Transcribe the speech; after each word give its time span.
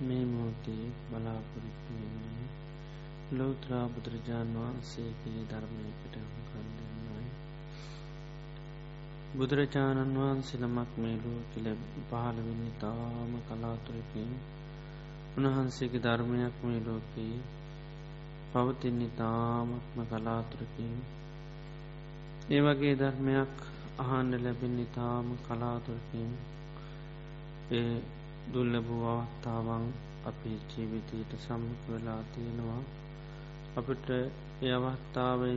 මේ 0.00 0.24
මෝතේ 0.26 0.84
බලාපොරොත්තුවෙන්නේ 1.08 2.46
ලෝත්‍රා 3.32 3.86
බුදුරජාණන් 3.88 4.56
වහන්සේගේ 4.56 5.42
ධර්මයකට 5.50 6.16
කන් 6.46 6.66
දෙන්නයි. 6.76 7.28
බුදුරජාණන් 9.36 10.16
වහන්සේ 10.16 10.60
නමක් 10.60 10.90
මේලෝ 10.96 11.40
කියල 11.50 11.68
පහළවෙන්න 12.08 12.72
තාම 12.80 13.32
කලාතුරකින්. 13.48 14.32
උන්වහන්සේගේ 15.36 16.02
ධර්මයක් 16.02 16.56
මේ 16.62 16.80
ලෝකයේ 16.80 17.38
පවතින්නේ 18.52 19.14
තාමත්ම 19.16 19.98
කලාතුරකින්. 20.06 20.98
ඒ 22.50 22.60
වගේ 22.60 22.96
ධර්මයක් 22.96 23.54
අහන්ඩ 24.00 24.42
ලැබෙන්නේ 24.42 24.92
තාම 24.92 25.26
කලාතුරකින්. 25.38 26.30
ඒ 27.72 27.96
දුල්ලබූ 28.46 29.04
අවස්ථාවන් 29.08 29.84
අපේ 30.24 30.58
ජීවිතයට 30.68 31.32
සම්මුඛ 31.38 31.86
වෙලා 31.88 32.22
තියෙනවා. 32.32 32.82
අපට 33.76 34.08
ඒ 34.62 34.72
අවස්ථාවයි 34.72 35.56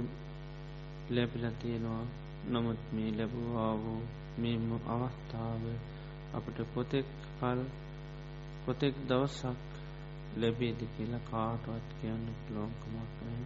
ලැබිල 1.09 1.45
තියෙනවා. 1.61 2.05
නමුත් 2.49 2.81
මේ 2.93 3.11
ලැබවා 3.11 3.73
වූ 3.75 4.01
මෙම 4.37 4.67
අවස්ථාව 4.87 5.63
අපට 6.33 6.57
පොතෙක් 6.73 7.07
කල් 7.35 7.61
පොතෙක් 8.65 8.95
දවසක් 9.07 9.57
ලැබේදි 10.37 10.85
කියලා 10.95 11.27
කාටවත් 11.27 11.89
කියන්න 11.99 12.25
ලෝකමක් 12.49 12.93
නෑ 13.19 13.45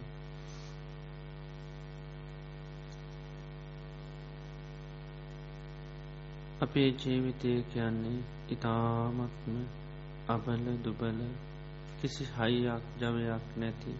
අපේ 6.60 6.88
ජීවිතය 6.96 7.52
කියන්නේ 7.72 8.18
ඉතාමත්ම 8.52 9.56
අබල 10.28 10.64
දුබල 10.78 11.20
කිසි 11.98 12.24
හයියක් 12.30 12.84
ජවයක් 12.98 13.44
නැති 13.56 13.94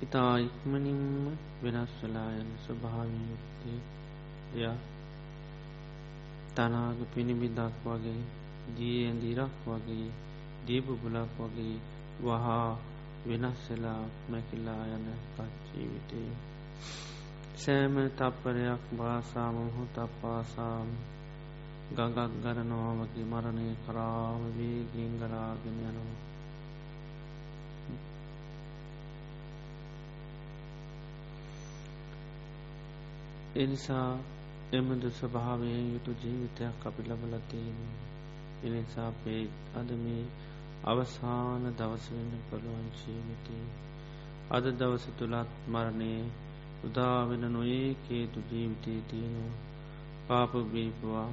ඉතා 0.00 0.34
ඉක්මනින්ම 0.38 1.26
වෙනස් 1.60 1.92
වෙලා 1.98 2.30
යන 2.34 2.50
ස්වභාවයුක්තය 2.58 3.74
දෙයක් 4.50 4.80
තනාග 6.54 6.98
පිණිබිදක් 7.12 7.74
වගේ 7.84 8.22
දියඇදිරක් 8.76 9.54
වගේ 9.64 10.08
දීපුබුලක් 10.66 11.32
වගේ 11.38 11.76
වහා 12.20 12.70
වෙනස්සලා 13.26 14.02
මැකිලා 14.28 14.84
යන 14.88 15.06
පච්චීවිතය 15.34 16.22
සෑම 17.56 17.94
තප්පරයක් 18.12 18.82
භාසා 18.92 19.50
මොහොත 19.52 19.96
පාසාම් 20.20 20.88
ගඟක් 21.88 22.32
ගරනවාමගේ 22.42 23.24
මරණය 23.24 23.68
කරාම 23.82 24.42
වේගෙන් 24.56 25.12
ගලාගෙන 25.18 25.78
යනවා. 25.80 26.16
එනිසා 33.56 34.10
එමදු 34.72 35.08
ස්වභාවයෙන් 35.10 35.86
යුතු 35.92 36.12
ජීවිතයක් 36.22 36.84
අපි 36.84 37.02
ලබලතින් 37.04 37.78
එනිසා 38.62 39.10
පේ 39.20 39.44
අද 39.74 39.90
මේ 39.96 40.24
අවසාන 40.84 41.64
දවසවෙන්න 41.72 42.44
පුළුවන් 42.48 42.86
ජීවිතය 42.98 43.58
අද 44.50 44.64
දවස 44.74 45.06
තුළත් 45.18 45.50
මරණය 45.68 46.12
උදාවෙන 46.84 47.44
නොඒ 47.52 47.96
කේතු 48.04 48.38
ජීවිතයේ 48.50 49.02
තියෙනවා. 49.02 49.56
පාප 50.28 50.52
බීපවා 50.72 51.28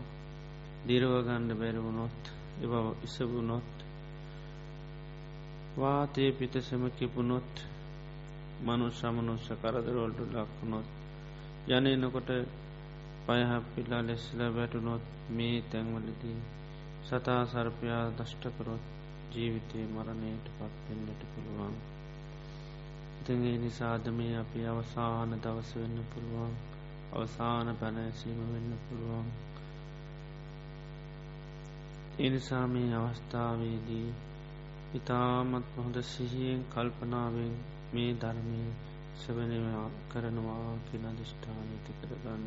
දිරවගණ්ඩ 0.86 1.52
බැරවුණොත් 1.56 2.22
එව 2.62 2.74
ඉසවුණොත් 3.04 3.72
වාතය 5.78 6.26
පිතසම 6.34 6.84
කිපුණොත් 6.92 7.54
මනු 8.62 8.88
සමනුස්ස 8.92 9.48
කරදරවලට 9.60 10.20
ලක්වුණොත් 10.34 10.88
යන 11.70 11.88
එනකොට 11.88 12.30
පයහපිල්ලා 13.26 14.02
ලෙස්සල 14.02 14.42
වැටුනොත් 14.52 15.06
මේ 15.32 15.58
තැන්වලදී 15.70 16.38
සතා 17.04 17.42
සර්පයා 17.48 18.04
දෂ්ටකරොත් 18.12 18.84
ජීවිතය 19.32 19.80
මරණයට 19.88 20.46
පත්වෙන්නට 20.54 21.22
පුළුවන්. 21.32 21.76
ඉතිගේ 23.18 23.58
නිසාද 23.58 24.06
මේ 24.12 24.38
අපි 24.38 24.60
අවසාන 24.68 25.36
දවස 25.40 25.72
වෙන්න 25.76 26.00
පුළුවන්. 26.12 26.54
අවසාන 27.14 27.68
පැනැසීම 27.76 28.40
වෙන්න 28.48 28.72
පුළුවන්. 28.84 29.28
එනිසා 32.18 32.68
මේ 32.68 32.90
අවස්ථාවේදී 32.96 34.10
ඉතාමත් 34.96 35.72
හොඳ 35.76 35.98
සිහියෙන් 36.04 36.62
කල්පනාවෙන් 36.66 37.56
මේ 37.94 38.12
ධර්මය 38.16 38.60
සවනවා 39.18 39.88
කරනවා 40.10 40.76
කියෙන 40.86 41.18
දිෂ්ඨානති 41.18 41.96
කරගන්න. 42.00 42.46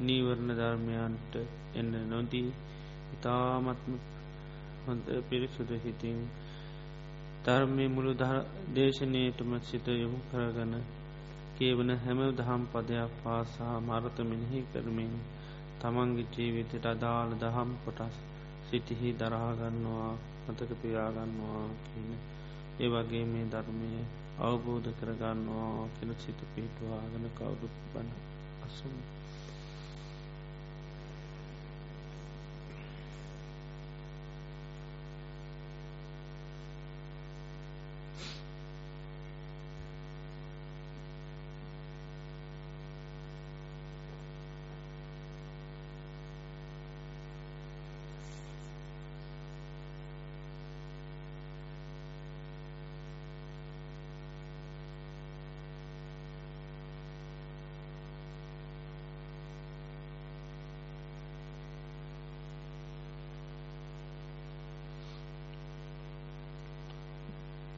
නීවරණ 0.00 0.52
ධර්මයන්ට 0.52 1.34
එන්න 1.74 1.94
නොදී 2.06 2.50
ඉතාමත්ම 3.14 3.94
හොඳ 4.84 5.06
පිරිසුද 5.28 5.72
හිතින් 5.80 6.18
ධර්මය 7.44 7.86
මුළු 7.88 8.12
දේශනයටම 8.74 9.54
සිත 9.62 9.86
යොමු 9.94 10.20
කරගන 10.28 10.74
කියවන 11.56 11.94
හැම 11.98 12.20
දහම් 12.34 12.68
පදයක් 12.70 13.16
පාසා 13.22 13.76
මරත 13.80 14.18
මිනිහි 14.24 14.60
කරමින් 14.70 15.16
තමන්ගේ 15.80 16.28
ජීවිතයට 16.32 16.86
අදාළ 16.88 17.34
දහම් 17.38 17.72
කොටස් 17.84 18.20
සිටිහි 18.72 19.08
දරාගන්නවා 19.14 20.12
මතක 20.44 20.70
පියාගන්නවා 20.80 21.64
කියන 21.82 22.10
ඒ 22.80 22.88
වගේ 22.88 23.24
මේ 23.26 23.46
ධර්මය 23.46 23.90
අවබෝධ 24.40 24.88
කරගන්නවා 24.98 25.88
කෙන 25.94 26.10
සිත 26.18 26.40
පිටවාගෙන 26.52 27.26
කවුරුත් 27.36 27.74
බන 27.90 28.08
අසුම් 28.64 28.96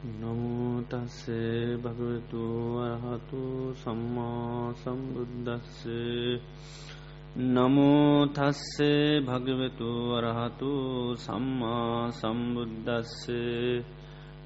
නමුතස්සේ 0.05 1.74
භගවතු 1.85 2.43
වරහතු 2.75 3.75
සම්මා 3.75 4.75
සම්බුද්ධස්සේ 4.75 6.41
නමුතස්සේ 7.47 9.21
භගවතු 9.21 10.11
වරහතු 10.11 11.17
සම්මා 11.17 12.13
සම්බුද්ධස්සේ 12.13 13.85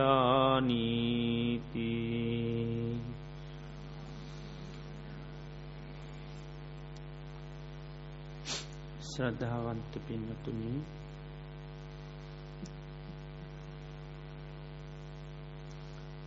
ශ්‍රද්ධාවන්ත 9.22 9.94
පින්නතුනි 10.06 10.70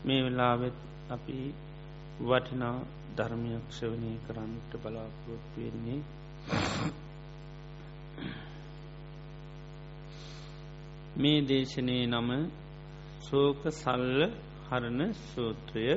මේ 0.05 0.21
වෙලාවෙත් 0.25 0.77
අපි 1.11 1.39
වටිනා 2.23 2.77
ධර්මයක් 3.17 3.65
ශ්‍රවනය 3.71 4.13
කරන්නට 4.27 4.73
බලාපොරොත් 4.83 5.49
වෙන්නේ 5.55 6.01
මේ 11.17 11.41
දේශනය 11.45 11.99
නම 12.07 12.31
සෝක 13.23 13.61
සල්ල 13.73 14.21
හරණ 14.67 15.03
සූත්‍රය. 15.25 15.89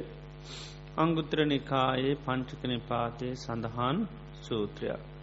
අංගුත්‍ර 0.97 1.39
නිකායේ 1.45 2.17
පංචක 2.25 2.61
නිපාතය 2.65 3.29
සඳහන් 3.35 3.97
සූත්‍රයක්. 4.41 5.16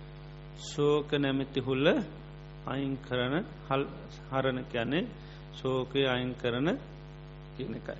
ශෝක 0.62 1.10
නැමැති 1.14 1.60
හුල්ල 1.60 1.86
අයින් 2.66 2.96
කරන 2.98 3.34
හල් 3.68 3.82
හරණ 4.30 4.58
යැනෙ 4.72 5.00
ශෝකය 5.54 6.00
අයින් 6.06 6.34
කරන 6.34 6.68
කියනකයි 7.56 7.96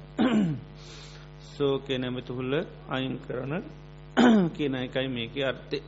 සෝකය 1.51 1.99
නැමැති 1.99 2.33
හුල්ල 2.33 2.55
අයින් 2.89 3.17
කරන 3.19 3.53
කියන 4.51 4.75
එකයි 4.77 5.09
මේක 5.09 5.35
අර්ථය. 5.43 5.79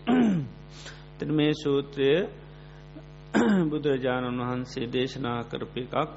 තන 1.19 1.31
මේ 1.33 1.53
සූත්‍රය 1.55 2.11
බුදුරජාණන් 3.71 4.41
වහන්සේ 4.41 4.87
දේශනා 4.89 5.41
කරප 5.45 5.75
එකක්. 5.77 6.15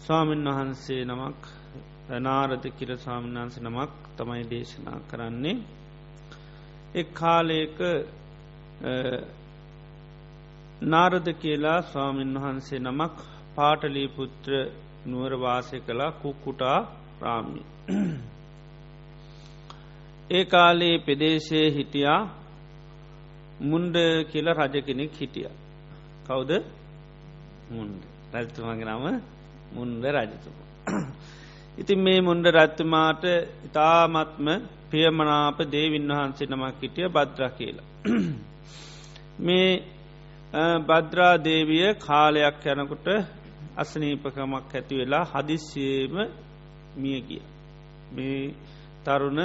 ස්වාමීන් 0.00 0.48
වහන්සේ 0.48 1.04
නමක් 1.04 1.42
නාරධ 2.18 2.66
කිර 2.78 2.90
ස්වාමීන් 2.96 3.36
වහන්සේ 3.36 3.62
නමක් 3.62 3.92
තමයි 4.16 4.44
දේශනා 4.46 4.98
කරන්නේ. 5.10 5.56
එක් 6.94 7.08
කාලයක 7.14 7.78
නාරද 10.82 11.26
කියලා 11.34 11.82
ස්වාමීන් 11.82 12.34
වහන්සේ 12.36 12.78
නමක් 12.78 13.16
පාටලී 13.54 14.08
පුත්‍ර 14.08 14.52
නුවරවාසය 15.06 15.80
කලා 15.80 16.12
කුක්කුටා 16.14 16.78
රාමි 17.20 17.62
ඒ 20.30 20.44
කාලේ 20.44 20.98
පෙදේශය 20.98 21.60
හිටියා 21.70 22.20
මුන්ඩ 23.62 23.96
කියල 24.30 24.46
රජ 24.50 24.74
කෙනෙක් 24.80 25.12
හිටිය. 25.12 25.48
කවුද 26.26 26.50
මුන්ඩ 27.70 28.02
රජතුමගේ 28.34 28.86
නම 28.86 29.04
මුන්ඩ 29.74 30.04
රජතුම. 30.06 30.56
ඉතින් 31.78 31.98
මේ 31.98 32.20
මුන්ඩ 32.20 32.46
රත්තුමාට 32.48 33.24
ඉතාමත්ම 33.66 34.46
පියමනාප 34.90 35.58
දේවින් 35.68 36.08
වහන්සේ 36.10 36.46
නමක් 36.46 36.76
හිටිය 36.82 37.08
බද්්‍ර 37.08 37.50
කියලා. 37.50 37.88
මේ 39.40 39.68
බද්‍රා 40.52 41.34
දේවිය 41.38 41.94
කාලයක් 41.96 42.64
යනකොට 42.66 43.06
අසනීපකමක් 43.76 44.36
ඇති 44.68 44.94
වෙලා 44.96 45.24
හදිස්සියම 45.24 46.14
මිය 46.96 47.20
ගිය. 47.20 47.42
මේ 48.10 48.54
තරුණ 49.04 49.40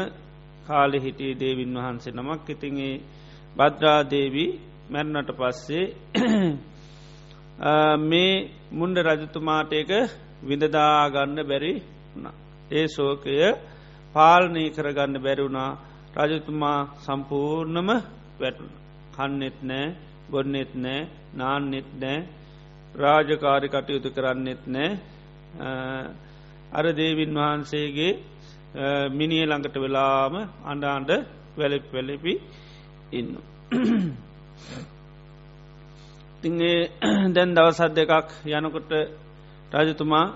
කාලෙ 0.67 0.97
හිටිය 0.97 1.33
දේවින් 1.35 1.75
වහන්සේ 1.75 2.13
නමක්. 2.13 2.49
ඉතින්ගේ 2.49 3.01
බද්‍රාදේවී 3.55 4.49
මැරණට 4.89 5.29
පස්සේ 5.31 5.85
මේ 8.01 8.33
මුන්ඩ 8.71 8.97
රජතුමාට 8.99 9.71
එක 9.73 9.91
විඳදාගන්න 10.43 11.37
බැරි 11.43 11.73
ඒ 12.71 12.87
සෝකය 12.87 13.35
පාලනය 14.15 14.63
කරගන්න 14.69 15.15
බැරිවුණා 15.17 15.71
රජතුමා 16.21 16.79
සම්පූර්ණම 16.97 17.89
වැටුණ. 18.39 18.73
කන්නෙත් 19.13 19.57
නෑ. 19.63 19.87
බොන්නෙත් 20.29 20.71
නෑ 20.75 21.01
නාන්නෙත් 21.33 21.89
නෑ 21.95 22.19
රාජකාරි 22.95 23.67
කටයුතු 23.69 24.09
කරන්නෙත් 24.11 24.61
නෑ 24.67 24.91
අර 26.71 26.85
දේවින් 26.93 27.33
වහන්සේගේ 27.35 28.13
මිනිිය 29.11 29.45
ළඟට 29.45 29.75
වෙලාම 29.77 30.33
අඩාන්ඩ 30.65 31.11
වැලෙප් 31.57 31.85
වැලපි 31.89 32.33
ඉන්න. 33.11 33.29
තිගේ 36.41 36.79
දැන් 37.33 37.55
දවසත් 37.55 37.91
දෙකක් 37.95 38.29
යනකොට 38.47 38.91
රජතුමා 39.73 40.27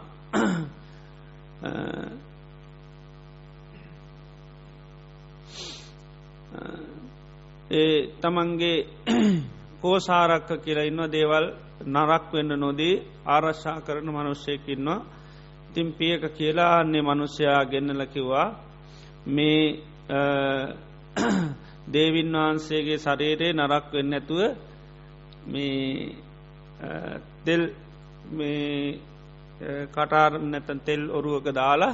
ඒ 7.72 7.98
තමන්ගේ 8.18 8.78
කෝසාරක්ක 9.82 10.50
කියලා 10.60 10.84
ඉන්න 10.84 11.02
දේවල් 11.10 11.46
නරක් 11.88 12.26
වෙන්න 12.32 12.52
නොදී 12.58 12.96
ආරශ්ා 13.28 13.78
කරන 13.82 14.08
මනුෂ්‍යයකින්නවා 14.08 15.00
ඉතින් 15.70 15.90
පියක 15.94 16.24
කියලා 16.34 16.74
අන්නේ 16.76 17.04
මනුෂ්‍යයා 17.04 17.64
ගෙන්නල 17.66 18.04
කිව්වා 18.08 18.48
මේ 19.28 19.64
දේවින් 21.90 22.32
වහන්සේගේ 22.36 22.98
ශරීරයේ 23.00 23.54
නරක් 23.56 23.86
වෙන්න 23.94 24.14
ඇතුව 24.14 24.42
මේ 25.46 26.16
තෙල් 27.46 27.64
කටාර 29.90 30.32
නැතන් 30.44 30.80
තෙල් 30.82 31.04
ඔරුවක 31.12 31.48
දාලා 31.54 31.94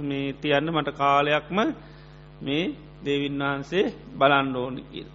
මේ 0.00 0.32
තියන්න 0.34 0.68
මට 0.70 0.90
කාලයක්ම 0.94 1.58
මේ 2.40 2.64
දේවින් 3.04 3.38
වහන්සේ 3.40 3.92
බලන්න 4.18 4.56
ඕන 4.56 4.76
කියල්. 4.84 5.08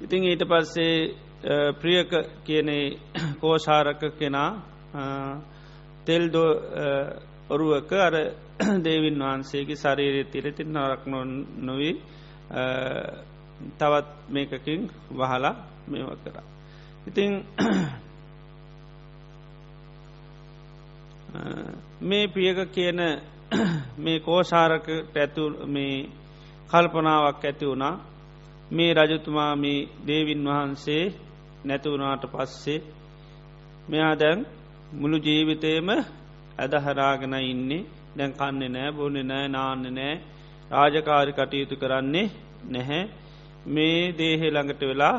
ඉතිං 0.00 0.24
ඊට 0.24 0.42
පස්සේ 0.44 0.96
ප්‍රියක 1.74 2.10
කියනේ 2.44 2.98
කෝෂාරක 3.40 4.02
කෙනා 4.12 4.50
තෙල් 6.06 6.30
ඔරුවක 7.50 7.92
අර 7.98 8.14
දේවින් 8.84 9.18
වහන්සේගේ 9.18 9.76
ශරීරය 9.76 10.22
තිරති 10.24 10.64
නරක් 10.66 11.02
නො 11.06 11.24
නොවී 11.58 11.94
තවත් 13.78 14.06
මේකකින් 14.28 14.90
වහලා 15.10 15.54
මේව 15.88 16.10
කරා. 16.24 16.46
ඉතිං 17.06 17.32
මේ 22.02 22.28
පියක 22.28 22.58
කියන 22.72 23.00
මේ 23.98 24.20
කෝෂාරකට 24.20 25.16
ඇතු 25.16 25.44
මේ 25.66 26.08
කල්පනාවක් 26.70 27.44
ඇති 27.44 27.66
වුණා 27.66 27.94
මේ 28.70 28.94
රජතුමා 28.94 29.52
මේ 29.56 29.88
දේවින් 30.06 30.42
වහන්සේ 30.44 31.04
නැතිවුණාට 31.64 32.24
පස්සේ 32.26 32.80
මෙයා 33.88 34.14
දැන් 34.14 34.40
මුළු 34.92 35.18
ජීවිතයම 35.18 35.88
ඇදහරාගෙන 36.58 37.34
ඉන්නේ. 37.44 37.86
දැන් 38.16 38.32
කන්නේ 38.32 38.68
නෑ 38.68 38.90
බොන්නේ 38.90 39.22
නෑ 39.22 39.46
නාන්න 39.48 39.84
නෑ. 39.90 40.14
රාජකාරි 40.70 41.32
කටයුතු 41.32 41.74
කරන්නේ 41.76 42.26
නැහැ. 42.66 43.02
මේ 43.66 44.00
දේහෙ 44.12 44.46
ළඟට 44.46 44.82
වෙලා 44.82 45.16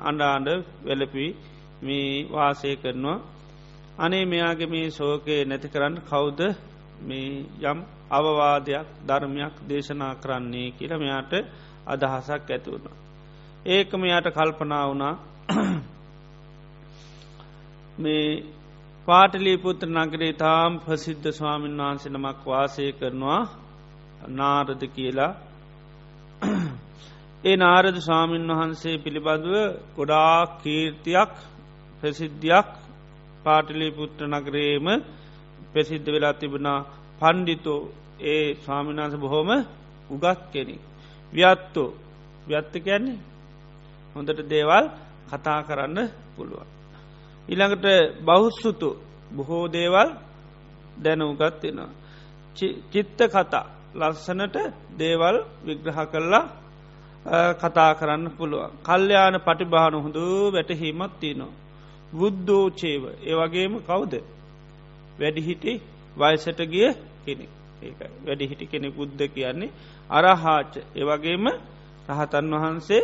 අන්ඩාන්ඩ 0.00 0.48
වෙලපි 0.84 1.26
මේ 1.82 2.26
වාසය 2.26 2.70
කරනවා. 2.76 3.18
අනේ 3.98 4.24
මෙයාගේ 4.24 4.66
මේ 4.66 4.86
ශෝකය 4.90 5.36
නැති 5.44 5.68
කරන්න 5.68 5.96
කවුද 6.02 6.40
මේ 7.02 7.44
යම් 7.64 7.78
අවවාදයක් 8.10 8.86
ධර්මයක් 9.06 9.54
දේශනා 9.68 10.14
කරන්නේ 10.14 10.68
කියල 10.72 10.92
මෙයාට 10.96 11.32
අදහසක් 11.86 12.48
ඇතිවුණ. 12.48 12.86
ඒක 13.66 13.90
මෙයාට 13.94 14.28
කල්පනා 14.30 14.84
වුණා 14.86 15.14
මේ 17.98 18.44
පාටලීපුත්‍ර 19.08 19.88
නගරේ 19.88 20.32
තාම් 20.34 20.72
ප්‍රසිද්ධ 20.80 21.28
ස්වාමීන් 21.30 21.80
වහන්සේ 21.80 22.12
නමක් 22.12 22.40
වාසය 22.46 22.92
කරනවා 22.92 23.40
නාරද 24.30 24.82
කියලා 24.88 25.32
ඒ 27.44 27.56
නාරද 27.56 27.96
ස්වාමීන් 28.00 28.50
වහන්සේ 28.50 28.96
පිළිබඳව 28.98 29.54
ගොඩා 29.96 30.36
කීර්තියක් 30.62 31.32
ප්‍රසිද්ධියක් 32.00 32.70
පාටලී 33.44 33.92
පුත්‍ර 33.92 34.22
නගරේම 34.28 34.86
ප්‍රසිද්ධ 35.72 36.08
වෙලා 36.08 36.34
තිබුණා 36.34 36.80
පණ්ඩිතෝ 37.20 37.80
ඒ 38.24 38.46
ස්වාමිනාස 38.56 39.14
බොහොම 39.16 39.50
උගත් 40.10 40.40
කෙනෙ. 40.52 40.76
ව්‍යත්තෝ 41.32 41.88
ව්‍යත්ත 42.46 42.74
කියන්නේ 42.76 43.18
හොඳට 44.16 44.40
දේවල් 44.48 44.84
කතා 45.30 45.60
කරන්න 45.62 45.98
පුළුවන්. 46.36 46.68
ඉළඟට 47.48 47.86
බෞස්සුතු 48.24 48.88
බොහෝ 49.30 49.64
දේවල් 49.68 50.08
දැනුගත්වෙනවා. 50.96 51.90
චිත්ත 52.92 53.20
කතා 53.28 53.64
ලස්සනට 53.94 54.56
දේවල් 54.98 55.36
විග්‍රහ 55.64 56.00
කරලා 56.06 56.46
කතා 57.54 57.90
කරන්න 57.94 58.24
පුළුවන්. 58.30 58.70
කල්්‍යයාන 58.80 59.36
පටිභාන 59.38 59.94
හොඳු 59.96 60.22
වැටහීමත් 60.52 61.12
තියනවා. 61.20 61.52
බුද්ධෝචේව 62.12 63.02
ඒවගේම 63.22 63.74
කවුද 63.80 64.14
වැඩිහිටි 65.18 65.72
වයසට 66.16 66.60
ගිය 66.66 66.88
කෙනෙ 67.24 67.46
ඒ 67.82 67.92
වැඩිහිටි 68.26 68.66
කෙනෙ 68.66 68.88
බුද්ධ 68.90 69.22
කියන්නේ 69.28 69.70
අරහාච. 70.10 70.72
ඒවගේම 70.94 71.44
රහතන් 72.10 72.46
වහන්සේ 72.54 73.02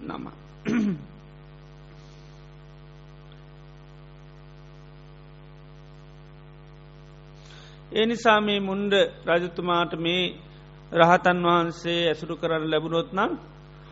නම. 0.00 0.24
ඒ 7.92 8.06
නිසා 8.06 8.40
මේ 8.40 8.60
මුන්ඩ 8.60 8.94
රජතුමාට 9.28 9.92
මේ 9.96 10.22
රහතන් 10.92 11.38
වහන්සේ 11.42 12.00
ඇසුරු 12.08 12.34
කරන්න 12.36 12.70
ලැබුණොත් 12.70 13.10
නම් 13.12 13.32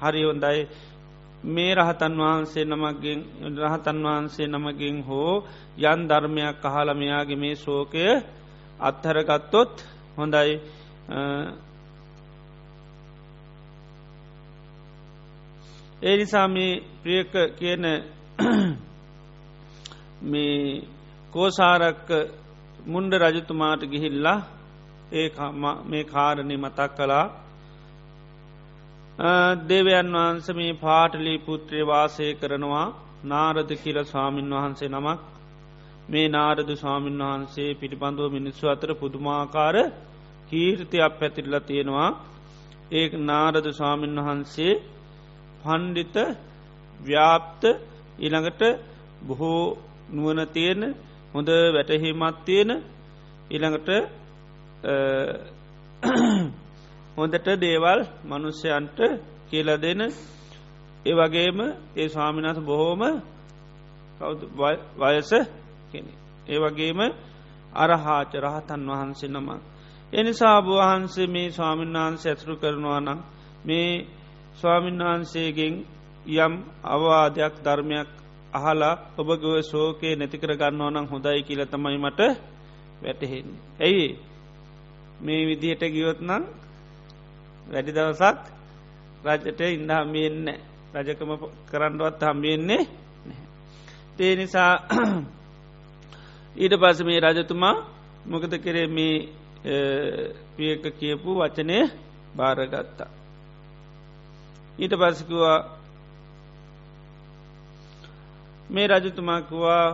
හරිහොන්දයි 0.01 0.61
මේ 1.47 1.73
රහතන් 1.75 2.15
වහන්සේ 2.19 2.65
නමගින් 2.65 3.21
රහතන් 3.59 3.99
වහන්සේ 4.05 4.49
නමගින් 4.49 4.97
හෝ 5.03 5.45
යන් 5.83 6.01
ධර්මයක් 6.09 6.65
අහලමයාගේ 6.65 7.37
මේ 7.37 7.55
ශෝකය 7.57 8.05
අත්හරගත්තොත් 8.81 9.75
හොඳයි. 10.17 10.53
ඒ 16.03 16.17
නිසා 16.17 16.49
මේ 16.49 16.83
ප්‍රියක 17.03 17.33
කියන 17.57 17.85
මේ 20.25 20.83
කෝසාරක්ක 21.33 22.09
මුන්ඩ 22.87 23.13
රජතුමාට 23.15 23.83
ගිහිල්ලා 23.87 24.39
ඒ 25.13 25.29
මේ 25.85 26.05
කාරණය 26.07 26.57
මතක් 26.57 26.91
කලා 26.97 27.27
දෙවයන් 29.65 30.09
වහන්ස 30.13 30.49
මේ 30.53 30.73
පාටලී 30.77 31.39
පුත්‍රය 31.39 31.81
වාසය 31.85 32.35
කරනවා. 32.35 32.95
නාරද 33.25 33.71
කියල 33.77 33.99
ස්වාමීන් 34.05 34.51
වහන්සේ 34.51 34.89
නමක්. 34.89 35.21
මේ 36.09 36.29
නාරද 36.29 36.71
ස්වාමීන් 36.75 37.19
වහන්සේ 37.21 37.75
පිටිපඳුව 37.75 38.33
මිනිස්සු 38.33 38.65
අතර 38.69 38.91
පුදුමාකාර 38.95 39.77
කීර්තියක් 40.51 41.13
පැතිරල 41.21 41.55
තියෙනවා. 41.61 42.11
ඒ 42.93 43.07
නාරද 43.23 43.67
ස්වාමීන් 43.73 44.17
වහන්සේ 44.19 44.73
පණ්ඩිත 45.65 46.17
ව්‍යාප්ත 47.01 47.63
ඉළඟට 48.19 48.63
බොහෝ 49.23 49.79
නුවන 50.11 50.41
තියෙන 50.49 50.83
හොඳ 51.35 51.49
වැටහීමත් 51.75 52.37
තියෙන 52.45 52.71
ඉළඟට 53.51 53.89
හොඳට 57.17 57.47
දේවල් 57.59 58.01
මනුස්්‍යයන්ට 58.25 58.99
කියල 59.49 59.69
දෙන 59.79 60.01
ඒ 61.07 61.15
වගේම 61.15 61.59
ඒ 61.97 62.09
ස්වාමිනස 62.09 62.59
බොහෝම 62.61 63.03
වයස 64.97 65.31
කෙනෙ. 65.93 66.13
ඒ 66.49 66.59
වගේම 66.59 67.01
අරහාච 67.75 68.33
රහතන් 68.37 68.83
වහන්සේ 68.89 69.29
නම. 69.29 69.49
එනිසා 70.13 70.59
වහන්සේ 70.63 71.27
මේ 71.27 71.51
ස්වාමීන් 71.51 71.93
වහන්සේ 71.95 72.33
ඇතුරු 72.33 72.55
කරනවා 72.57 73.01
නම් 73.01 73.21
මේ 73.67 74.07
ස්වාමීන් 74.55 74.99
වහන්සේගෙන් 75.01 75.75
යම් 76.27 76.55
අවවාදයක් 76.85 77.55
ධර්මයක් 77.61 78.09
අහලා 78.53 78.95
ඔබගව 79.19 79.45
ශෝකයේ 79.63 80.17
නැතිකර 80.17 80.53
ගන්නවා 80.53 80.91
නම් 80.91 81.07
හොඳයි 81.07 81.43
කියල 81.43 81.63
තමයි 81.67 81.99
මට 81.99 82.21
වැටහෙන්. 83.03 83.47
ඇයි 83.81 84.07
මේ 85.21 85.47
විදිහට 85.49 85.83
ගියොත් 85.87 86.21
නම් 86.21 86.43
වැඩි 87.67 87.93
දවසක් 87.93 88.39
රජට 89.25 89.61
ඉන්ඩ 89.69 89.93
හම්බියෙන්න 89.93 90.49
රජකම 90.97 91.31
කරන්නවත් 91.71 92.23
හම්බියෙන්නේ 92.23 92.83
තේ 94.17 94.33
නිසා 94.37 94.73
ඊට 96.63 96.75
පස 96.77 96.99
මේ 97.03 97.21
රජතුමා 97.23 97.77
මොකද 98.25 98.53
කරේ 98.59 98.89
මේ 98.89 99.17
පියක 100.55 100.85
කියපු 100.95 101.31
වචනය 101.35 101.77
භාරගත්තා. 102.37 103.24
ඊට 104.79 104.95
පසකිවා 104.95 105.59
මේ 108.71 108.87
රජතුමාකවා 108.89 109.85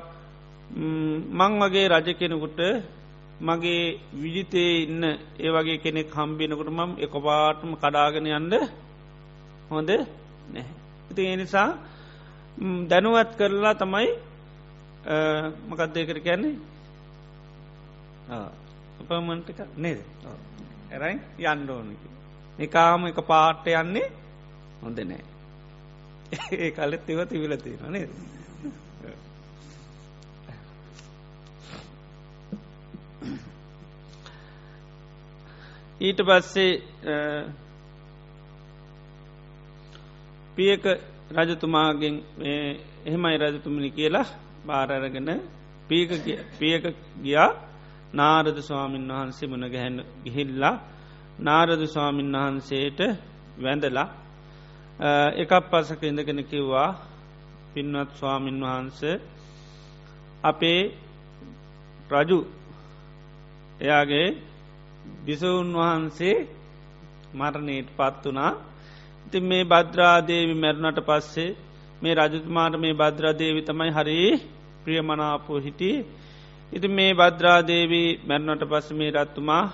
මං 1.30 1.52
වගේ 1.62 1.88
රජ 1.88 2.08
කෙනෙකුට 2.14 2.60
මගේ 3.40 3.84
විජිතේ 4.14 4.72
ඉන්න 4.84 5.04
ඒ 5.38 5.50
වගේ 5.50 5.78
කෙනෙක් 5.78 6.08
හම්බිනකොට 6.10 6.70
මම් 6.70 6.92
එක 6.99 7.14
පාටම 7.18 7.70
කඩාගෙන 7.75 8.26
යන්ද 8.28 8.54
හොඳ 9.70 9.90
නැහැ. 10.49 10.75
ඉති 11.10 11.22
එනිසා 11.26 11.68
දැනුවත් 12.88 13.30
කරලා 13.38 13.75
තමයි 13.75 14.08
මකක්දය 15.68 16.00
කර 16.06 16.18
කියන්නේ? 16.20 16.54
අපමන්ටික 19.00 19.58
නේද? 19.76 20.00
ඇරයි 20.90 21.16
යන්ඩෝනක 21.46 22.02
නිකාම 22.58 23.06
එක 23.06 23.20
පාට්ට 23.22 23.66
යන්නේ 23.75 24.12
හොඳ 24.82 24.99
නෑ. 25.02 25.25
ඒ 26.54 26.70
කලෙත් 26.70 27.08
ඒව 27.08 27.20
තිවිලතින 27.26 27.78
නේද? 27.88 28.10
ඊට 36.00 36.20
පස්සේ 36.22 36.72
පියක 40.56 40.84
රජතුමාගෙන් 41.37 42.16
එහෙමයි 43.06 43.37
රජතුමනි 43.38 43.90
කියලා 43.90 44.26
බාරරගෙන 44.66 45.28
පියක 45.88 46.84
ගියා. 47.22 47.50
නාරද 48.12 48.56
ස්වාමීන් 48.60 49.08
වහන්සේ 49.08 49.49
මුණ 49.49 49.70
ගැහැන්න 49.70 49.99
ගිහිල්ලා 50.25 50.75
නාරද 51.40 51.82
ස්වාමීන් 51.87 52.32
වහන්සේට 52.34 53.00
වැඳලා 53.62 54.08
එකක් 55.35 55.52
පසක 55.64 56.02
ඉඳගෙන 56.04 56.40
කිව්වා 56.45 56.88
පින්වත් 57.73 58.11
ස්වාමීන් 58.14 58.59
වහන්ස 58.62 59.00
අපේ 60.42 60.80
රජු 62.11 62.38
එයාගේ 63.80 64.28
බිසවුන් 65.25 65.71
වහන්සේ 65.75 66.37
මරණයට 67.35 67.88
පත් 67.97 68.23
වනා 68.26 68.52
ඉති 69.26 69.38
මේ 69.42 69.64
බද්‍රාදේවි 69.64 70.54
මැරුණට 70.54 71.00
පස්සේ 71.02 71.57
මේ 72.02 72.14
රජතුමාට 72.16 72.75
මේ 72.76 72.95
බද්‍රාදේවි 72.95 73.61
තමයි 73.62 73.90
හරි 73.90 74.16
ප්‍රියමනාපෝ 74.83 75.59
හිටිය. 75.59 75.97
ඉති 76.73 76.88
මේ 76.88 77.12
බද්‍රාදේවී 77.14 78.09
මැරුණට 78.26 78.64
පස්ස 78.64 78.88
මේ 78.92 79.11
රත්තුමා 79.11 79.64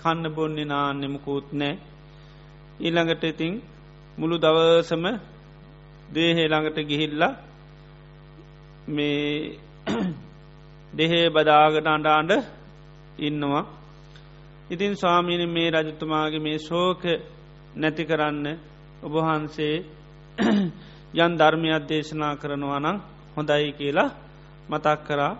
කන්න 0.00 0.24
බොන්නේ 0.30 0.64
නාන්නෙමකුත් 0.64 1.48
නෑ 1.52 1.74
ඊළඟට 2.80 3.24
ඉතිං 3.24 3.54
මුළු 4.18 4.36
දවසම 4.38 5.04
දේහේ 6.10 6.46
ළඟට 6.46 6.78
ගිහිල්ලා 6.82 7.32
මේ 8.88 9.58
දෙහේ 10.92 11.26
බදාගට 11.30 11.86
අඩාන්ඩ 11.88 12.32
ඉන්නවා 13.20 13.64
ඉතින් 14.68 14.94
ස්වාමීන 14.94 15.48
මේ 15.48 15.70
රජතුමාගේ 15.72 16.40
මේ 16.40 16.58
ශෝක 16.60 17.02
නැති 17.76 18.04
කරන්න 18.04 18.46
ඔබහන්සේ 19.02 19.74
යන් 21.16 21.32
ධර්මයක් 21.34 21.82
දේශනා 21.88 22.34
කරනවා 22.34 22.80
නම් 22.80 22.98
හොඳයි 23.36 23.72
කියලා 23.72 24.10
මතක් 24.70 24.98
කරා 25.06 25.34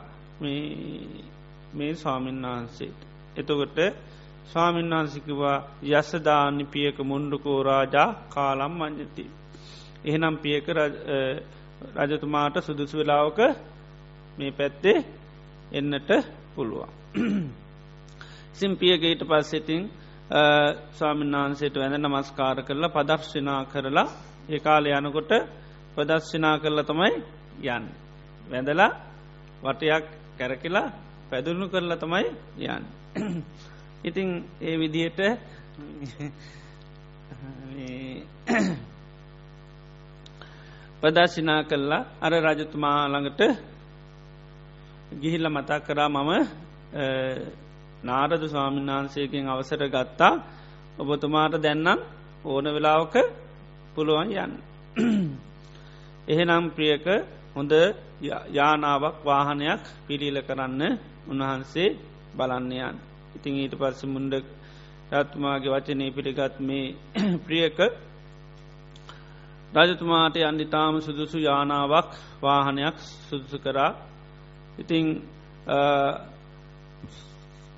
මේ 1.72 1.94
ස්වාමීන් 1.94 2.42
වහන්සේට. 2.44 2.98
එතකොට 3.36 3.78
ස්වාමීන් 4.46 4.90
වහන්සිකවා 4.90 5.56
යස්සදානි 5.90 6.64
පියක 6.66 6.98
මුන්ඩුකෝ 7.00 7.62
රාජා 7.62 8.08
කාලම් 8.28 8.74
මංජති. 8.74 9.24
එහෙනම් 10.04 10.36
පියක 10.38 10.66
රජතුමාට 12.00 12.56
සුදුසු 12.60 12.98
වෙලාවක 12.98 13.38
මේ 14.38 14.50
පැත්තේ 14.50 14.98
එන්නට 15.72 16.10
පුළුවන්. 16.54 16.90
සිම්පියගේට 18.52 19.22
පස්සෙතින් 19.22 19.82
ස්වාමීන් 20.92 21.34
වහන්සේට 21.34 21.76
වැඳ 21.76 21.96
නමස්කාර 21.98 22.58
කරලා 22.62 22.88
පදර්ශනා 22.88 23.60
කරලා 23.64 24.08
ඒ 24.48 24.60
කාල 24.60 24.84
යනකොට 24.88 25.32
ප්‍රදර්ශනා 25.94 26.56
කරල 26.58 26.80
තමයි 26.82 27.12
යන්න. 27.66 27.86
වැඳලා 28.50 28.90
වටයක් 29.62 30.04
කැරකිලා 30.38 30.88
පැදුණු 31.30 31.66
කරලා 31.68 31.96
තමයි 31.96 32.26
යන්න. 32.66 32.84
ඉතිං 34.04 34.44
ඒ 34.60 34.76
විදියට 34.78 35.20
ප්‍රදර්ශනා 41.02 41.62
කල්ලා 41.64 42.02
අර 42.20 42.32
රජතුමා 42.44 43.00
ළඟට 43.06 43.40
ගිහිල්ල 45.12 45.46
මතක් 45.48 45.80
කරා 45.86 46.08
මම 46.08 46.30
නාරද 48.02 48.42
ස්වාමීන් 48.44 48.88
වහන්සේකින් 48.88 49.48
අවසර 49.48 49.82
ගත්තා 49.86 50.34
ඔබතුමාට 50.98 51.54
දැන්නම් 51.56 52.00
ඕන 52.44 52.66
වෙලාවක 52.66 53.14
පුළුවන් 53.94 54.30
යන්න. 54.34 54.52
එහෙනම් 56.28 56.64
ප්‍රියක 56.70 57.06
හොඳ 57.54 57.72
යානාවක් 58.50 59.16
වාහනයක් 59.24 59.82
පිළිල 60.06 60.38
කරන්න 60.42 60.82
උන්වහන්සේ 61.28 61.96
බලන්නයන්. 62.36 62.96
ඉතිං 63.36 63.54
ඊට 63.56 63.74
පස්ස 63.74 64.02
මුන්ඩ 64.06 64.34
රත්තුමාගේ 65.12 65.72
වචනය 65.72 66.06
පිළිගත් 66.10 66.56
මේ 66.60 66.94
ප්‍රියක 67.46 67.78
රජතුමාට 69.72 70.36
අන්දිතාම 70.42 70.94
සුදුසු 71.00 71.38
යානාවක් 71.40 72.10
වාහනයක් 72.42 72.96
සුදුසු 73.28 73.58
කරා 73.60 73.92
ඉතිං 74.78 75.06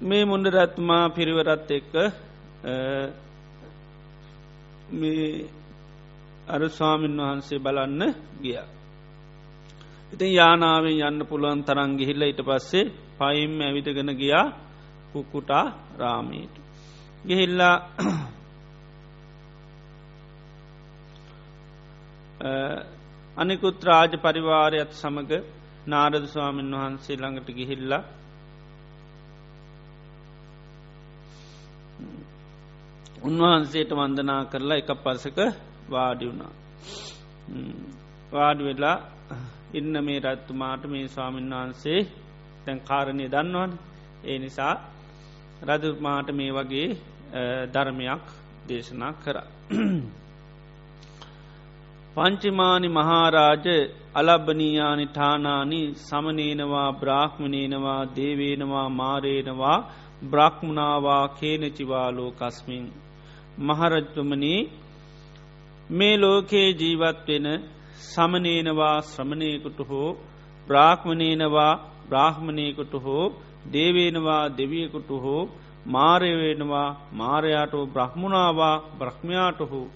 මේ 0.01 0.25
මුන්ඩ 0.25 0.47
රත්තුමා 0.49 1.05
පිරිවරත් 1.11 1.71
එක්ක 1.71 1.95
අර 6.49 6.63
ස්වාමීන් 6.71 7.17
වහන්සේ 7.19 7.59
බලන්න 7.59 8.03
ගිය. 8.41 8.59
ඉතින් 10.13 10.31
යානාවෙන් 10.31 11.01
යන්න 11.03 11.27
පුළුවන් 11.27 11.61
තරන් 11.63 11.91
ගිහිල්ල 11.99 12.23
ඉට 12.25 12.41
පස්සේ 12.43 12.91
පයිම් 13.19 13.53
ඇවිටගෙන 13.61 14.11
ගියා 14.15 14.47
කුකුටා 15.13 15.67
රාමීට. 15.99 16.55
ගිහිල්ලා 17.25 17.77
අනිකුත් 23.37 23.79
රාජ 23.83 24.13
පරිවාරයත් 24.19 24.91
සමඟ 24.93 25.33
නාරද 25.87 26.25
ස්වාමීන් 26.27 26.75
වහන්සේ 26.75 27.17
ළඟට 27.17 27.49
ගිහිල්ලා 27.53 28.03
උන්වහන්සේට 33.21 33.91
වන්දනා 33.93 34.43
කරලා 34.45 34.79
එක 34.79 34.91
පසක 34.97 35.39
වාඩි 35.89 36.25
වුණා. 36.27 36.53
වාඩි 38.33 38.63
වෙලා 38.65 38.97
ඉන්න 39.73 39.95
මේ 40.01 40.21
රත්තුමාට 40.21 40.83
මේ 40.87 41.07
ස්වාමීන් 41.09 41.51
වහන්සේ 41.53 42.01
තැන් 42.65 42.81
කාරණය 42.81 43.27
දන්නවන 43.27 43.73
ඒ 44.25 44.39
නිසා 44.39 44.75
රජතුමාට 45.63 46.29
මේ 46.33 46.53
වගේ 46.53 46.89
ධර්මයක් 47.69 48.25
දේශනා 48.69 49.13
කර. 49.19 49.37
පංචිමානි 52.15 52.89
මහාරාජ 52.91 53.67
අලබ්බනීයානි 54.15 55.07
ඨානානි 55.09 55.81
සමනේනවා 56.01 56.91
බ්‍රාහ්මණේනවා 56.95 58.03
දේවේනවා 58.17 58.89
මාරේනවා 58.91 59.79
බ්‍රහ්මුණවා 60.25 61.25
කේනචිවාලෝ 61.31 62.31
කස්මින් 62.33 62.87
මහරජතුමනී 63.61 64.61
මේ 65.91 66.17
ලෝකයේ 66.17 66.71
ජීවත්වෙන 66.75 67.47
සමනේනවා 68.09 68.97
ශ්‍රමණයකුට 69.03 69.79
හෝ 69.89 70.11
බ්‍රාහ්මණේනවා 70.67 71.73
බ්‍රාහ්මණයකුට 72.09 72.95
හෝ 73.05 73.27
දේවේනවා 73.73 74.45
දෙවියකුට 74.51 75.11
හෝ 75.17 75.43
මාරයවෙනවා 75.87 76.89
මාරයාටෝ 77.13 77.85
බ්‍රහ්මුණවා 77.87 78.77
බ්‍රහ්මයාට 78.99 79.61
හෝ 79.63 79.87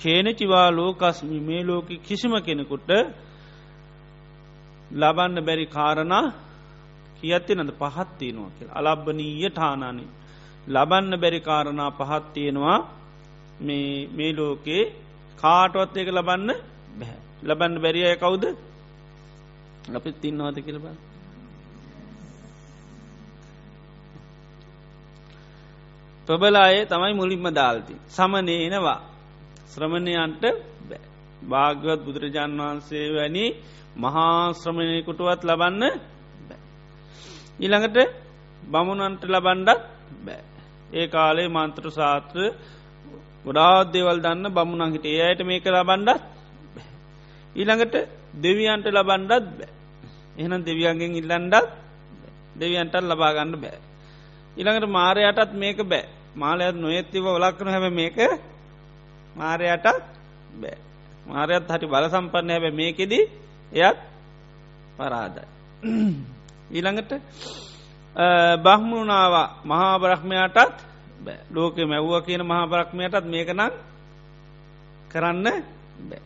කේනචිවා 0.00 0.68
ලෝකස්මි. 0.70 1.38
මේ 1.40 1.62
ලෝක 1.64 1.88
කිසිම 2.02 2.34
කෙනෙකුට 2.42 2.90
ලබන්න 4.92 5.38
බැරි 5.44 5.66
කාරණා 5.68 6.26
කියත්තේ 7.18 7.56
නද 7.56 7.70
පහත්තියනවා 7.72 8.50
කියල. 8.56 8.68
අලබ්බනීය 8.70 9.50
ටානානි 9.50 10.06
ලබන්න 10.68 11.20
බැරි 11.20 11.40
කාරණා 11.40 11.90
පහත්තියෙනවා 11.92 12.78
මේ 13.60 14.32
ලෝකේ 14.32 14.82
කාටවත් 15.36 15.96
ඒක 15.96 16.08
ලබන්න 16.10 16.50
බැහැ. 16.98 17.20
ලබන්න 17.42 17.82
බැරිය 17.82 18.16
කවුද? 18.16 18.44
අපි 19.94 20.12
තින්නවාද 20.14 20.58
කියලබ 26.26 26.28
ප්‍රබලායේ 26.28 26.86
තමයි 26.86 27.14
මුලින්ම 27.14 27.46
දාල්ති. 27.54 27.94
සමනේනවා 28.08 29.00
ශ්‍රමණයන්ට 29.66 30.44
භාගවත් 31.42 32.00
බුදුරජාන් 32.04 32.52
වහන්සේ 32.58 33.14
වැනි 33.14 33.44
මහා 33.96 34.52
ශ්‍රමණයකුටුවත් 34.52 35.42
ලබන්න 35.44 35.82
ඊළඟට 37.60 37.98
බමුණන්ට 38.62 39.22
ලබන්ඩත් 39.24 39.80
බෑ. 40.24 40.42
ඒ 40.92 41.06
කාලේ 41.06 41.48
මන්ත්‍ර 41.48 41.86
සාත්‍ර 41.90 42.38
ගොඩාත් 43.44 43.92
දේවල් 43.92 44.18
දන්න 44.20 44.46
බමුණන් 44.48 44.92
හිට 44.92 45.06
ඒ 45.06 45.22
අයට 45.22 45.40
මේක 45.42 45.66
ලබන්ඩත් 45.66 46.22
ඊළඟට 47.56 47.94
දෙවියන්ට 48.34 48.86
ලබන්ඩත් 48.88 49.44
බෑ. 49.58 49.70
එහෙනම් 50.36 50.62
දෙවියන්ගෙන් 50.64 51.12
ඉල්ලන්ඩත් 51.14 51.66
දෙවියන්ටත් 52.56 53.02
ලබාගන්න 53.02 53.54
බෑ. 53.54 53.78
ඊළඟට 54.56 54.88
මාරයටත් 54.88 55.52
මේක 55.54 55.80
බෑ. 55.84 56.15
මාලයත් 56.36 56.76
නොයත්තිව 56.76 57.24
ඔලක්කන 57.28 57.68
හැම 57.68 57.86
මේක 57.92 58.16
මාරයටත් 59.36 59.86
බෑ 60.54 60.76
මාරයත් 61.26 61.64
හටි 61.66 61.86
බල 61.86 62.06
සම්පන්න 62.06 62.50
හැබ 62.52 62.66
මේකෙදී 62.74 63.24
එයත් 63.78 63.98
පරාදයි 64.96 65.44
ඊළඟට 66.70 67.12
බහ්මුණාවා 68.58 69.48
මහා 69.64 69.98
බ්‍රහ්මයාටත් 69.98 70.78
ලෝක 71.50 71.76
මැව්ව 71.84 72.12
කියන 72.22 72.42
මහා 72.44 72.66
බ්‍රහ්මයටත් 72.66 73.26
මේකනම් 73.26 73.72
කරන්න 75.10 75.46
බෑ. 76.00 76.20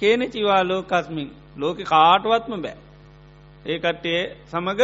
කේන 0.00 0.20
චිවා 0.28 0.62
ලෝකස්මින් 0.62 1.28
ලෝක 1.56 1.78
කාටුවත්ම 1.84 2.54
බෑ. 2.58 2.76
ඒකටේ 3.64 4.22
සමඟ 4.46 4.82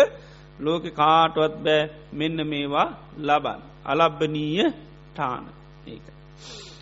ලෝක 0.59 0.85
කාටුවත් 0.93 1.55
බෑ 1.59 1.91
මෙන්න 2.13 2.39
මේවා 2.45 2.89
ලබන්. 3.19 3.61
අලබ්බනීය 3.85 4.67
ටාන 5.11 5.45
ඒක. 5.87 6.07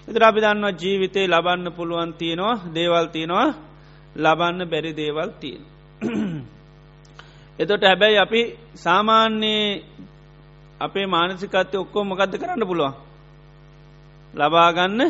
එතර 0.09 0.23
අපි 0.23 0.41
දන්නවා 0.41 0.73
ජීවිතේ 0.73 1.27
ලබන්න 1.27 1.73
පුළුවන් 1.73 2.13
තියෙනවා 2.13 2.57
දේවල් 2.75 3.07
තියෙනවා 3.07 3.49
ලබන්න 4.17 4.71
බැරි 4.71 4.93
දේවල් 4.93 5.31
තියෙන. 5.41 5.65
එතොට 7.59 7.83
හැබැයි 7.83 8.19
අපි 8.19 8.41
සාමාන්‍යයේ 8.77 9.83
අපේ 10.81 11.07
මානසිකත්ය 11.07 11.77
ඔක්කෝ 11.77 12.05
මොකක්ද 12.05 12.35
කරන්න 12.35 12.67
පුළුවන් 12.67 12.95
ලබාගන්න 14.35 15.01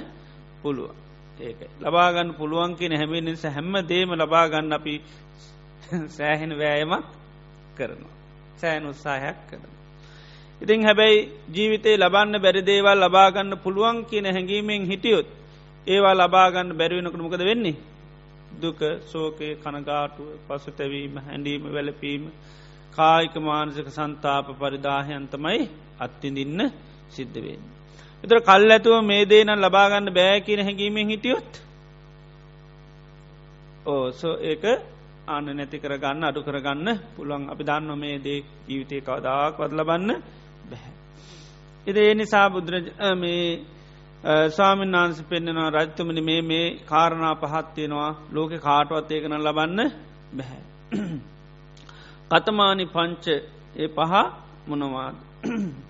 පුළුව 0.62 0.90
ඒක 1.38 1.58
ලබාගන්න 1.80 2.34
පුළුවන් 2.34 2.76
කියෙන 2.76 2.96
හැමි 2.96 3.20
නිසා 3.20 3.50
හැම්ම 3.50 3.74
දේම 3.84 4.10
ලබාගන්න 4.12 4.72
අපි 4.72 4.94
සෑහෙන 6.16 6.52
වෑයමක් 6.52 7.04
කරනවා 7.76 8.16
සෑන් 8.56 8.86
උත්සාහයක් 8.86 9.38
කරන. 9.50 9.77
ඉතිං 10.60 10.82
හැබැයි 10.82 11.18
ජීවිතේ 11.48 11.96
ලබන්න 11.96 12.34
බැරි 12.38 12.62
දේවල් 12.62 12.98
ලබාගන්න 13.00 13.52
පුළුවන් 13.58 13.98
කියන 14.04 14.26
හැඟීමෙන් 14.28 14.82
හිටියොත් 14.84 15.28
ඒවා 15.86 16.14
ලබාගන්න 16.16 16.70
බැරිවෙනකට 16.74 17.18
මොකද 17.18 17.42
වෙන්නේ 17.42 17.76
දුක 18.54 18.80
සෝකය 19.04 19.48
කනගාටුව 19.56 20.28
පසුතැවීම 20.48 21.14
හැඩීම 21.20 21.62
වැලපීම 21.68 22.22
කායික 22.92 23.34
මානසික 23.40 23.88
සන්තාප 23.88 24.46
පරිදාහයන්තමයි 24.52 25.60
අත්තිඳින්න 25.98 26.60
සිද්ධවෙන්. 27.08 27.62
එතර 28.24 28.38
කල් 28.40 28.70
ඇතුව 28.70 28.96
මේ 29.02 29.22
දේන 29.24 29.50
ලබාගන්න 29.56 30.08
බෑ 30.10 30.40
කියන 30.40 30.60
හැඟීමෙන් 30.60 31.08
හිටියොත් 31.08 31.50
ඕසෝ 33.86 34.34
ඒක 34.42 34.64
ආන 35.28 35.46
නැති 35.50 35.78
කරගන්න 35.78 36.22
අඩු 36.24 36.40
කරගන්න 36.40 36.88
පුළුවන් 37.14 37.44
අපි 37.46 37.62
දන්න 37.62 37.90
මේ 37.96 38.16
දේ 38.18 38.40
ජීවිතය 38.66 38.96
කවදාක් 39.00 39.54
වත් 39.56 39.72
ලබන්න 39.72 40.10
බැහැ. 40.10 40.38
එද 41.86 41.96
ඒ 41.96 42.14
නිසා 42.14 42.46
බුදුරජ 42.50 42.86
මේ 43.16 43.42
ස්වාමීන් 44.48 44.92
වහන්ස 44.94 45.18
පෙන්න්නනවා 45.22 45.70
රජතුමනි 45.70 46.20
මේ 46.20 46.42
මේ 46.42 46.66
කාරණා 46.84 47.34
පහත්තියෙනවා 47.36 48.12
ලෝක 48.32 48.52
කාටවත් 48.60 49.10
ඒකන 49.10 49.34
ලබන්න 49.38 49.80
බැහැ. 50.36 50.62
කතමානි 52.30 52.84
පංච 52.86 53.24
ඒ 53.76 53.88
පහ 53.88 54.12
මොනවාද. 54.68 55.16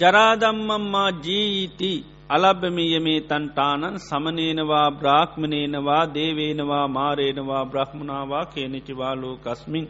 ජරාදම්මම්මා 0.00 1.10
ජීීති 1.24 1.92
අලබ්බමියමේ 2.30 3.20
තන්ටානන් 3.22 3.98
සමනේනවා 4.00 4.90
බ්‍රාහ්මණේනවා 4.92 6.02
දේවේනවා 6.14 6.86
මාරේනවා 6.88 7.64
බ්‍රහ්මණවා 7.66 8.44
කේනචිවාලෝ 8.46 9.36
කස්මින්. 9.36 9.86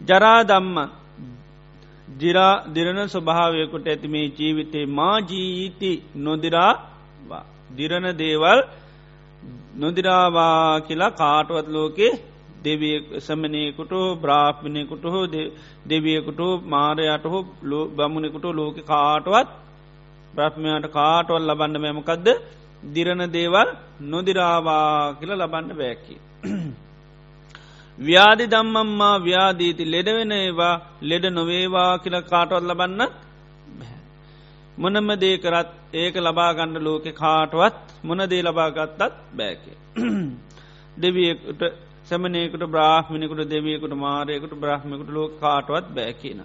ජරාදම්ම 0.00 0.76
ජිරා 2.18 2.62
දිරණ 2.74 3.00
ස්වභාවයකුට 3.06 3.86
ඇති 3.86 4.08
මේ 4.08 4.26
ජීවිතේ 4.30 4.86
මා 4.90 5.16
ජීීති 5.22 5.90
නොදිරාවා 6.16 7.44
දිරණ 7.76 8.08
දේවල් 8.14 8.60
නොදිරාවා 9.76 10.80
කියලා 10.80 11.10
කාටුවත් 11.12 11.68
ලෝකේ 11.68 12.12
දෙවිය 12.64 12.96
සමනයකුට 13.20 13.92
බ්‍රාප්මණයකුට 14.22 15.04
හෝ 15.06 15.26
දෙවියකුට 15.88 16.40
මාරයට 16.66 17.24
හෝ 17.24 17.42
බමුණෙකුට 17.96 18.46
ලෝක 18.52 18.76
කාටුවත් 18.86 19.63
බ්‍රහ්මයාට 20.34 20.86
කාටවල් 20.90 21.44
ලබන්න 21.44 21.76
මැමකක්ද 21.80 22.28
දිරණ 22.94 23.24
දේවල් 23.30 23.68
නොදිරාවා 24.04 25.16
කියල 25.18 25.32
ලබන්න 25.34 25.70
බෑකි. 25.72 26.16
ව්‍යාධි 27.98 28.46
දම්මම්මා 28.46 29.16
ව්‍යාදීති 29.20 29.84
ලෙඩවෙන 29.86 30.32
ඒවා 30.34 30.74
ලෙඩ 31.02 31.26
නොවේවා 31.30 31.92
කියල 31.98 32.16
කාටවත් 32.24 32.64
ලබන්නත් 32.64 33.12
මොනම 34.78 35.08
දේ 35.16 35.36
කරත් 35.38 35.70
ඒක 35.94 36.14
ලබාගණ්ඩ 36.18 36.82
ලෝකෙ 36.82 37.12
කාටවත් 37.14 37.76
මොන 38.02 38.22
දේ 38.26 38.42
ලබාගත්තත් 38.42 39.00
බෑකේ. 39.32 39.76
දෙවියකුට 40.96 41.62
සැමනයකුට 42.04 42.64
බ්‍රාහ්මිනිකුට 42.66 43.46
දෙවියකුට 43.46 43.94
මාරයකුට 43.96 44.54
බ්‍රහ්මිකුට 44.56 45.10
ලෝක 45.10 45.32
කාටවත් 45.40 45.86
බෑකින. 45.90 46.42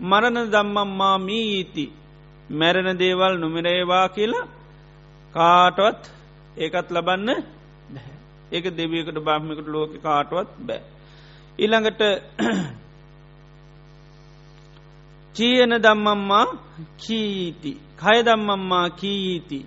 මරණ 0.00 0.38
දම්මම්මා 0.50 1.16
මීීති 1.20 1.84
මැරෙන 2.52 2.98
දේවල් 2.98 3.34
නොමිරේවා 3.38 4.06
කියලා 4.08 4.46
කාටවත් 5.34 6.02
ඒකත් 6.56 6.88
ලබන්න 6.90 7.28
ඒක 8.52 8.64
දෙවියකට 8.72 9.18
බාහ්මිකට 9.20 9.66
ලෝක 9.66 9.92
කාටවත් 10.00 10.48
බෑ. 10.60 10.80
ඉළඟට 11.58 12.02
චීයන 15.34 15.72
දම්මම්මා 15.78 16.46
කීති 16.98 17.72
කය 17.98 18.18
දම්මම්මා 18.22 18.86
කීති 18.92 19.60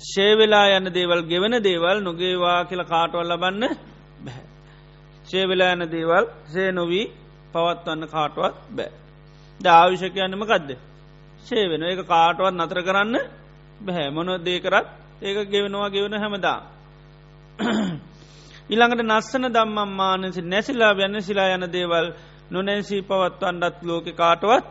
ශේවෙලා 0.00 0.66
යන 0.76 0.86
දේවල් 0.90 1.22
ගෙවන 1.24 1.54
දේවල් 1.60 1.98
නොගේවා 2.00 2.60
කියල 2.64 2.82
කාටවල් 2.84 3.28
ලබන්න 3.28 3.76
බැහැ. 4.24 4.44
ශේවෙලා 5.28 5.72
යන 5.72 5.84
දේවල් 5.90 6.24
සේ 6.46 6.70
නොවී 6.72 7.06
පවත්වන්න 7.52 8.08
කාටවත් 8.08 8.56
බෑ. 8.70 8.90
ද 9.60 9.66
ආවිශකයන්නම 9.70 10.44
කදද. 10.44 10.91
ශේ 11.42 11.64
වෙන 11.68 11.82
එක 11.84 12.00
කාටවත් 12.06 12.54
නතර 12.54 12.78
කරන්න 12.82 13.16
බැහැ 13.80 14.10
මොන 14.10 14.28
දේකරත් 14.40 14.86
ඒක 15.22 15.38
ගෙවෙනවා 15.46 15.88
ගෙවන 15.88 16.14
හැමදා. 16.14 16.58
ඉළඟට 18.70 19.02
නස්සන 19.10 19.44
දම්මම්මානසි 19.48 20.42
නැසිලා 20.44 20.92
යන්න 20.98 21.20
සිලා 21.20 21.48
යන 21.54 21.66
දේවල් 21.68 22.06
නොනැසී 22.50 23.02
පවත්වන්නත් 23.02 23.76
ලෝක 23.82 24.06
කාටවත් 24.12 24.70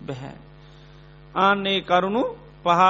බැහැ. 0.00 0.36
ආන්නේ 1.34 1.80
කරුණු 1.82 2.22
පහ 2.64 2.80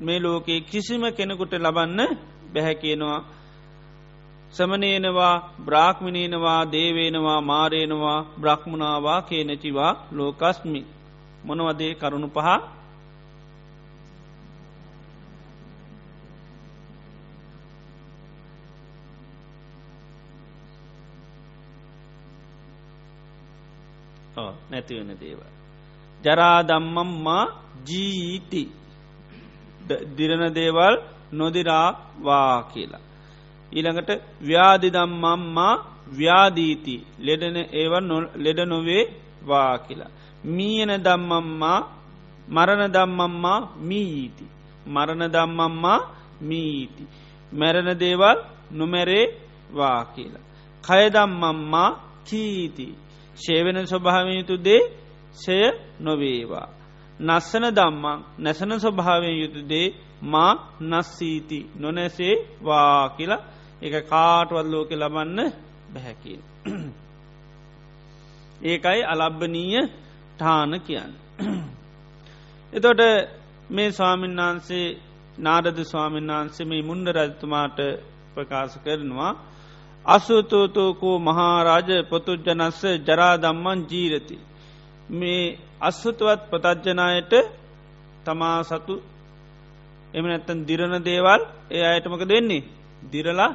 මේ 0.00 0.20
ලෝකයේ 0.20 0.60
කිසිම 0.62 1.02
කෙනෙකුට 1.12 1.52
ලබන්න 1.54 2.00
බැහැ 2.52 2.74
කියනවා. 2.74 3.20
සමනේනවා 4.52 5.36
බ්‍රාහ්මිණීනවා 5.64 6.60
දේවේනවා 6.72 7.40
මාරේනවා 7.42 8.18
බ්‍රහ්මුණවා 8.40 9.20
කේනැචිවා 9.22 9.92
ලෝකස්මි. 10.12 10.93
මොනවදේ 11.44 11.92
කරුණු 11.94 12.28
පහ 12.28 12.48
නැතිවෙන 24.70 25.12
දේව. 25.20 25.40
ජරාදම්මම්මා 26.24 27.44
ජීීති 27.86 28.62
දිරණ 30.16 30.54
දේවල් 30.54 30.94
නොදිරාවා 31.32 32.62
කියලා. 32.72 33.04
ඊළඟට 33.72 34.10
ව්‍යාධිදම්මම්මා 34.42 35.74
ව්‍යාදීති 36.18 36.96
ලෙඩන 37.20 37.56
ඒව 37.72 37.92
ලෙඩ 38.36 38.60
නොවේ 38.66 39.02
වා 39.46 39.76
කියලා. 39.76 40.12
මීයන 40.46 40.92
දම්මම්මා 41.00 41.80
මරණ 42.48 42.92
දම්මම්මා 42.92 43.60
මීීති. 43.78 44.44
මරණ 44.86 45.32
දම්මම්මා 45.32 46.00
මීීති. 46.40 47.04
මැරණ 47.52 47.98
දේවල් 48.00 48.38
නොමැරේ 48.70 49.26
වා 49.70 50.04
කියලා. 50.06 50.44
කයදම්මම්මා 50.84 51.90
කීති. 52.24 52.86
ශේවෙන 53.36 53.86
ස්වභාවය 53.86 54.32
යුතු 54.36 54.56
දේ 54.58 54.82
සය 55.34 55.56
නොවේවා. 56.00 56.68
නස්සන 57.20 57.64
දම්මං 57.70 58.18
නැසන 58.38 58.72
ස්වභාවයෙන් 58.76 59.40
යුතු 59.40 59.60
දේ 59.62 59.94
මා 60.22 60.52
නස්සීති 60.82 61.58
නොනැසේ 61.76 62.34
වා 62.62 63.08
කියලා 63.08 63.42
එක 63.82 63.94
කාටවත් 64.04 64.66
ලෝක 64.66 64.90
ලබන්න 64.92 65.38
බැහැකින්. 65.92 66.40
ඒකයි 68.62 69.02
අලබ්බනීය 69.04 69.82
ටාන 70.34 70.72
කියන්න. 70.80 71.12
එතොට 72.72 73.00
මේ 73.70 73.90
ස්වාමීන් 73.90 74.36
වහන්සේ 74.38 74.86
නාරද 75.38 75.78
ස්වාමීන් 75.84 76.28
වහන්සේ 76.28 76.66
මේ 76.66 76.82
මුන්ඩ 76.82 77.08
රජතුමාට 77.10 77.78
ප්‍රකාශ 78.34 78.76
කරනවා 78.78 79.32
අසුතෝතෝකෝ 80.04 81.16
මහාරාජ 81.20 81.90
පොතුජ්ජනස්ස 82.04 82.80
ජරාදම්මන් 83.06 83.80
ජීරති. 83.90 84.36
මේ 85.10 85.58
අස්වතුවත් 85.80 86.40
පතජ්ජනායට 86.50 87.32
තමා 88.24 88.60
සතු 88.62 88.94
එම 90.14 90.24
නැත්තන් 90.24 90.58
දිරණ 90.62 90.96
දේවල් 91.02 91.42
ඒ 91.70 91.84
අයටමක 91.84 92.22
දෙන්නේ 92.24 92.66
දිරලා 93.12 93.52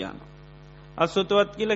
යන. 0.00 0.18
අස්වතුවත් 0.98 1.50
කියල 1.56 1.72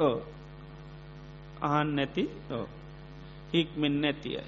ඕ 0.00 0.22
අහන් 1.62 1.96
නැති 1.96 2.30
ඕ 2.50 2.66
හික්මෙන් 3.52 4.00
නැතියි. 4.00 4.42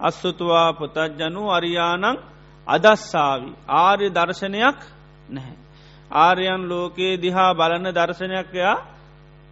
අස්සුතුවා 0.00 0.72
පොතජ්ජනු 0.80 1.42
අරියානං 1.50 2.18
අදස්සාවි 2.66 3.50
ආර්ය 3.68 4.08
දර්ශනයක් 4.10 4.78
නැහැ. 5.28 5.56
ආර්යන් 6.10 6.62
ලෝකයේ 6.68 7.16
දිහා 7.16 7.54
බලන 7.54 7.86
දර්ශනයක්යා 7.90 8.76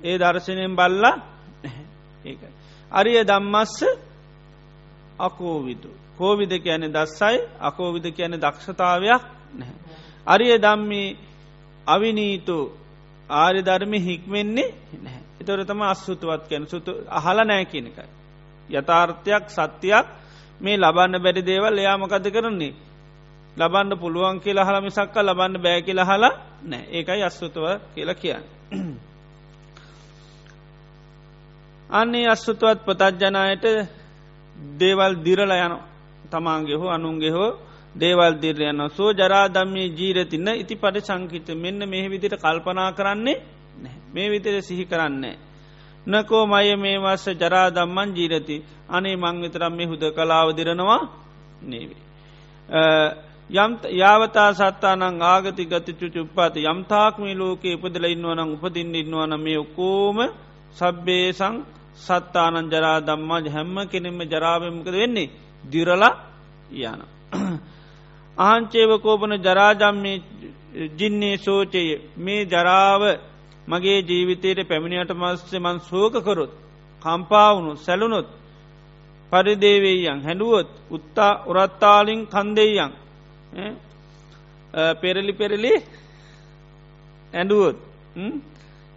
ඒ 0.01 0.19
දර්ශනයෙන් 0.19 0.77
බල්ල 0.77 1.05
ඒකයි. 2.25 2.53
අරිය 2.93 3.21
දම්මස්ස 3.23 3.77
අකෝවිදු. 5.19 5.91
කෝවිද 6.19 6.53
කියන 6.59 6.85
දස්සයි 6.89 7.39
අකෝවිද 7.61 8.07
කියන 8.11 8.33
දක්ෂතාවයක් 8.37 9.23
නැහැ. 9.55 9.77
අරිය 10.27 10.55
දම්මි 10.59 11.03
අවිනීතු 11.87 12.59
ආර්ය 13.31 13.63
ධර්මය 13.63 13.99
හික්වෙන්නේ 13.99 14.75
නැහැ. 14.95 15.23
එතොර 15.41 15.65
තම 15.65 15.83
අස්සුතුවත් 15.85 16.49
කැන 16.49 16.67
සුතු 16.67 16.93
අහල 17.11 17.39
නෑ 17.41 17.65
කියනකයි. 17.65 18.09
යථාර්ථයක් 18.69 19.45
සත්‍යයක් 19.49 20.07
මේ 20.61 20.77
ලබන්න 20.77 21.15
බැඩි 21.19 21.43
දේවල් 21.43 21.79
එයාමකද 21.79 22.27
කරන්නේ. 22.31 22.75
ලබන්න 23.57 23.99
පුළුවන් 23.99 24.41
කියලා 24.41 24.65
හලා 24.65 24.81
මිසක්ක 24.81 25.17
ලබන්න 25.19 25.55
බෑ 25.59 25.83
කියලා 25.83 26.05
හලා 26.07 26.35
නෑ 26.63 26.85
ඒකයි 26.91 27.23
අස්සුතුව 27.23 27.67
කියලා 27.95 28.15
කියන්න. 28.15 28.45
අන්නේ 31.91 32.29
අස්සුතුවත් 32.29 32.81
පතත්ජනයට 32.85 33.65
දේවල් 34.79 35.15
දිරල 35.17 35.53
යන 35.57 35.75
තමාන්ගේ 36.31 36.77
හෝ 36.77 36.91
අනුන්ගේ 36.91 37.31
හෝ 37.31 37.51
දේවල් 37.95 38.35
දිරයන්න 38.37 38.83
සෝ 38.91 39.11
ජරාදම්මේ 39.13 39.89
ජීරතින්න 39.91 40.49
ඉති 40.55 40.75
පට 40.77 41.05
සංකිත 41.05 41.49
මෙන්න 41.57 41.81
මෙහ 41.85 42.07
විදිට 42.07 42.37
කල්පනා 42.37 42.91
කරන්නේ 42.93 43.43
මේ 44.11 44.31
විතර 44.31 44.57
සිහි 44.61 44.85
කරන්නේ. 44.85 45.37
නකෝ 46.07 46.47
මය 46.47 46.77
මේ 46.77 46.99
වස්ස 46.99 47.27
ජරාදම්මන් 47.35 48.11
ජීරති 48.13 48.57
අනේ 48.89 49.17
මං 49.17 49.37
විතරම් 49.43 49.73
මේ 49.73 49.87
හුද 49.87 50.03
කලාව 50.11 50.49
දිරනවා 50.53 51.03
නේවේ. 51.63 52.03
යම් 53.51 53.73
යාවතා 53.93 54.51
සත්තානං 54.53 55.23
ආගති 55.25 55.65
ගති 55.67 55.93
චුච 55.93 56.17
උපාති 56.19 56.61
යම්තාක්මී 56.65 57.35
ලෝක 57.35 57.65
ඉපදල 57.67 58.05
ඉන්නවනම් 58.07 58.51
උපදින්න 58.55 58.95
ඉන්නවන 58.95 59.33
මේ 59.39 59.59
ඔක්කෝම 59.59 60.19
සබ්බේසං 60.73 61.57
සත්තානන් 61.97 62.67
ජරා 62.69 62.99
දම්මා 63.01 63.41
හැම්ම 63.49 63.77
කෙනෙම 63.87 64.19
ජරාවමකද 64.25 64.95
වෙන්නේ 64.95 65.33
දිරලා 65.65 66.15
යන. 66.83 67.01
අහන්චේවකෝපන 68.39 69.33
ජරාජම්මේ 69.39 70.23
ජින්නේ 70.93 71.37
සෝචය. 71.39 71.83
මේ 72.17 72.43
ජරාව 72.47 73.03
මගේ 73.69 73.99
ජීවිතයට 74.03 74.69
පැමිණියට 74.69 75.13
මස්සේ 75.13 75.61
මන් 75.61 75.79
සෝකකොරොත් 75.83 76.53
කම්පාවුණු 77.03 77.73
සැලුණොත් 77.77 78.29
පරිදේවේයන් 79.33 80.21
හැඩුවොත් 80.23 80.71
උත්තා 80.91 81.33
උරත්තාලින් 81.47 82.23
කන්දෙයන් 82.27 82.93
පෙරලි 85.01 85.33
පෙරලි 85.33 85.73
ඇඩුවොත් 87.33 87.79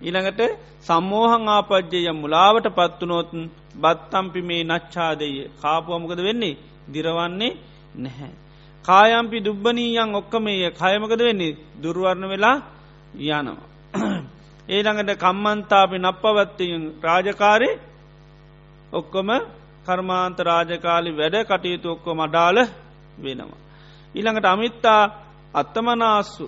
ඊළඟට 0.01 0.41
සම්මෝහං 0.81 1.45
ආපජ්‍යය 1.49 2.09
මුලාවට 2.13 2.67
පත්වනොත් 2.71 3.29
බත්තම්පි 3.75 4.41
මේ 4.41 4.63
නච්චාදය 4.65 5.29
කාපුවමකද 5.61 6.19
වෙන්නේ? 6.19 6.59
දිරවන්නේ 6.93 7.57
නැහැ. 7.97 8.46
කායම්පි 8.87 9.37
දුබ්බනීයන් 9.39 10.15
ඔක්කමය 10.15 10.53
කයමකද 10.71 11.21
වෙන්නේ 11.21 11.57
දුර්වරණ 11.83 12.25
වෙලා 12.25 12.57
යනවා. 13.15 13.67
ඒළඟට 14.69 15.11
කම්මන්තාපි 15.17 15.97
නප්පවත්තයෙන් 15.99 16.83
රාජකාරය 17.01 17.69
ඔක්කොම 18.91 19.29
කර්මාන්ත 19.85 20.37
රාජකාලි 20.41 21.11
වැඩ 21.11 21.35
කටයුතු 21.43 21.87
ඔක්කො 21.89 22.09
මඩාල 22.15 22.57
වෙනවා. 23.17 23.61
ඊළඟට 24.15 24.47
අමිත්තා 24.47 25.01
අත්තමනාස්සු 25.53 26.45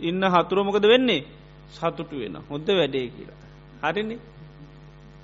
ඉන්න 0.00 0.22
හතුරමකද 0.24 0.84
වෙන්නේ 0.84 1.26
සතුටු 1.70 2.14
වෙන 2.16 2.36
හොද්ද 2.50 2.68
වැඩේ 2.70 3.06
කියලා. 3.08 3.40
හරිනි 3.82 4.16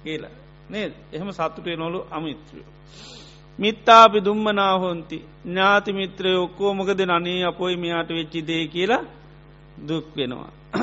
කියලා 0.02 0.34
නේ 0.70 0.86
එහෙම 1.12 1.30
සතුටේ 1.30 1.76
නොලු 1.76 1.98
අමිත්‍රයෝ. 2.10 2.70
මිත්තාපි 3.60 4.18
දුම්මනාහොන්ති 4.20 5.18
ඥාති 5.44 5.92
මිත්‍රය 5.92 6.30
ඔක්කෝ 6.36 6.72
මොකද 6.74 7.00
නනේ 7.02 7.40
අපොයි 7.44 7.76
මෙයාට 7.76 8.10
වෙච්චි 8.10 8.40
දේ 8.42 8.64
කියලා 8.66 9.04
දුක් 9.80 10.06
වෙනවා. 10.16 10.50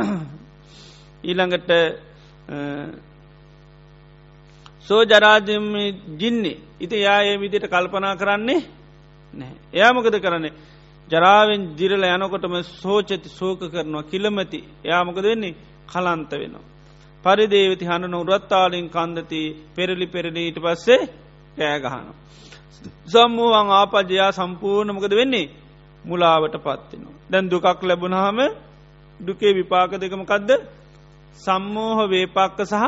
ඊළඟට 1.23 1.71
සෝ 4.87 5.01
ජරාජම 5.03 5.67
ජින්නේ 6.19 6.57
ඉති 6.79 7.01
යා 7.01 7.21
ඒ 7.21 7.37
විදිට 7.37 7.65
කල්පනා 7.65 8.15
කරන්නේ 8.15 8.61
නෑ. 9.33 9.53
එයාමකද 9.73 10.17
කරන්නේ 10.19 10.53
ජරාවෙන් 11.07 11.63
දිරල 11.75 12.03
යනකොටම 12.05 12.55
සෝචති 12.73 13.29
සෝක 13.31 13.61
කරනවා 13.67 14.03
කිලමති 14.03 14.59
එයාමකද 14.85 15.23
වෙන්නේ 15.23 15.57
කලන්ත 15.87 16.31
වෙනවා. 16.33 16.65
පරිදේවති 17.23 17.85
හඬන 17.85 18.15
උරත්තාලින් 18.15 18.87
කන්දති 18.89 19.41
පෙරලි 19.75 20.07
පෙරලීට 20.07 20.57
පස්සේ 20.59 21.01
පෑගහන. 21.57 22.07
සම්මුවන් 23.07 23.69
ආපජයා 23.71 24.31
සම්පූර්ණමකද 24.31 25.13
වෙන්නේ 25.15 25.47
මුලාවට 26.05 26.55
පත්වෙනවා. 26.57 27.15
දැන් 27.31 27.45
දුකක් 27.47 27.83
ලැබුණහම 27.83 28.39
දුකේ 29.19 29.53
විපාක 29.53 29.91
දෙකමකදද 29.93 30.51
සම්මෝහ 31.37 31.99
වේපක්ක 32.05 32.59
සහ 32.63 32.85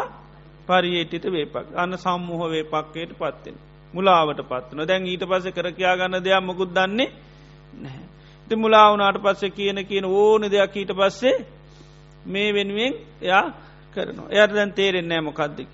පරියේටිත 0.67 1.25
වේපක් 1.27 1.67
අන්න 1.75 1.93
සම්මෝහ 1.95 2.41
වේපක්කයට 2.47 3.11
පත්වෙන. 3.13 3.55
මුලාවට 3.93 4.41
පත්වන 4.41 4.87
දැන් 4.87 5.03
ඊට 5.05 5.23
පස 5.25 5.45
කර 5.47 5.67
කියයා 5.71 5.97
ගන්න 5.97 6.23
දෙයක් 6.23 6.43
මොකුත් 6.43 6.69
දන්නේ 6.69 7.09
නැහැ. 7.75 8.05
ති 8.47 8.55
මුලාවනාට 8.55 9.17
පස්සේ 9.17 9.49
කියන 9.49 9.77
කියන 9.85 10.05
ඕන 10.07 10.41
දෙයක් 10.43 10.75
ඊට 10.75 10.91
පස්සේ 10.91 11.37
මේ 12.25 12.53
වෙනුවෙන් 12.53 12.93
එයා 13.21 13.45
කරනවා. 13.93 14.27
එයට 14.29 14.53
දැන් 14.53 14.71
තේරෙන් 14.73 15.07
නෑ 15.07 15.21
මොකක්දක. 15.21 15.73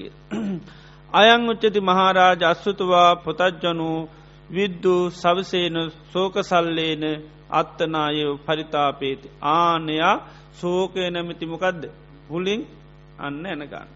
අයං 1.16 1.50
උච්චති 1.50 1.80
මහාරාජ 1.82 2.42
අස්සුතුවා 2.44 3.12
පොතජ්ජනු 3.18 3.90
විද්දු 4.50 4.96
සවසේන 5.12 5.78
සෝකසල්ලේන 6.12 7.04
අත්තනාය 7.52 8.20
පරිතාපේති. 8.38 9.28
ආනයා 9.42 10.16
සෝකය 10.54 11.02
නැමති 11.08 11.46
මොකක්ද. 11.46 11.84
හුලින් 12.30 12.62
අන්න 13.18 13.46
එනගන්න. 13.46 13.88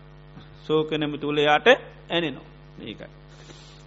සෝක 0.61 0.89
නැමති 0.91 1.25
උලයාට 1.25 1.67
ඇනෙනවා. 1.67 2.47
ඒකයි. 2.81 3.09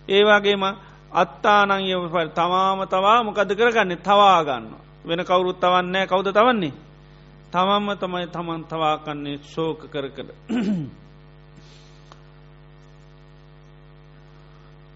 ඒවාගේම 0.09 0.64
අත්තානංය 1.12 1.92
තමාම 2.35 2.81
තවා 2.87 3.23
මොකද 3.23 3.51
කරගන්නේ 3.51 3.97
තවා 3.99 4.45
ගන්න. 4.45 4.66
වෙන 5.05 5.21
කවුරුත් 5.21 5.59
තවන්නෑ 5.59 6.07
කවුද 6.07 6.29
තවන්නේ. 6.31 6.73
තමම්ම 7.53 7.88
තමයි 7.97 8.27
තමන් 8.29 8.64
තවාකන්නේ 8.64 9.38
ශෝක 9.45 9.81
කර 9.87 10.07
කර. 10.09 10.29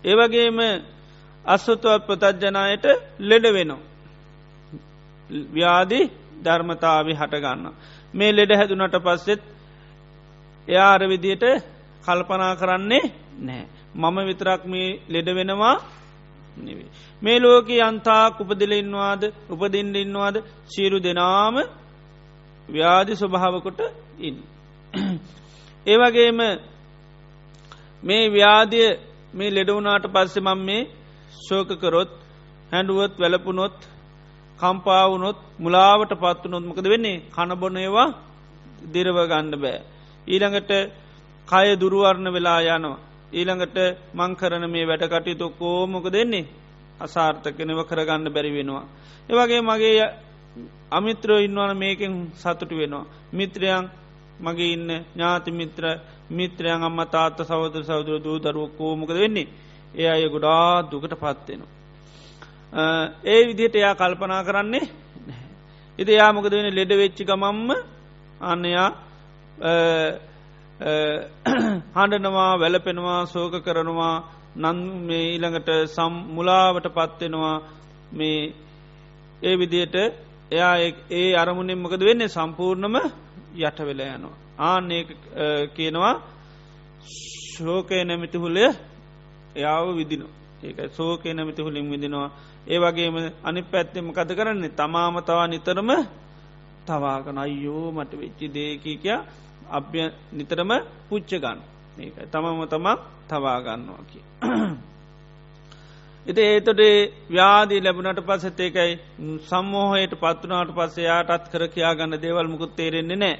ඒවගේම 0.07 0.59
අස්සුතුවත් 1.45 2.07
ප්‍රතජ්ජනායට 2.09 2.87
ලෙඩ 3.21 3.47
වෙනවා. 3.49 3.85
ව්‍යාදි 5.51 6.01
ධර්මතාව 6.43 7.07
හටගන්න. 7.13 7.65
මේ 8.15 8.33
ලෙඩ 8.33 8.53
හැදුනට 8.53 8.97
පස්සෙත් 8.99 9.43
එයාර 10.69 11.01
විදියට 11.05 11.45
කල්පනා 12.05 12.55
කරන්නේ 12.55 13.05
නෑ. 13.41 13.65
මම 13.95 14.17
විතරක් 14.27 14.63
මේ 14.65 14.99
ලෙඩ 15.09 15.29
වෙනවා 15.31 15.77
නෙවේ. 16.57 16.91
මේ 17.23 17.39
ලෝක 17.39 17.69
අන්තාක් 17.81 18.41
උපදිලඉන්නවාද 18.41 19.23
උපදින්ඩ 19.51 19.97
ඉන්නවාද 19.97 20.37
සීරු 20.67 20.99
දෙනාම 20.99 21.57
ව්‍යාධි 22.69 23.15
ස්වභාවකොට 23.15 23.81
ඉන්න. 24.19 24.39
ඒවගේම 25.87 26.39
මේ 28.03 28.25
ව්‍යාධිය 28.29 28.89
මේ 29.37 29.51
ලෙඩවුනාට 29.51 30.07
පස්සෙ 30.09 30.41
මං 30.41 30.61
මේ 30.61 30.89
ශෝකකරොත් 31.39 32.13
හැඩුවත් 32.73 33.15
වැලපුනොත් 33.19 33.77
කම්පාවුනොත් 34.59 35.39
මුලාවට 35.59 36.13
පත්තු 36.17 36.47
නොත්මකද 36.49 36.87
වෙන්නේ 36.87 37.23
කණබොන 37.31 37.77
ඒවා 37.77 38.09
දිරව 38.87 39.19
ගණ්ඩ 39.25 39.55
බෑ. 39.57 39.79
ඊළඟට 40.27 40.73
කය 41.49 41.67
දුරුවරණ 41.77 42.29
වෙලා 42.29 42.61
යනවා. 42.69 43.03
ඊළඟට 43.33 43.77
මං 44.15 44.33
කරන 44.35 44.65
මේ 44.67 44.85
වැඩ 44.85 45.05
කටයුතු 45.07 45.47
කෝමොක 45.53 46.07
දෙන්නේ 46.09 46.49
අසාර්ථකනව 46.99 47.81
කරගන්න 47.85 48.29
බැරි 48.29 48.53
වෙනවා. 48.53 48.85
ඒවගේ 49.29 49.61
මගේ 49.63 50.07
අමිත්‍රෝ 50.91 51.39
ඉන්නවන 51.39 51.73
මේකෙන් 51.77 52.13
සතුටු 52.35 52.75
වෙනවා. 52.75 53.05
මිත්‍රයන් 53.33 53.85
මගේ 54.41 54.73
ඉන්න 54.73 54.91
ඥාති 55.07 55.51
මිත්‍ර 55.53 55.85
මිත්‍රයන් 56.31 56.83
අම්ම 56.83 56.99
තාත්ත 57.07 57.39
සවද 57.41 57.77
සෞදර 57.83 58.19
දූ 58.19 58.39
දරුව 58.39 58.71
කෝමක 58.73 59.11
වෙන්නේ? 59.11 59.49
ඒ 59.95 60.09
අය 60.09 60.29
ගොඩා 60.29 60.83
දුකට 60.85 61.15
පත්වෙනවා. 61.15 61.71
ඒ 63.25 63.41
විදිහට 63.47 63.77
එයා 63.77 63.95
කල්පනා 63.95 64.43
කරන්නේ 64.43 64.87
ඉති 65.99 66.13
යාමකද 66.13 66.53
වෙන 66.53 66.69
ලෙඩ 66.71 66.93
වෙච්චි 66.93 67.25
ගමම්ම 67.25 67.69
අන්නයා 68.43 68.89
හඬනවා 71.95 72.53
වැලපෙනවා 72.57 73.21
සෝක 73.27 73.55
කරනවා 73.65 74.17
නන් 74.57 74.79
මේ 75.03 75.25
ඊළඟට 75.27 75.71
සම් 75.87 76.15
මුලාවට 76.29 76.87
පත්වෙනවා 76.91 77.57
මේ 78.13 78.41
ඒ 79.43 79.55
විදියට 79.57 79.97
එයා 80.51 80.75
ඒ 81.11 81.31
අරමුණෙන් 81.35 81.79
මොකද 81.79 82.01
වෙන්නේ? 82.01 82.29
සම්පූර්ණම 82.29 82.97
යට 83.59 83.79
වෙල 83.81 84.01
යනවා. 84.01 84.37
ආන්නේ 84.61 85.03
කියනවා 85.69 86.15
ශෝකය 87.53 88.05
නැමිති 88.05 88.39
හුලය 88.39 88.63
එයාව 89.57 89.87
විදින 89.97 90.25
ඒක 90.63 90.79
සෝකය 90.93 91.29
නැමිති 91.31 91.63
හුලින් 91.63 91.91
විදිනවා 91.91 92.31
ඒ 92.67 92.79
වගේම 92.79 93.17
අනි 93.43 93.61
පැත්තෙම 93.65 94.09
කද 94.11 94.31
කරන්නේ? 94.31 94.71
තමාම 94.71 95.17
තවා 95.23 95.47
නිතරම 95.47 95.91
තවාගන 96.87 97.39
අයෝ 97.39 97.93
මට 97.93 98.13
වෙච්චි 98.15 98.47
දේකී 98.49 98.97
කියා 98.97 99.23
අභ්‍ය 99.71 100.01
නිතරම 100.33 100.71
පුච්ච 101.09 101.31
ගන්න 101.35 101.61
ඒකයි 101.99 102.27
තමම 102.27 102.61
තමක් 102.65 103.01
තවාගන්නවා 103.29 104.03
කිය. 104.05 104.25
එති 106.27 106.43
ඒතොටේ 106.45 106.97
ව්‍යාදී 107.31 107.81
ලැබුණට 107.81 108.21
පසත් 108.23 108.61
ඒකයි 108.61 108.93
සම්මෝහයට 109.45 110.15
පත්වනාට 110.17 110.71
පස්සේ 110.75 111.05
යාටත් 111.05 111.51
කර 111.53 111.65
කයා 111.69 111.93
ගන්න 111.95 112.23
දේවල් 112.23 112.49
මුකුත් 112.49 112.73
තේරෙන්නේ 112.77 113.17
නෑ 113.17 113.37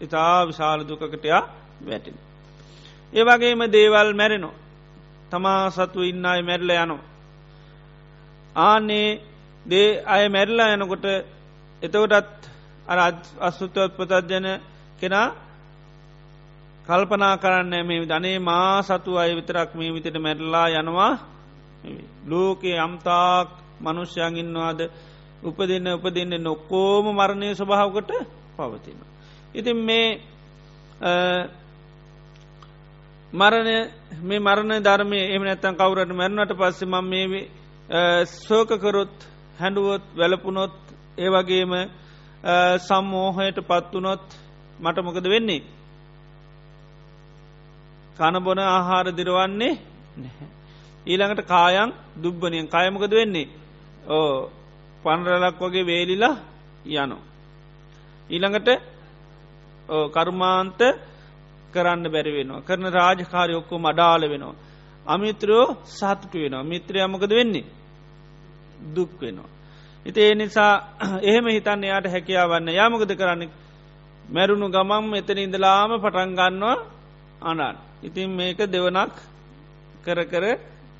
ඉතා 0.00 0.46
විශාල 0.46 0.80
දුකකටයා 0.82 1.42
වැටින්. 1.82 2.16
ඒ 3.12 3.24
වගේම 3.24 3.62
දේවල් 3.68 4.10
මැරෙනවා 4.12 4.60
තමා 5.30 5.70
සතු 5.70 6.00
ඉන්න 6.02 6.26
අයි 6.26 6.42
මැරල 6.42 6.70
යනවා. 6.72 7.02
ආනේ 8.56 9.20
දේ 9.66 10.02
අය 10.06 10.24
මැරලා 10.28 10.74
යනකොට 10.74 11.06
එතකොටත් 11.82 12.40
අර 12.86 12.98
අස්සුත්වත් 13.40 13.92
පතත්ජන 13.96 14.46
කෙනා 15.00 15.28
කල්පනා 16.86 17.34
කරන්න 17.36 17.86
මේ 17.86 18.06
ධනේ 18.06 18.38
මා 18.40 18.82
සතු 18.82 19.10
අය 19.16 19.30
විතරක් 19.34 19.70
මේ 19.74 19.92
විතට 19.92 20.16
මැරලා 20.18 20.66
යනවා 20.76 21.12
ලෝකයේ 22.22 22.78
අම්තාක් 22.78 23.48
මනුෂ්‍යයන් 23.80 24.36
ඉන්නවාද 24.36 24.80
උපදින්න 25.42 25.86
උපදින්න 25.88 26.34
නොක්කෝම 26.40 27.06
මරණය 27.12 27.48
ස්වභාවකට 27.52 28.12
පවතින. 28.56 28.98
ඉතින් 29.52 29.76
මේ 29.78 30.08
මරණය 33.32 33.76
මේ 34.22 34.40
මරණ 34.40 34.72
ධර්මය 34.80 35.20
එම 35.34 35.42
නැත්තන් 35.42 35.74
කවුරට 35.74 36.12
මැරුණට 36.12 36.54
පස්සේ 36.54 36.86
මං 36.86 37.04
මේ 37.10 37.42
සෝකකරොත් 38.38 39.16
හැඩුවොත් 39.58 40.04
වැලපුනොත් 40.16 40.74
ඒවගේම 41.18 41.72
සම්මෝහයට 42.78 43.58
පත්වනොත් 43.62 44.26
මට 44.78 44.98
මොකද 45.00 45.26
වෙන්නේ. 45.26 45.62
කණබොන 48.16 48.58
ආහාර 48.60 49.06
දිරවන්නේ 49.10 49.78
ඊළඟට 51.06 51.46
කායන් 51.46 51.90
දුබ්බනියෙන් 52.16 52.68
කයමකද 52.68 53.12
වෙන්නේ 53.12 53.48
ඕ 54.08 54.50
පන්රලක් 55.04 55.60
වගේ 55.60 55.84
වේලිලා 55.84 56.36
යනු. 56.86 57.18
ඊළඟට 58.30 58.68
කර්මාන්ත 60.10 60.80
කරන්න 61.72 62.04
බැරි 62.06 62.32
වෙනවා 62.32 62.62
කරන 62.62 62.86
රාජකාරය 62.90 63.54
ඔක්කෝ 63.54 63.78
මඩාල 63.78 64.22
වෙනවා. 64.24 64.54
අමිත්‍රයෝ 65.06 65.66
සහතුට 65.86 66.32
වෙනවා 66.34 66.62
මිත්‍රයමකද 66.64 67.30
වෙන්නේ 67.30 67.64
දුක් 68.86 69.20
වෙනවා. 69.20 69.50
ඉති 70.06 70.20
ඒ 70.20 70.34
නිසා 70.34 70.74
එහෙම 71.22 71.46
හිතන්න 71.48 71.82
යායට 71.82 72.06
හැකියාවන්න 72.06 72.68
යාමකද 72.70 73.12
කරන්න 73.12 73.50
මැරුණු 74.28 74.66
ගමම් 74.68 75.14
එතන 75.14 75.38
ඉඳලාම 75.38 75.90
පටන්ගන්නවා 75.96 76.76
අනන්. 77.42 77.76
ඉතින් 78.02 78.30
මේක 78.30 78.58
දෙවනක් 78.66 79.14
කර 80.04 80.20
කර 80.24 80.44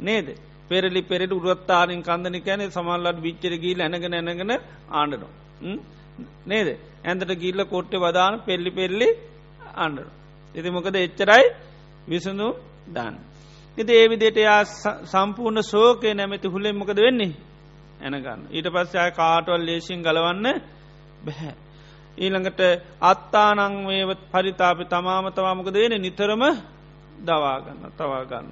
නේද. 0.02 0.28
පෙරලි 0.68 1.02
පෙරට 1.04 1.32
උරත්තාරින් 1.32 2.02
කන්දන 2.02 2.36
කැනෙ 2.40 2.64
සමල්ලට 2.68 3.18
විච්චර 3.20 3.54
ගීල 3.56 3.80
ඇනගෙන 3.80 4.14
ඇනගෙන 4.14 4.52
ආණ්ඩනවා. 4.90 5.32
නේද 6.44 6.68
ඇන්දට 7.04 7.32
ගිල්ල 7.36 7.60
කොට්ට 7.66 7.94
වදාන 7.96 8.40
පෙල්ලි 8.42 8.70
පෙල්ලි 8.72 9.08
අන්ඩන. 9.76 10.08
ඉති 10.54 10.70
මොකද 10.70 10.96
එච්චරයි 10.96 11.44
විසඳු 12.06 12.48
දන්න. 12.88 13.16
ඉති 13.76 13.92
ඒවිදිට 13.92 14.38
යා 14.38 14.60
සම්පූර්ණ 15.06 15.62
සෝකය 15.64 16.08
නැමැති 16.12 16.48
හුලෙන් 16.48 16.76
මොකද 16.76 16.98
වෙන්නේ 16.98 17.32
ඇනගන්න. 18.00 18.40
ඊට 18.50 18.68
පස්සය 18.68 19.10
කාටවල් 19.12 19.62
ලේසින් 19.62 20.00
ගලවන්න 20.00 20.46
බැහැ. 21.24 21.54
ඊළඟට 22.18 22.60
අත්තානං 23.02 23.74
වේව 23.86 24.10
පරිතාපි 24.30 24.84
තමාම 24.86 25.26
තවාමකද 25.30 25.74
වෙන 25.74 25.94
නිතරම 25.98 26.42
දවාගන්න 27.20 27.80
තවාගන්න. 27.92 28.48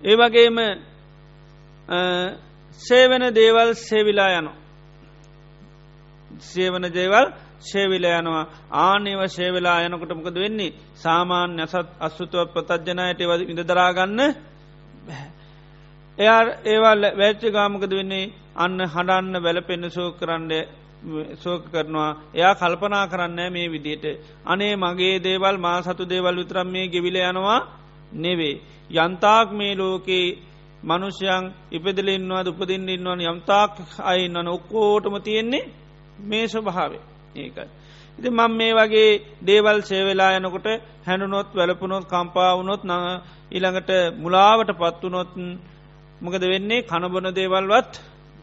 ඒ 0.00 0.16
වගේම 0.16 0.58
සේවන 2.80 3.24
දේවල් 3.34 3.70
සේවිලා 3.80 4.30
යනු. 4.38 4.52
සේවන 6.42 6.84
දේවල් 6.90 7.26
ශේවිල 7.62 8.04
යනවා. 8.10 8.44
ආනේව 8.72 9.20
ශේවෙලා 9.28 9.78
යනකොට 9.82 10.12
මොකද 10.12 10.36
වෙන්නේ? 10.36 10.74
සාමාන්‍ය 10.96 11.62
අසත් 11.62 11.88
අස්සුතුව 11.98 12.48
ප්‍රතජ්ජනයට 12.48 13.20
ඉඳ 13.44 13.60
දරාගන්න 13.62 14.20
එයා 16.18 16.40
ඒවල් 16.64 17.02
වැච්ච 17.14 17.42
ගාමකද 17.48 17.92
වෙන්නේ? 17.92 18.32
අන්න 18.56 18.80
හඩන්න 18.86 19.34
වැලපෙන්න්න 19.38 19.90
සෝ 19.90 20.08
කරන්න 20.12 20.50
සෝක 21.36 21.62
කරනවා. 21.66 22.10
එයා 22.34 22.54
කල්පනා 22.54 23.06
කරන්න 23.06 23.52
මේ 23.52 23.68
විදියට. 23.68 24.04
අනේ 24.44 24.74
මගේ 24.76 25.16
දේවල් 25.18 25.56
මා 25.58 25.82
සතු 25.82 26.04
දේවල් 26.04 26.36
විතරම් 26.36 26.68
මේ 26.68 26.88
ගෙවිල 26.88 27.16
යනවා 27.22 27.60
නෙවේ. 28.14 28.60
යන්තාක් 28.90 29.48
මේ 29.52 29.74
ලෝකයේ 29.74 30.38
මනුෂ්‍යයන් 30.82 31.44
ඉපදිලින්වා 31.70 32.44
උපදින්න 32.44 32.88
ඉන්නවන 32.88 33.20
යම්තාක් 33.22 33.72
අයින්නන 34.02 34.48
ඔක්කෝටම 34.48 35.14
තියෙන්නේ 35.18 35.70
මේ 36.20 36.44
ස්වභාවේ 36.46 37.02
ඒකයි. 37.36 37.68
ඉති 38.18 38.30
මං 38.30 38.52
මේ 38.52 38.72
වගේ 38.72 39.10
දේවල් 39.42 39.78
සේවෙලා 39.82 40.32
යනකොට 40.32 40.68
හැනුනොත් 41.06 41.48
වැලපුනොත් 41.52 42.04
කම්පාවුනොත් 42.06 42.82
න 42.84 42.92
ඊළඟට 43.50 43.90
මුලාවට 44.18 44.70
පත්වනොත් 44.74 45.30
මොකද 46.20 46.42
වෙන්නේ 46.44 46.82
කණබන 46.82 47.26
දේවල්වත් 47.32 47.92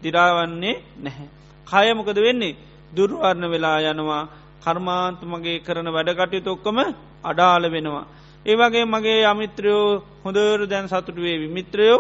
දිරාවන්නේ 0.02 0.76
නැහැ. 0.98 1.28
කයමොකද 1.68 2.18
වෙන්නේ 2.18 2.58
දුර්වර්ණ 2.92 3.46
වෙලා 3.46 3.80
යනවා 3.84 4.24
කර්මාන්තුමගේ 4.64 5.58
කරන 5.60 5.88
වැඩකටයුතු 5.88 6.50
ඔක්කම 6.52 6.78
අඩාල 7.24 7.64
වෙනවා. 7.68 8.06
ඒවගේ 8.46 8.86
මගේ 8.86 9.26
අමිත්‍රයෝ 9.26 10.04
හොඳර 10.24 10.60
දැන් 10.66 10.88
සතුට 10.88 11.18
වේවි 11.18 11.48
මිත්‍රයෝ 11.48 12.00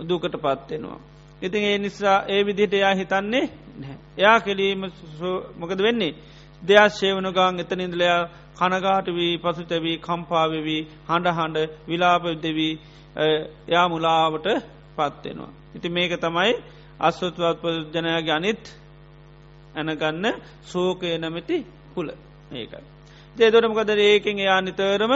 දුකට 0.00 0.34
පත්වෙනවා. 0.36 1.00
ඉතින් 1.42 1.64
ඒ 1.64 1.78
නිසා 1.78 2.18
ඒ 2.26 2.42
විදිහට 2.46 2.74
එයා 2.74 2.94
හිතන්නේ 2.94 3.46
එයා 4.18 4.38
කෙලීම 4.40 4.82
මොකද 5.58 5.78
වෙන්නේ 5.78 6.16
දෙයක්ශේවන 6.62 7.28
ගාන් 7.30 7.60
එතන 7.60 7.80
ඉඳලයා 7.80 8.20
කනගාට 8.56 9.06
වී 9.08 9.32
පසුතැවී 9.38 9.96
කම්පාවවී 9.98 10.82
හඬ 11.08 11.28
හඬ 11.30 11.58
විලාප 11.88 12.24
දෙවී 12.42 12.74
එයා 13.68 13.88
මුලාවට 13.88 14.46
පත්වෙනවා. 14.96 15.52
ඉති 15.74 15.88
මේක 15.88 16.12
තමයි 16.16 16.52
අස්වත්වත් 17.00 17.64
ජනයාගේ 17.94 18.32
අනිත් 18.32 18.64
ඇනගන්න 19.74 20.26
සෝකය 20.64 21.18
නැමැති 21.18 21.56
කුල 21.94 22.08
ඒකයි. 22.52 22.99
දේදොරමකද 23.40 23.90
ඒකෙන් 24.00 24.38
එයා 24.38 24.60
නිතරම 24.60 25.12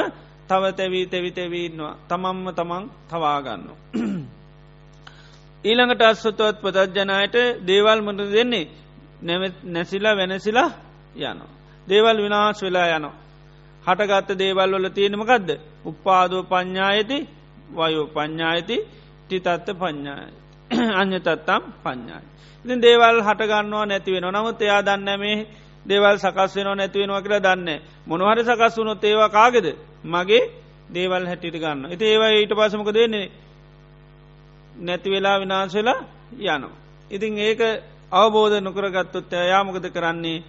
තව 0.49 0.63
තැවී 0.73 1.07
තැවිතැවීන්නවා 1.07 1.95
තමම්ම 2.09 2.47
තමන් 2.53 2.85
තවාගන්න. 3.11 3.65
ඊළඟට 5.65 6.03
අස්වතවත් 6.03 6.57
පදජ්ජනයට 6.63 7.37
දේවල් 7.67 8.01
මට 8.03 8.33
දෙන්නේ 8.33 8.67
නැසිලා 9.67 10.17
වෙනසිලා 10.17 10.71
යනවා. 11.17 11.53
දේවල් 11.89 12.19
විනාශ 12.19 12.63
වෙලා 12.63 12.89
යනවා. 12.89 13.17
හටගත්ත 13.85 14.39
දේවල් 14.39 14.71
වල 14.73 14.89
තියෙනමකක්ද 14.91 15.49
උපාදෝ 15.85 16.43
පඤ්ඥායති 16.45 17.19
වයෝ 17.71 18.07
පඤ්ඥායති 18.09 18.77
ටිතත්ත 19.25 19.69
පඤ්ඥාය 19.75 20.33
අ්‍යතත්තම් 21.01 21.63
පඤ්ඥායි. 21.83 22.29
ඉතින් 22.65 22.83
දේවල් 22.83 23.19
හටගන්නවා 23.23 23.87
නැතිවෙන 23.87 24.27
නමුත් 24.27 24.63
එයා 24.63 24.83
දන්න 24.83 25.21
මේ 25.21 25.47
දේවල් 25.87 26.16
සකස් 26.16 26.57
වෙනවා 26.57 26.75
නැතිවෙනවා 26.75 27.23
කියලා 27.23 27.40
දන්න 27.40 27.70
මොනහරි 28.07 28.42
සකස් 28.42 28.77
වුණොත් 28.77 29.05
ඒවා 29.05 29.29
කාගෙද 29.29 29.66
මගේ 30.05 30.42
දේවල් 30.88 31.27
හැටිට 31.27 31.57
ගන්න. 31.57 31.92
ඉති 31.92 32.05
ඒවා 32.05 32.31
ඊට 32.31 32.53
පසමක 32.53 32.90
දෙන්නේ 32.90 33.31
නැති 34.79 35.11
වෙලා 35.11 35.40
විනාශ 35.40 35.75
වෙලා 35.75 36.01
යනවා. 36.33 36.75
ඉතින් 37.11 37.38
ඒක 37.38 37.61
අවබෝධ 38.12 38.61
නොකරගත්තොත් 38.61 39.33
යාමකද 39.44 39.87
කරන්නේ 39.90 40.42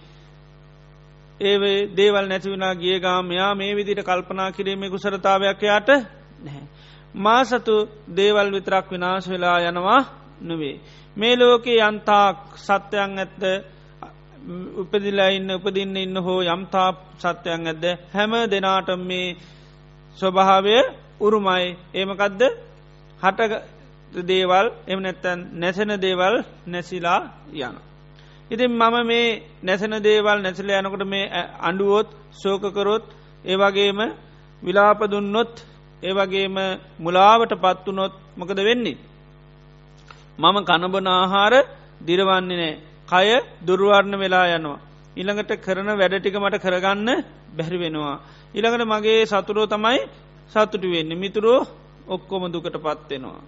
ඒ 1.40 1.56
දේවල් 1.96 2.26
නැතිවනා 2.26 2.74
ගිය 2.74 3.00
ගාමයා 3.00 3.54
මේ 3.54 3.76
විදිට 3.76 4.00
කල්පනා 4.00 4.52
කිරීමේ 4.52 4.90
කුසරතාවයක් 4.90 5.62
යට 5.64 5.88
නැහැ. 6.38 6.66
මා 7.14 7.44
සතු 7.44 7.74
දේවල් 8.10 8.48
විතරක් 8.52 8.86
විනාශ 8.90 9.28
වෙලා 9.28 9.58
යනවා 9.60 10.02
නොවේ. 10.40 10.80
මේ 11.16 11.36
ලෝකයේ 11.36 11.82
යන්තාක් 11.82 12.36
සත්‍යයන් 12.56 13.18
ඇත්ත 13.18 13.42
උපදිලා 14.76 15.30
ඉන්න 15.30 15.50
උපදින්න 15.50 15.96
ඉන්න 15.96 16.16
හෝ 16.18 16.40
යම්තා 16.46 16.88
සත්‍යයන් 17.18 17.66
ඇද්ද 17.66 17.84
හැම 18.12 18.32
දෙනාට 18.46 18.88
මේ 19.00 19.36
ස්වභාවය 20.16 20.76
උරුමයි 21.20 21.66
ඒමකදද 21.94 22.42
හට 23.20 23.40
දේවල් 24.12 24.66
එම 24.86 24.98
නැත්තැන් 25.00 25.40
නැසෙන 25.52 25.92
දේවල් 25.98 26.34
නැසිලා 26.66 27.20
යන. 27.54 27.76
ඉතින් 28.50 28.70
මම 28.72 28.96
මේ 29.04 29.42
නැසෙන 29.62 29.94
දේවල් 30.00 30.38
නැසල 30.38 30.70
යනකොට 30.72 31.04
මේ 31.06 31.26
අඩුවොත් 31.60 32.08
සෝකකරොත් 32.34 33.04
ඒවගේම 33.44 33.98
විලාපදුන්නොත් 34.62 35.54
ඒවගේම 36.02 36.56
මුලාවට 36.98 37.52
පත්වනොත් 37.54 38.14
මොකද 38.36 38.58
වෙන්නේ. 38.58 38.98
මම 40.38 40.56
කණබන 40.64 41.06
ආහාර 41.08 41.54
දිරවන්නේ 42.00 42.58
නෑ 42.58 42.74
කය 43.08 43.28
දුර්වර්ණ 43.62 44.14
වෙලා 44.16 44.46
යනවා. 44.50 44.78
ඉළඟට 45.16 45.52
කරන 45.58 45.88
වැඩටික 45.92 46.36
මට 46.36 46.56
කරගන්න 46.58 47.08
බැරි 47.52 47.78
වෙනවා. 47.78 48.16
ඉළඟට 48.54 48.84
මගේ 48.84 49.26
සතුරෝ 49.26 49.66
තමයි 49.66 50.00
සතුටු 50.50 50.86
වෙන්න 50.86 51.10
මිතුරෝ 51.14 51.60
ඔක්කොම 52.06 52.42
දුකට 52.48 52.76
පත්වෙනවා. 52.76 53.42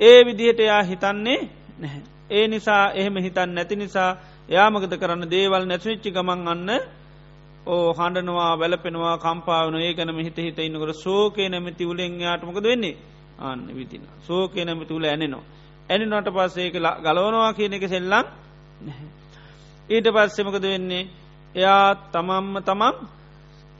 ඒ 0.00 0.18
විදිහට 0.24 0.60
එයා 0.60 0.82
හිතන්නේ 0.82 1.40
නැහැ. 1.78 2.02
ඒ 2.30 2.46
නිසා 2.46 2.84
එහෙම 2.92 3.16
හිතන් 3.16 3.50
නැති 3.50 3.76
නිසා 3.76 4.10
යාමකද 4.48 4.92
කරන්න 4.94 5.24
දේවල් 5.26 5.64
නැතිවිච්චි 5.64 6.10
ගමන් 6.10 6.48
අන්න 6.48 6.70
ඕ 7.66 7.92
හඬනවා 7.92 8.52
වැලපෙනවා 8.54 9.16
කම්පාවන 9.18 9.76
ඒ 9.76 9.92
ගැනම 9.94 10.18
හිත 10.18 10.38
හිත 10.38 10.58
ඉන්නකට 10.58 10.96
සෝකය 10.96 11.48
නැමති 11.48 11.84
උලෙන් 11.84 12.20
යාටමකද 12.20 12.64
වෙන්නේ 12.64 12.96
අන්න 13.40 13.62
විතින 13.68 14.02
සෝකය 14.22 14.64
නැමති 14.64 14.94
උල 14.94 15.04
ඇනෙනවා. 15.04 15.44
ඇනිනොට 15.88 16.28
පස්සේක 16.28 16.74
ගලවනවා 16.74 17.52
කියන 17.52 17.72
එක 17.72 17.86
සෙල්ලම් 17.86 18.26
ඊට 19.88 20.06
පස්සෙමකද 20.08 20.64
වෙන්නේ? 20.64 21.08
එයා 21.54 21.94
තමම්ම 22.12 22.56
තමම් 22.60 22.96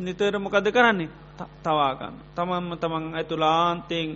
නිතර 0.01 0.39
මොකද 0.39 0.69
කරන්නේ? 0.69 1.11
තවාගන්න 1.63 2.17
තමන්ම 2.35 2.71
තමන් 2.77 3.05
ඇතුලාන්තෙන් 3.15 4.11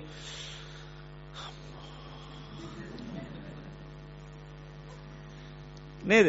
නේද? 6.03 6.28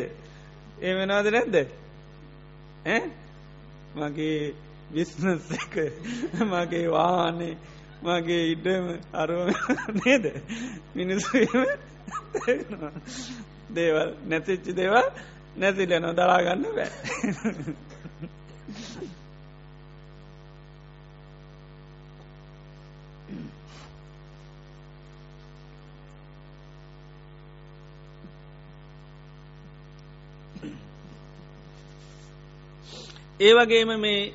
ඒ 0.80 0.94
වෙනවාද 0.96 1.28
නැද්ද? 1.30 1.56
මගේ 3.94 4.54
විිස්නස් 4.92 5.52
එක 5.54 5.76
මගේ 6.44 6.88
වානේ 6.90 7.58
මගේ 8.04 8.44
ඉඩම 8.52 8.86
අරුව 9.14 9.48
නේද? 10.00 10.26
මිනිස්සුම 10.96 11.66
දේවල් 13.76 14.10
නැතිච්චි 14.28 14.76
දේවල් 14.76 15.08
නැතිලන 15.58 16.12
දරාගන්න 16.16 16.64
බෑ. 16.76 16.90
ඒ 33.40 33.54
වගේම 33.54 33.92
මේ 34.00 34.34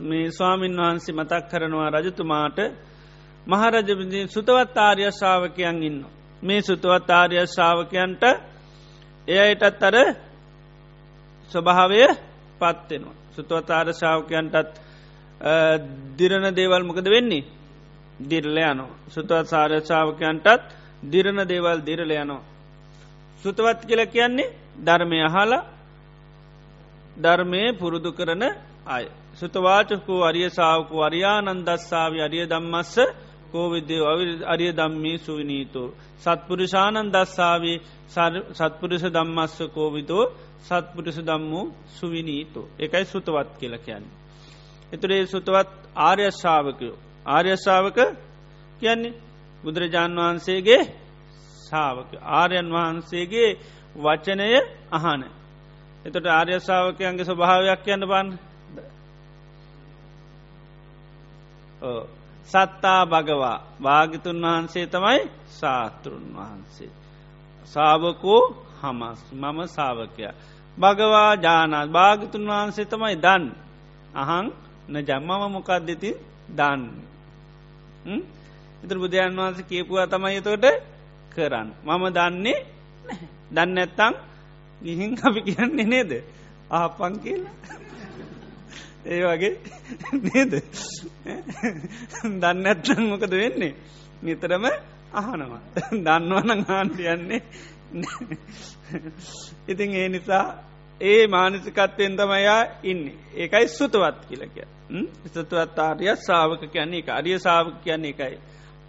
මේ 0.00 0.30
ස්වාමීන් 0.30 0.76
වහන්සේ 0.76 1.14
මතක් 1.14 1.42
කරනවා 1.50 1.90
රජතුමාට 1.92 2.58
මහරජපති 3.46 4.28
සුතවත් 4.28 4.76
ආර්ය 4.78 5.04
ශාවකයන් 5.12 5.82
ඉන්න. 5.82 5.98
මේ 6.42 6.60
සුතවත් 6.62 7.10
ආර්ය 7.10 7.36
ශාවකයන්ට 7.48 8.22
එයයිටත් 9.28 9.82
අර 9.82 9.96
ස්වභාවය 11.50 12.00
පත්වෙනවා. 12.58 13.14
සුතුවතාර 13.32 13.86
ශාවකයන්ටත් 13.92 14.72
දිරණ 16.18 16.46
දේවල් 16.56 16.82
මොකද 16.82 17.06
වෙන්නේ. 17.06 17.44
දිරල 18.20 18.58
යනෝ. 18.58 18.90
සුතුවත් 19.08 19.46
සාරය 19.46 19.80
ශාවකයන්ටත් 19.80 20.62
දිරණ 21.02 21.40
දේවල් 21.44 21.78
දිරල 21.80 22.10
යනෝ. 22.12 22.40
සුතවත් 23.42 23.80
කියල 23.86 24.02
කියන්නේ 24.06 24.52
ධර්මය 24.78 25.18
අහලා 25.22 25.64
ධර්මය 27.16 27.60
පුරුදු 27.72 28.10
කරන 28.12 28.42
අය. 28.86 29.06
සුතවාචකු 29.36 30.14
අරිය 30.22 30.48
සාාවකු 30.50 30.96
අරියානන්දස්සාාව 31.00 32.12
අරිය 32.20 32.44
දම්මස්ස 32.46 32.94
කෝවිද්‍ය 33.52 33.96
අරිය 34.46 34.72
දම්මී 34.72 35.18
සුවිනීතෝ. 35.18 35.88
සත්පුරුෂානන් 36.18 37.08
දස්සාාවේ 37.08 37.78
සත්පුරුෂ 38.52 39.04
දම්මස්ස 39.08 39.56
කෝවිතෝ 39.70 40.24
සත්පුරුෂ 40.60 41.18
දම්මූ 41.20 41.64
සුවිනීතෝ. 41.90 42.66
එකයි 42.78 43.04
සුතවත් 43.06 43.48
කියල 43.58 43.74
කියන්නේ. 43.78 44.14
එතුරේ 44.92 45.26
සුතවත් 45.26 45.70
ආර්යශාවකයෝ. 45.98 46.96
ආර්යශාවක 47.26 47.98
කියන්නේ 48.80 49.16
බුදුරජාණන් 49.62 50.18
වහන්සේගේ 50.18 50.82
ශාවක 51.66 52.10
ආර්යන් 52.32 52.68
වහන්සේගේ 52.70 53.50
වචනය 53.96 54.48
අහන 54.90 55.22
එතට 56.04 56.26
ආර්යශාවකයන්ගේ 56.30 57.24
ස්වභාවයක් 57.24 57.80
කියන්න 57.84 58.04
බන්න 58.04 58.28
සත්තා 62.48 63.02
භගවා 63.04 63.58
භාගිතුන් 63.82 64.38
වහන්සේ 64.42 64.86
තමයි 64.86 65.20
ශාස්තෘන් 65.50 66.24
වහන්සේ. 66.34 66.90
සාාවකෝ 67.72 68.42
හමස් 68.82 69.20
මම 69.32 69.58
සාාවකයා. 69.68 70.34
භගවා 70.76 71.32
ජානාත් 71.36 71.88
භාගිතුන් 71.88 72.44
වහන්සේ 72.46 72.84
තමයි 72.84 73.16
දන් 73.16 73.44
අහං 74.14 74.46
න 74.88 74.94
ජම්මම 74.98 75.42
මොකක්දති 75.48 76.10
දන්න. 76.48 76.82
ඉතර 78.82 78.96
බුදුරන් 78.98 79.36
වහන්ස 79.36 79.58
කියපුවා 79.62 80.06
තමයි 80.06 80.40
තොට 80.40 80.66
කරන්න. 81.32 81.68
මම 81.84 82.04
දන්නේ 82.08 82.58
දන්න 83.50 83.78
ඇත්තං 83.78 84.14
ගිහින් 84.80 85.10
අපි 85.18 85.40
කියන්නේ 85.42 85.86
නේද 85.86 86.12
ආපන් 86.70 87.14
කියලා. 87.18 87.54
ඒ 89.06 89.22
වගේ 89.24 89.52
නේද? 90.24 90.52
දන්න 92.34 92.66
ඇත්තන් 92.66 93.02
මොකද 93.04 93.32
වෙන්නේ? 93.32 93.74
නිතරම 94.22 94.64
අහනවා. 95.12 95.60
දන්නවන 96.04 96.64
ආන්ටියන්නේ 96.68 97.40
ඉතින් 99.68 99.94
ඒ 99.94 100.08
නිසා 100.08 100.44
ඒ 101.00 101.26
මානසිකත්වයෙන් 101.28 102.16
තමයා 102.16 102.60
ඉන්න. 102.82 103.02
ඒකයි 103.34 103.68
සුතුවත් 103.70 104.18
කියලක 104.28 104.56
ස්තුවත් 105.26 105.78
ආර්ය 105.78 106.16
සාාවක 106.18 106.62
කියන්නේ 106.66 106.98
එක 106.98 107.08
අරිය 107.10 107.38
සාාවක 107.38 107.76
කියන්නේ 107.84 108.10
එකයි 108.10 108.38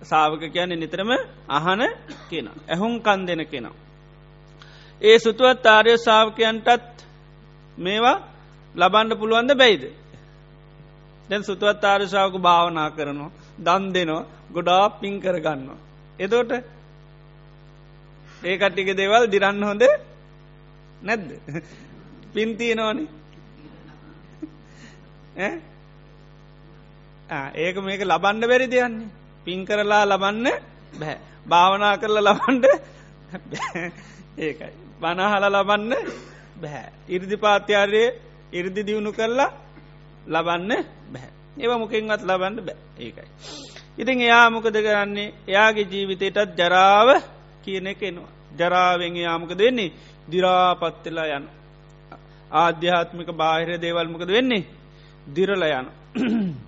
සාාවක 0.01 0.43
කියන්නේ 0.47 0.77
නිතරම 0.77 1.11
අහන 1.49 1.81
කියෙන 2.29 2.49
ඇහුම් 2.67 2.93
කන් 3.01 3.27
දෙන 3.27 3.45
කෙනා. 3.45 3.75
ඒ 5.01 5.19
සුතුවත් 5.19 5.65
ආර්ය 5.67 5.97
සාාවකයන්ටත් 5.97 7.05
මේවා 7.77 8.17
ලබන්ඩ 8.75 9.19
පුළුවන්ද 9.19 9.51
බැයිද? 9.55 9.83
දැන් 11.29 11.43
සුතුවත් 11.43 11.83
ආර්ශාවක 11.83 12.35
භාවනා 12.39 12.89
කරනවා 12.89 13.31
දන් 13.59 13.83
දෙනවා 13.93 14.25
ගොඩා 14.51 14.85
පින් 14.91 15.13
කරගන්න. 15.19 15.69
එතෝට 16.19 16.51
ඒකට්ටික 18.43 18.89
දේවල් 18.93 19.23
දිරන්න 19.27 19.63
හොඳ 19.63 19.83
නැද්ද? 21.01 21.29
පින්තිය 22.33 22.73
නෝනි 22.75 23.05
ඒක 27.55 27.75
මේක 27.79 28.01
ලබන්ඩ 28.03 28.43
බැරි 28.43 28.67
දෙයන්නේ 28.67 29.09
පින් 29.45 29.59
කරලා 29.65 30.03
ලබන්න 30.05 30.47
බැහැ 30.93 31.17
භාවනා 31.45 31.95
කරලා 31.97 32.23
ලබන්ඩ 32.23 32.65
ඒකයි. 34.39 34.71
බනහල 35.01 35.43
ලබන්න 35.49 35.93
බැහැ 36.61 36.89
ඉරිදි 37.07 37.37
පාත්‍යාරයේ 37.37 38.09
ඉරිදි 38.53 38.81
දියුණු 38.83 39.11
කරලා 39.11 39.51
ලබන්න 40.27 40.71
බැහැ 40.71 40.96
ඒව 41.57 41.71
මොකින්වත් 41.75 42.21
ලබන්න 42.23 42.55
බෑ 42.59 42.77
ඒකයි. 42.99 43.27
ඉතින් 43.97 44.21
එයා 44.21 44.49
මොකද 44.49 44.75
කරන්නේ 44.77 45.33
එයාගේ 45.47 45.85
ජීවිතයටත් 45.85 46.55
ජරාව 46.55 47.09
කියන 47.63 47.87
කෙනවා. 47.95 48.31
ජරාවෙන් 48.53 49.15
යාමක 49.17 49.51
දෙන්නේ 49.53 49.93
දිරාපත්වෙලා 50.27 51.27
යන. 51.31 51.45
ආධ්‍යාත්මික 52.53 53.29
බාහිර 53.33 53.69
දේවල්මකද 53.77 54.29
වෙන්නේ 54.29 54.67
දිරල 55.27 55.63
යන. 55.71 55.87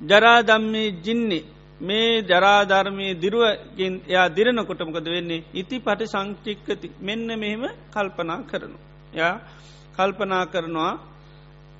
ජරාදම්මේ 0.00 0.94
ජින්නේ 1.00 1.44
මේ 1.80 2.22
ජරාධර්මය 2.22 3.06
දිරුවකින් 3.16 3.94
එයා 4.08 4.28
දිරණකොටමකද 4.28 5.06
වෙන්නේ 5.06 5.44
ඉති 5.52 5.76
පටි 5.78 6.06
සංචික්කති 6.06 6.88
මෙන්න 7.00 7.28
මෙහෙම 7.34 7.64
කල්පනා 7.90 8.40
කරනු. 8.42 8.78
යා 9.12 9.34
කල්පනා 9.96 10.44
කරනවා 10.46 10.92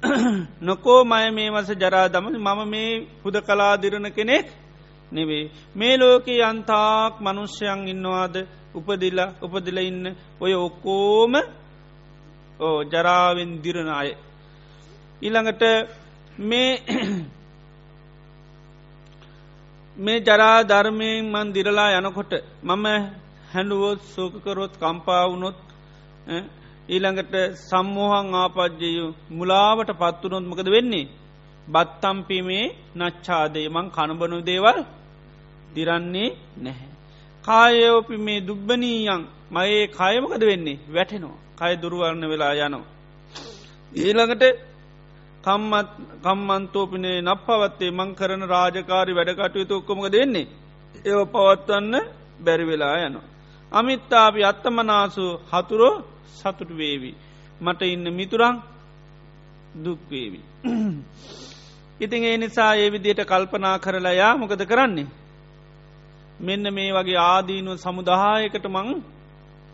නොකෝ 0.61 1.00
මය 1.05 1.26
මේ 1.30 1.50
වස 1.50 1.70
ජරාදම 1.74 2.26
මම 2.28 2.61
මේ 2.66 2.90
හුද 3.22 3.36
කලාදිරණ 3.40 4.09
කෙනෙක් 4.11 4.46
නෙවේ. 5.12 5.50
මේ 5.76 5.94
ලෝකයේ 5.96 6.42
අන්තාක් 6.42 7.14
මනුෂ්‍යයන් 7.20 7.80
ඉන්නවාද 7.88 8.36
උපදිල්ල 8.74 9.20
උපදිල 9.42 9.78
ඉන්න 9.80 10.05
ඔය 10.40 10.52
ඔක්කෝම 10.57 11.34
ඕ 12.61 12.78
ජරාවෙන් 12.84 13.52
දිරණ 13.62 13.90
අය. 13.90 14.11
ඊළඟට 15.22 15.62
මේ 16.40 16.70
මේ 19.96 20.18
ජරා 20.20 20.59
ධර්මයෙන් 20.62 21.24
මන් 21.24 21.48
දිරලා 21.52 21.90
යනකොට 21.92 22.32
මම 22.62 22.86
හැඩුවොත් 23.52 24.00
සෝකකරොත් 24.07 24.72
කම්පාවුනොත් 24.76 25.59
ඊළඟට 26.87 27.35
සම්මෝහං 27.61 28.35
ආපද්ජයු 28.35 29.07
මුලාවට 29.30 29.91
පත්වනොත් 29.95 30.45
මකද 30.45 30.68
වෙන්නේ. 30.68 31.07
බත්තම්පිමේ 31.68 32.66
නච්චාදේ 32.97 33.68
මං 33.68 33.87
කණබනු 33.91 34.37
දේවල් 34.43 34.78
දිරන්නේ 35.74 36.37
නැහැ. 36.57 36.91
කායෝපි 37.45 38.16
මේ 38.18 38.41
දුබ්බනීයන් 38.41 39.22
මයේ 39.51 39.87
කයමකද 39.91 40.43
වෙන්නේ 40.43 40.82
වැටෙනවා 40.89 41.39
කය 41.59 41.72
දුරුවරණ 41.76 42.24
වෙලා 42.24 42.55
යනවා. 42.59 42.91
ඊළඟට 43.93 44.45
කම්මත් 45.45 45.91
කම්මන්තෝපිනේ 46.22 47.18
නක් 47.22 47.41
පවත්තේ 47.47 47.91
මං 47.91 48.11
කරන 48.14 48.43
රාජකාරි 48.47 49.12
වැඩකටයුතු 49.12 49.74
ඔක්කොමක 49.74 50.07
දෙන්නේ. 50.09 50.51
ඒව 51.03 51.20
පවත්වන්න 51.26 51.95
බැරිවෙලා 52.45 52.97
යනවා. 52.99 53.30
අමිත්තාපි 53.72 54.41
අත්තමනාසු 54.45 55.24
හතුරෝ 55.51 55.97
සතුට 56.30 56.70
වේවි. 56.70 57.14
මට 57.60 57.82
ඉන්න 57.84 58.06
මිතුරං 58.12 58.56
දුක්වේවි. 59.76 60.40
ඉතින් 62.00 62.24
ඒ 62.24 62.36
නිසා 62.36 62.72
ඒ 62.74 62.88
විදියට 62.90 63.22
කල්පනා 63.22 63.78
කරලා 63.78 64.12
යා 64.12 64.36
මොකද 64.36 64.62
කරන්නේ. 64.64 65.06
මෙන්න 66.40 66.66
මේ 66.74 66.90
වගේ 66.92 67.18
ආදීනුව 67.18 67.76
සමුදායකට 67.76 68.66
මං 68.66 68.88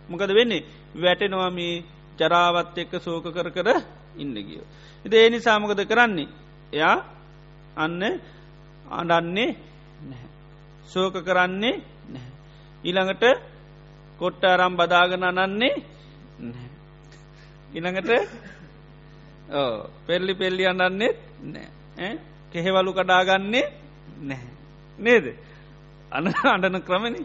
මොකද 0.09 0.31
වෙන්නේ 0.31 0.67
වැටෙනවා 0.95 1.51
මේ 1.51 1.85
ජරාවත් 2.19 2.79
එක්ක 2.79 2.93
සෝක 2.99 3.25
කර 3.27 3.49
කර 3.51 3.69
ඉන්න 4.17 4.35
ගියෝ. 4.39 4.67
ඉති 5.05 5.17
ඒ 5.17 5.31
නිසා 5.31 5.59
මොකද 5.59 5.81
කරන්නේ. 5.87 6.29
එයා 6.73 6.97
අන්න 7.77 8.03
අඩන්නේ 8.91 9.57
නැහැ. 10.03 10.29
සෝක 10.87 11.15
කරන්නේ 11.19 11.77
නැහැ. 12.09 12.33
ඊළඟට 12.85 13.25
කොට්ට 14.19 14.45
අරම් 14.45 14.75
බදාගෙන 14.77 15.25
අනන්නේ 15.25 15.83
ඉනඟට 17.73 18.11
පෙල්ලි 20.07 20.33
පෙල්ලි 20.35 20.65
අන්නන්නෙත් 20.67 21.19
නෑ 21.45 22.11
කෙහෙවලු 22.53 22.93
කඩාගන්නේ 22.93 23.67
නැහැ. 24.23 24.51
නේද? 24.99 25.27
අන 26.13 26.27
අඩන 26.47 26.77
ක්‍රමණි 26.83 27.23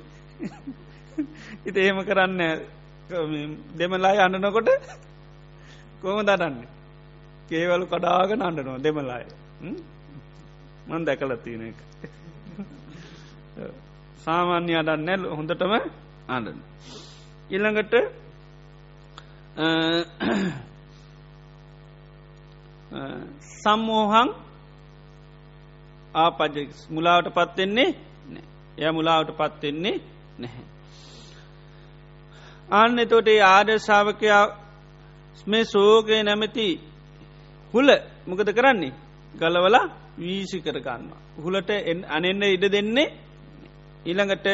ඉත 1.66 1.78
එහෙම 1.78 1.99
කරන්න 2.03 2.41
දෙමලායි 3.78 4.20
අන්නනකොට 4.20 4.70
කොම 6.01 6.20
දටන්නේ 6.22 6.70
කේවලු 7.49 7.86
කඩාගෙන 7.86 8.41
අන්නනවා 8.41 8.78
දෙමලායි 8.80 9.28
මන් 10.88 11.05
දැකල 11.05 11.32
තියෙන 11.38 11.63
එක. 11.70 11.80
සාමාන්‍ය 14.26 14.74
අඩන්නැල් 14.76 15.24
හොඳටම 15.32 15.74
අඩන 16.28 16.59
ඉළඟට 17.49 17.93
සම්මෝහං 23.56 24.30
ආපජ 26.16 26.58
මුලාවට 26.89 27.30
පත්වෙන්නේ 27.32 27.89
එය 28.78 28.91
මුලාවට 28.91 29.32
පත්වෙන්නේ 29.34 29.95
නැහැ. 30.38 30.66
අන්න 32.72 32.99
එතොට 32.99 33.28
ආදර්ශාවකයා 33.45 34.45
මේ 35.47 35.66
සෝගය 35.66 36.24
නැමැති 36.24 36.68
හුල 37.74 37.89
මොකද 38.28 38.49
කරන්නේ 38.51 38.93
ගලවලා 39.34 39.86
වීසි 40.18 40.58
කරගන්න. 40.62 41.12
හුලට 41.38 41.70
අනෙන්න 42.08 42.43
ඉඩ 42.45 42.66
දෙන්නේ 42.72 43.14
ඊළඟට 44.06 44.47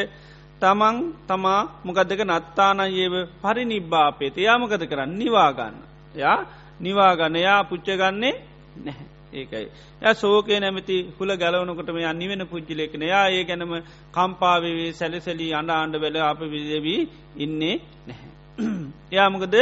තමන් 0.62 0.98
තමා 1.28 1.62
මොකදක 1.84 2.22
නත්තානයේව 2.24 3.16
පරි 3.42 3.64
නිබ්බාපේත 3.66 4.36
යාමකද 4.40 4.84
කරන්න 4.86 5.18
නිවාගන්න. 5.18 5.76
යා 6.16 6.40
නිවාගන්නයා 6.80 7.62
පුච්චගන්නේ 7.64 8.36
නැහැ. 8.78 9.06
ඒකයි. 9.34 9.68
ය 10.02 10.14
සෝකය 10.14 10.60
නැමති 10.60 10.96
හුල 11.12 11.32
ගැලවනකොට 11.34 11.90
මේ 11.90 12.06
අනිවෙන 12.06 12.44
පුද්ජිලෙක්න 12.46 13.04
යා 13.04 13.26
ඒ 13.30 13.44
ගැනම 13.44 13.74
කම්පාාවවේ 14.12 14.92
සැලසැලී 14.94 15.54
අඩ 15.54 15.70
ආණ්ඩ 15.70 15.96
වෙල 15.98 16.18
අප 16.24 16.42
විදවී 16.46 17.02
ඉන්නේ 17.38 17.76
නැහැ. 18.08 18.30
යාමකද 19.18 19.56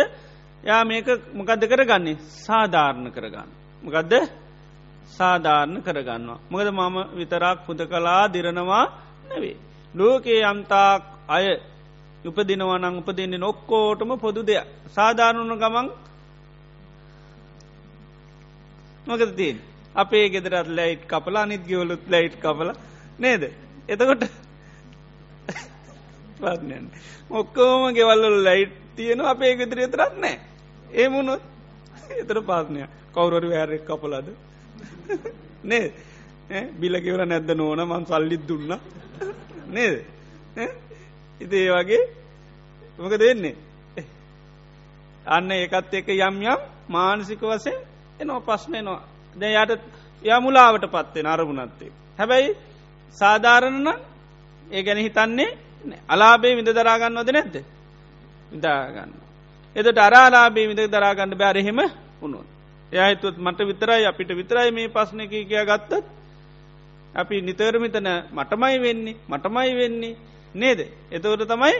යා 0.63 0.81
මේක 0.83 1.07
මොකදද 1.33 1.63
කරගන්නේ 1.65 2.17
සාධාරණ 2.37 3.07
කරගන්න. 3.11 3.49
මොකදද 3.83 4.13
සාධාරණ 5.09 5.79
කරගන්නවා. 5.81 6.39
මොකද 6.45 6.67
මම 6.69 6.97
විතරක් 7.15 7.57
පුද 7.65 7.79
කලා 7.85 8.23
දිරනවා 8.27 8.85
නැවේ. 9.29 9.68
ලෝකයේ 9.93 10.43
යම්තාක් 10.43 11.03
අය 11.29 11.45
උපදිනවනං 12.25 12.99
උපදින්නේ 12.99 13.39
නොක්කෝටම 13.39 14.11
පොදු 14.17 14.41
දෙයක්. 14.43 14.67
සාධාරණුන 14.95 15.57
ගමන් 15.57 15.87
මොකද 19.07 19.31
තින් 19.35 19.57
අපේ 19.95 20.25
ගෙදරත් 20.29 20.67
ලයිට් 20.69 21.01
කපලා 21.07 21.43
අනිත් 21.43 21.63
ගවලුත් 21.67 22.03
ලයිට් 22.07 22.35
කපල 22.43 22.69
නේද? 23.19 23.43
එතකොට 23.89 24.23
පත්නයන් 26.39 26.85
ඔක්කෝම 27.31 27.93
ගෙවල්ල 27.93 28.43
ලයිට් 28.47 28.73
තියෙන 28.95 29.21
අපේ 29.23 29.55
ගෙදර 29.55 29.79
එතරත් 29.79 30.13
නෑ. 30.17 30.35
ඒ 30.91 31.07
මුණොත් 31.09 31.41
එතර 32.21 32.37
පාත්නය 32.41 32.85
කවුරරු 33.13 33.49
වැෑරෙක් 33.49 33.83
කපලද? 33.87 34.27
නේ 35.63 35.85
බිලකිවර 36.79 37.21
නැද්ද 37.25 37.49
නෝන? 37.55 37.81
මන් 37.81 38.05
සල්ලිත් 38.05 38.43
දුන්න. 38.47 38.71
නේද 39.69 39.95
ඉතේ 41.41 41.67
වගේ 41.71 42.03
මොක 42.99 43.13
දෙන්නේ 43.15 43.55
අන්න 45.25 45.51
ඒකත් 45.51 45.93
එක 45.93 46.07
යම් 46.09 46.41
යම් 46.43 46.59
මානසික 46.89 47.41
වසෙන් 47.43 47.77
එනවා 48.19 48.45
පස්්නයනවා 48.47 49.01
දැ 49.35 49.53
යට 49.63 49.81
යමුලාවට 50.23 50.85
පත්වෙන 50.87 51.27
අරමුණත්තේ. 51.27 51.91
හැබැයි 52.19 52.57
සාධාරණන 53.17 53.87
ඒ 54.67 54.83
ගැන 54.83 54.97
හිතන්නේ 54.99 55.57
අලාබේ 56.07 56.55
විඳ 56.55 56.69
දරාගන්නවද 56.69 57.29
නැද්ද 57.29 57.55
විදාගන්න. 58.51 59.13
එදට 59.75 59.97
අරාලාබේ 59.99 60.67
විඳ 60.67 60.81
දරාගන්න 60.87 61.37
බෑරහෙම 61.37 61.79
උුණුන්. 62.21 62.47
එයහිතුත් 62.91 63.37
මට 63.37 63.59
විතරයි 63.61 64.05
අපිට 64.05 64.31
විතරයි 64.31 64.71
මේ 64.71 64.89
පස්්න 64.89 65.19
එක 65.19 65.31
කියා 65.43 65.65
ගත්තත් 65.65 66.03
අපි 67.15 67.41
නිතරමිතන 67.41 68.09
මටමයි 68.31 68.77
වෙන්නේ 68.79 69.15
මටමයි 69.29 69.73
වෙන්නේ 69.75 70.15
නේද 70.55 70.79
එතවට 71.11 71.43
තමයි 71.45 71.77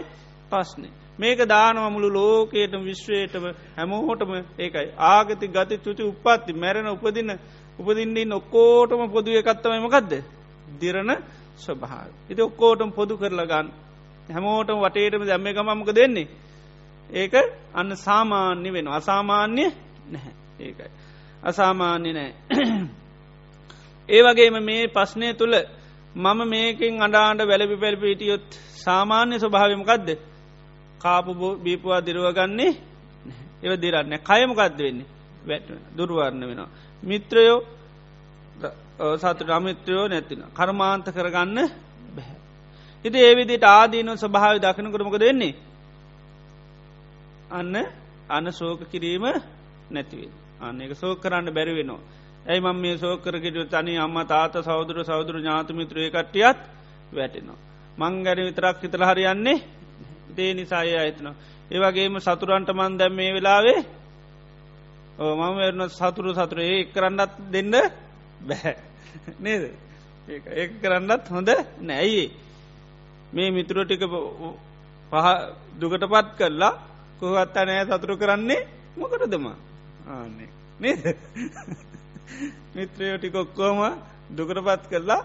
පස්නේ. 0.52 0.92
මේක 1.20 1.40
දානව 1.46 1.86
මුළු 1.90 2.10
ලෝකයටම 2.10 2.82
විශ්වයටම 2.82 3.46
හැමෝහොටම 3.78 4.32
ඒකයි 4.58 4.90
ආගති 5.08 5.48
ගති 5.48 5.76
චුචි 5.78 6.04
උපත්ති 6.04 6.54
මැරෙන 6.54 6.88
උපදින 6.88 7.32
උපදින්නේ 7.80 8.34
ඔක්කෝටම 8.34 9.02
පොදුව 9.08 9.36
එකත්තමයි 9.36 9.80
මකක්ද 9.80 10.14
දිරණ 10.80 11.12
ස්වභාව. 11.58 12.10
ඉති 12.30 12.42
ඔක්කෝටම 12.42 12.90
පොදු 12.90 13.14
කරලගන්න 13.18 13.68
හැමෝටම 14.30 14.78
වටේටම 14.78 15.24
දැම්ම 15.24 15.48
ගමමක 15.48 15.90
දෙන්නේ. 15.92 16.28
ඒක 17.10 17.34
අන්න 17.74 17.92
සාමාන්‍ය 17.98 18.70
වෙන 18.70 18.88
අසාමාන්‍ය 18.90 19.66
නැහැ 20.08 20.34
ඒකයි. 20.60 20.92
අසාමාන්‍ය 21.44 22.10
නෑ. 22.14 22.32
ඒ 24.10 24.22
වගේම 24.22 24.58
මේ 24.62 24.84
පස්්නය 24.90 25.28
තුළ 25.34 25.56
මම 26.16 26.40
මේකින් 26.46 26.94
අඩාන්ට 27.00 27.42
වැලපි 27.44 27.76
පැල්පිටියොත් 27.76 28.48
සාමාන්‍ය 28.76 29.36
ස්වභාවමකක්ද 29.38 30.10
කාපු 31.00 31.32
බීපවා 31.58 32.00
දිරුවගන්නේ 32.02 32.72
ඒව 33.64 33.74
දිරන්න 33.78 34.14
කයමකක්ද 34.22 34.80
වෙන්නේ 34.80 35.08
වැට 35.44 35.70
දුර්වාරණ 35.98 36.42
වෙනවා. 36.42 36.70
මිත්‍රයෝ 37.04 37.60
සතුට 39.18 39.50
අමිත්‍රයෝ 39.50 40.08
නැතින 40.08 40.42
කර්මාන්ත 40.50 41.06
කරගන්න 41.08 41.58
බැහැ. 42.16 42.38
ඉති 43.06 43.18
ඒවිදිට 43.20 43.64
ආදීන 43.66 44.10
ස්වභාව 44.16 44.56
දකින 44.58 44.92
කරමක 44.92 45.16
දෙන්නේ. 45.18 45.56
අන්න 47.50 47.76
අන්න 48.30 48.48
සෝක 48.52 48.80
කිරීම 48.92 49.26
නැතිවේ. 49.90 50.32
අන්න 50.60 50.82
එක 50.82 50.92
සෝක 50.96 51.18
කරන්න 51.20 51.48
බැරි 51.50 51.74
වෙනවා. 51.74 52.02
ඇයි 52.46 52.62
මම 52.62 52.78
මේ 52.78 52.98
සෝකරගෙට 52.98 53.70
තනි 53.70 53.98
අම්ම 53.98 54.18
තාත 54.26 54.54
සෞදුර 54.62 54.98
සෞදුර 55.04 55.36
ඥාතමිත්‍රය 55.38 56.10
කට්ටියත් 56.10 56.60
වැටෙනවා. 57.12 57.60
මංගැන 57.98 58.40
විතරක් 58.40 58.78
හිතල 58.82 59.04
හරියන්නේ 59.04 59.58
දේ 60.32 60.54
නිසාය 60.54 60.94
අහිතනවා. 60.96 61.36
ඒවගේම 61.72 62.16
සතුරන්ට 62.20 62.70
මන් 62.72 62.94
දැම් 62.98 63.14
මේ 63.14 63.32
වෙලාවේ 63.32 63.80
ඕ 65.20 65.34
මම 65.36 65.56
වෙරන 65.58 65.82
සතුරු 65.90 66.32
සතුර 66.34 66.60
ඒ 66.62 66.80
කරන්නත් 66.86 67.34
දෙන්න 67.52 67.74
බැහැ 68.42 68.76
නේද? 69.40 69.64
ඒ 70.52 70.66
කරන්නත් 70.76 71.26
හොඳ 71.28 71.50
නැයි 71.82 72.26
මේ 73.34 73.50
මිතුර 73.50 73.78
ටික 73.82 74.04
පහ 75.12 75.28
දුකට 75.76 76.04
පත් 76.06 76.28
කරලා 76.38 76.74
කොහත්තා 77.20 77.66
නෑ 77.66 77.84
සතුරු 77.88 78.16
කරන්නේ 78.18 78.68
මොකරදම 78.98 79.46
ආන්නේ. 80.08 80.50
නේද? 80.80 81.04
මිත්‍රයෝ 82.76 83.18
ටිකොක්කෝම 83.18 83.80
දුකට 84.30 84.60
පත් 84.60 84.84
කරලා 84.88 85.22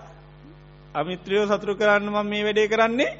අමිත්‍රයෝ 0.95 1.47
සතුරු 1.49 1.75
කරන්න 1.75 2.09
ම 2.09 2.19
මේ 2.25 2.43
වැඩේ 2.43 2.69
කරන්නේ 2.69 3.13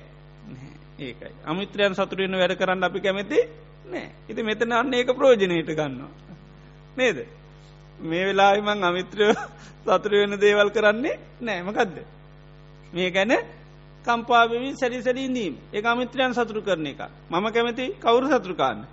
ඒකයි. 0.99 1.33
අමිත්‍රයන් 1.45 1.95
සතුරෙන 1.95 2.35
වැඩ 2.35 2.55
කරන්න 2.55 2.83
අපි 2.83 3.01
කැමති 3.01 3.39
නෑ 3.87 4.07
ඉති 4.29 4.43
මෙතන 4.43 4.73
අන්න 4.73 4.95
ඒක 4.95 5.11
ප්‍රෝජනයට 5.11 5.71
ගන්නවා. 5.71 6.11
නේද? 6.97 7.19
මේ 8.01 8.25
වෙලාවිමං 8.25 8.85
අමිත්‍රයෝ 8.85 9.35
සතුරවෙන 9.85 10.35
දේවල් 10.37 10.71
කරන්නේ 10.71 11.19
නෑමකදද 11.41 11.97
මේ 12.93 13.11
ගැන 13.11 13.33
කම්පාවවි 14.05 14.75
සැරිසැරීදීම් 14.75 15.55
ඒ 15.73 15.83
අමිත්‍රයන් 15.85 16.33
සතුරු 16.33 16.63
කරන 16.63 16.87
එක 16.87 17.01
මම 17.31 17.47
කැමති 17.49 17.85
කවුරු 17.97 18.27
සතුරුකාන්න 18.29 18.87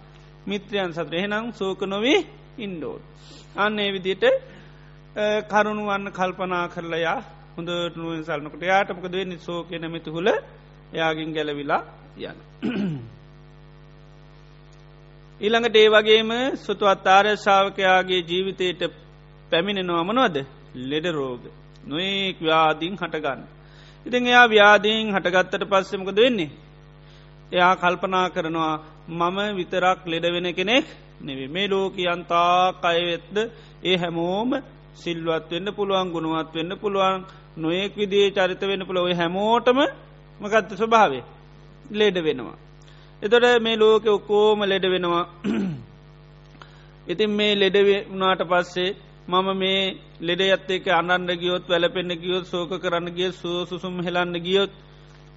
මිත්‍රයන් 0.46 0.92
සතුර 0.92 1.14
එහෙනම් 1.14 1.54
සෝක 1.54 1.82
නොවේ 1.84 2.20
ඉන්ඩෝඩ් 2.58 3.02
අන්න 3.56 3.80
ඒ 3.80 3.92
විදිට 3.92 4.24
කරුණු 5.14 5.84
වන්න 5.86 6.08
කල්පනා 6.10 6.68
කරලයා 6.68 7.20
හොඳට 7.56 7.96
නුවෙන් 7.96 8.24
සල්නකට. 8.24 8.62
යාටමකද 8.64 9.12
වෙන්නේ? 9.12 9.40
සෝකය 9.40 9.78
නැමති 9.78 10.10
හුල 10.10 10.28
එයාගින් 10.94 11.34
ගැලවිලා 11.34 11.84
යන. 12.18 12.38
ඊළඟට 15.42 15.76
ඒ 15.76 15.90
වගේම 15.90 16.32
සුතුවත් 16.58 17.06
ආර්යශාවකයාගේ 17.08 18.22
ජීවිතයට 18.24 18.82
පැමිණෙනවා. 19.52 20.04
මනවද? 20.04 20.38
ලෙඩ 20.76 21.06
රෝග. 21.10 21.44
නොඒක් 21.84 22.38
ව්‍යාදීන් 22.40 22.96
හටගන්න. 22.96 23.42
ඉතින් 24.06 24.28
එයා 24.28 24.48
ව්‍යාදීන් 24.48 25.14
හටගත්තට 25.14 25.70
පස්සෙමකද 25.70 26.18
වෙන්නේ. 26.18 26.52
එයා 27.52 27.76
කල්පනා 27.76 28.28
කරනවා 28.30 28.76
මම 29.10 29.40
විතරක් 29.58 30.00
ලෙඩවෙන 30.06 30.56
කෙනෙක් 30.56 30.86
නෙවේ 31.22 31.48
මේ 31.48 31.68
ලෝකයන්තා 31.68 32.80
අයවෙත්ද 32.84 33.38
ඒ 33.84 33.98
හැමෝම 33.98 34.52
සිල්වත් 34.96 35.50
වෙන්න 35.50 35.68
පුළුවන් 35.72 36.12
ගුණුවත් 36.12 36.54
වෙන්න 36.54 36.74
පුළුවන් 36.78 37.22
නොයෙක් 37.58 37.94
විදිේ 37.96 38.32
චරිත 38.32 38.62
වෙන්න 38.62 38.86
පුළොව 38.86 39.08
හැමෝටම 39.14 39.80
මකත්ත 40.40 40.72
ස්වභාවේ 40.74 41.24
ලෙඩ 41.92 42.18
වෙනවා. 42.18 42.58
එතොට 43.22 43.46
මේ 43.60 43.78
ලෝක 43.78 44.06
ඔක්කෝම 44.08 44.60
ලෙඩ 44.64 44.86
වෙනවා. 44.86 45.26
ඉතින් 47.08 47.32
මේ 47.32 47.56
ලෙඩ 47.56 47.78
වනාට 48.10 48.42
පස්සේ 48.44 48.96
මම 49.28 49.48
මේ 49.56 49.82
ලෙඩ 50.20 50.42
ඇත්තේක 50.42 50.88
අනන්ඩ 50.90 51.32
ගියොත් 51.34 51.66
වැලපෙන්න්න 51.68 52.14
ගියොත් 52.16 52.46
සෝක 52.46 52.72
කරන්න 52.78 53.08
ගිය 53.10 53.32
සුව 53.34 53.68
සුසුම් 53.68 53.96
හෙලන්න 54.00 54.36
ගියොත් 54.40 54.72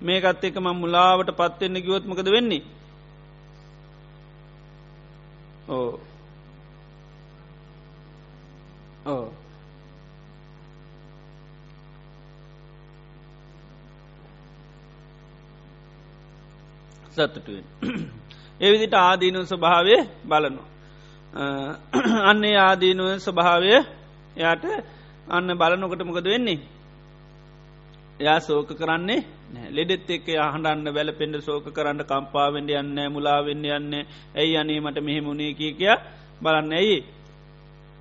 මේකත් 0.00 0.44
එක 0.44 0.56
ම 0.56 0.68
මුලාවට 0.74 1.30
පත්වෙන්න 1.32 1.76
ගියොත්මකද 1.76 2.28
වෙන්නේ? 2.28 2.62
ඕ. 5.68 6.00
ඕ. 9.06 9.24
සතුටුවෙන් 17.14 17.66
එවිදිට 18.60 18.94
ආදීනු 18.96 19.40
ස්වභාවය 19.44 19.96
බලනවා. 20.24 20.68
අන්නේ 22.24 22.56
ආදීනුව 22.58 23.08
ස්වභාවය 23.18 23.70
යාට 24.36 24.64
අන්න 25.28 25.48
බලනොකට 25.52 26.02
මොකද 26.02 26.26
වෙන්නේ? 26.26 26.60
එයා 28.20 28.38
සෝක 28.40 28.70
කරන්නේ 28.72 29.20
ලෙඩෙත් 29.70 30.10
එක් 30.10 30.26
හඬන්න 30.26 30.88
වැල 30.88 31.10
පෙන්ඩ 31.12 31.36
සෝක 31.40 31.66
කරන්න 31.68 32.02
කම්පාවෙන්ඩ 32.02 32.70
යන්න 32.72 32.98
මුලාවෙන්න 33.08 33.64
යන්න 33.68 33.92
ඇයි 34.34 34.56
අනේ 34.56 34.80
මට 34.80 34.98
මෙහෙමුණේ 35.00 35.52
කිය 35.52 35.72
කිය 35.72 35.94
බලන්න 36.42 36.72
ඇයි? 36.72 36.98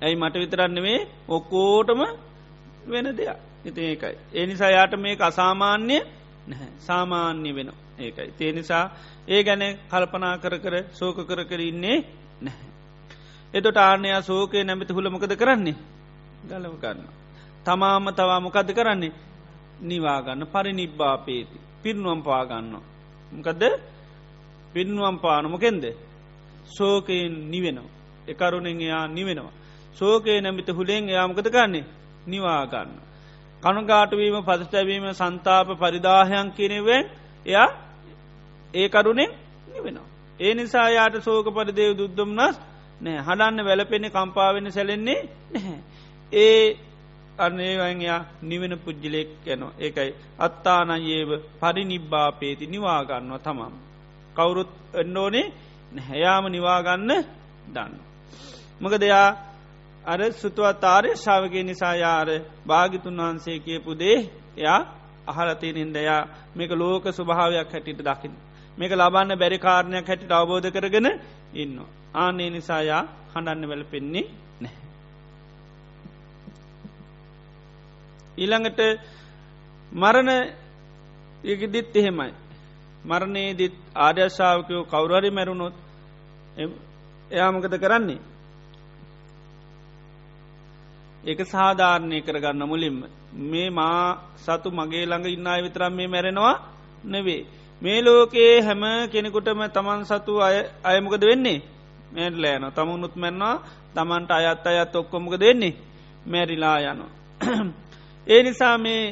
ඇයි 0.00 0.16
මට 0.16 0.34
විතරන්න 0.34 0.78
මේ 0.80 1.00
ඔක්කෝටම 1.28 2.00
වෙන 2.86 3.06
දෙයක්. 3.12 3.38
ඉති 3.64 3.80
ඒකයි. 3.82 4.16
ඒ 4.32 4.46
නිසා 4.46 4.70
යාට 4.70 4.94
මේ 4.96 5.16
අසාමාන්‍ය 5.20 5.98
නැහැ. 6.48 6.68
සාමාන්‍ය 6.78 7.50
වෙන 7.52 7.70
ඒකයි. 7.98 8.30
තේ 8.32 8.52
නිසා 8.52 8.90
ඒ 9.28 9.42
ගැන 9.42 9.62
කල්පනා 9.90 10.38
කර 10.38 10.58
කර 10.58 10.74
සෝක 10.92 11.16
කර 11.26 11.44
කර 11.44 11.60
ඉන්නේ 11.62 11.98
නැහැ. 12.40 12.68
එතොට 13.54 13.76
ආනයා 13.78 14.22
සෝකය 14.22 14.64
නැමති 14.64 14.92
හුළමකද 14.92 15.36
කරන්නේ 15.36 15.76
ගලව 16.44 16.74
කරන්න. 16.80 17.08
තමාම 17.64 18.06
තවා 18.10 18.40
මොකද 18.40 18.70
කරන්නේ 18.70 19.12
නිවාගන්න 19.80 20.46
පරිනිබ්බාපේති 20.46 21.58
පිරිනුවම් 21.82 22.20
පාගන්න. 22.22 22.74
මකදද 23.32 23.62
පිරිනුවම් 24.74 25.16
පානමකෙන්ද 25.18 25.84
සෝකයෙන් 26.68 27.34
නිවෙනවා. 27.50 27.92
එකරුණෙන් 28.28 28.80
එයා 28.80 29.06
නිවෙනවා. 29.08 29.52
සෝකයේ 29.94 30.40
නැමිත 30.40 30.68
හුළෙන් 30.68 31.08
එයාමකද 31.08 31.46
ගන්නේ 31.46 31.84
නිවාගන්න. 32.26 32.90
කනුගාටවීම 33.62 34.36
පදස්ටැවීම 34.42 35.06
සන්තාප 35.12 35.68
පරිදාහයන් 35.74 36.48
කිනෙවෙන් 36.52 37.04
එයා 37.46 37.83
ඒ 38.74 38.88
කරුණෙන් 38.90 39.32
නිවෙනවා. 39.68 40.08
ඒ 40.40 40.54
නිසා 40.54 40.88
යායට 40.90 41.22
සෝක 41.22 41.46
පරිදේව 41.48 41.92
දුද්දුම්න්නස් 41.94 42.56
නෑ 43.00 43.20
හඩන්න 43.20 43.64
වැලපෙන්නේ 43.64 44.10
කම්පාවෙන 44.10 44.72
සැලෙන්නේ 44.72 45.20
නැහැ. 45.52 45.78
ඒ 46.32 46.76
අන්නේවන්යා 47.38 48.20
නිවෙන 48.42 48.74
පුද්ජිලෙක් 48.78 49.30
යනවා 49.46 49.76
ඒකයි 49.78 50.10
අත්තානයේව 50.38 51.30
පරිනිබ්බාපේති 51.60 52.66
නිවාගන්නවා 52.66 53.38
තමම්. 53.40 53.74
කවුරුත් 54.36 54.72
එන්නෝනේ 54.94 55.46
නැහැයාම 55.92 56.44
නිවාගන්න 56.48 57.12
දන්න. 57.68 57.94
මක 58.80 58.94
දෙයා 59.00 59.28
අර 60.04 60.20
සුතුවත්තාරය 60.34 61.10
ශාවගේ 61.16 61.62
නිසායාර 61.62 62.28
භාගිතුන් 62.66 63.18
වහන්සේ 63.18 63.58
කියපු 63.58 63.92
දේ 63.94 64.18
එයා 64.56 64.80
අහලතියනින්දයා 65.26 66.22
මේක 66.56 66.72
ලෝක 66.72 67.04
ස්වභාවයක් 67.10 67.72
හැටිට 67.72 68.00
දකිින්. 68.00 68.34
මේක 68.78 68.92
ලබන්න 68.92 69.38
බැරි 69.38 69.58
කාරණයක් 69.58 70.06
හැටිට 70.06 70.32
අවබෝධ 70.32 70.70
කරගෙන 70.70 71.08
ඉන්න. 71.54 71.78
ආනේ 72.14 72.50
නිසායා 72.50 73.02
හඬන්න 73.32 73.68
වැල 73.68 73.84
පෙන්නේ 73.84 74.26
නැහැ. 74.60 74.82
ඊළඟට 78.36 78.80
මරණ 79.92 80.30
යකිදිත් 81.44 81.96
එහෙමයි. 81.96 82.32
මරණයේදිත් 83.04 83.74
ආර්යශාවකයෝ 83.96 84.84
කවුරරි 84.84 85.30
මැරුණොත් 85.30 85.74
එයාමකද 87.30 87.74
කරන්නේ. 87.78 88.20
ඒක 91.24 91.40
සාධාරණය 91.46 92.18
කරගන්න 92.20 92.62
මුලින්ම 92.64 92.98
මේ 93.42 93.68
මා 93.70 94.06
සතු 94.36 94.68
මගේ 94.70 95.04
ළඟ 95.04 95.28
ඉන්නයි 95.28 95.64
විතරම් 95.64 95.92
මේ 95.92 96.06
මැරෙනවා 96.06 96.56
නෙවේ. 97.04 97.42
මේ 97.82 98.00
ලෝකයේ 98.00 98.60
හැම 98.60 98.82
කෙනෙකුටම 99.08 99.60
තමන් 99.68 100.04
සතු 100.04 100.32
අය 100.40 100.56
අයමකද 100.84 101.22
වෙන්නේ? 101.22 101.58
මැට 102.12 102.36
ලෑන 102.36 102.64
තමුණුත් 102.72 103.14
මැන්නවා 103.16 103.54
තමන්ට 103.94 104.30
අයත් 104.32 104.66
අයත් 104.66 104.94
ඔක්කොමක 104.94 105.34
දෙන්නේ 105.36 105.74
මැරිලා 106.26 106.78
යනවා. 106.82 107.10
ඒ 108.26 108.42
නිසා 108.42 108.76
මේ 108.78 109.02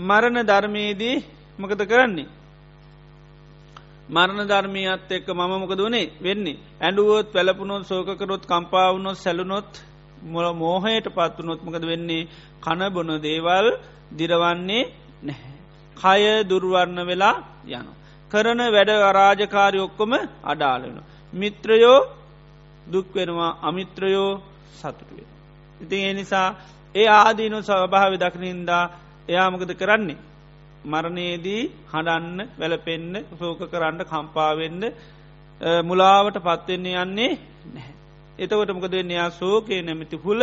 මරණ 0.00 0.38
ධර්මයේදී 0.42 1.16
මකද 1.58 1.82
කරන්නේ. 1.84 2.28
මරණ 4.08 4.48
ධර්මීයත් 4.48 5.10
එක්ක 5.10 5.28
මම 5.30 5.52
මොකද 5.54 5.80
වනේ 5.80 6.12
වෙන්නේ. 6.20 6.60
ඇඩුවොත් 6.80 7.32
පැලපුනොත් 7.32 7.82
සෝකකරොත් 7.84 8.44
කම්පාවුණොත් 8.44 9.16
සැලුනොත් 9.16 9.70
මොල 10.24 10.46
මෝහයට 10.54 11.06
පත්වනොත්මකද 11.08 11.84
වෙන්නේ? 11.84 12.28
කණබොන 12.60 13.10
දේවල් 13.22 13.66
දිරවන්නේ 14.12 14.84
නැහැ. 15.22 15.53
කය 15.96 16.22
දුර්වර්ණ 16.44 17.00
වෙලා 17.02 17.36
යන. 17.68 17.86
කරන 18.30 18.60
වැඩ 18.68 18.90
අරාජකාරය 19.02 19.78
ඔක්කොම 19.78 20.12
අඩාලෙන. 20.44 20.96
මිත්‍රයෝ 21.32 21.98
දුක්වෙනවා 22.86 23.58
අමිත්‍රයෝ 23.62 24.30
සතුටුවෙන. 24.74 25.28
ඉතින් 25.80 26.00
ඒ 26.00 26.14
නිසා 26.14 26.48
ඒ 26.94 27.08
ආදීනු 27.10 27.58
සවභාව 27.60 28.12
දක්නින්දා 28.16 28.84
එයාමකද 29.28 29.72
කරන්නේ. 29.74 30.18
මරණයේදී 30.84 31.62
හඬන්න 31.92 32.38
වැලපෙන්න්න 32.58 33.14
සෝක 33.38 33.60
කරන්න 33.70 34.00
කම්පාවෙන්න 34.04 34.82
මුලාවට 35.82 36.36
පත්වෙන්නේ 36.38 36.96
යන්නේ 36.96 37.32
නැහැ. 37.66 37.94
එතකොට 38.38 38.70
මොකද 38.70 38.94
න්‍යා 39.02 39.28
සෝකය 39.32 39.82
නැමති 39.82 40.16
හුල 40.16 40.42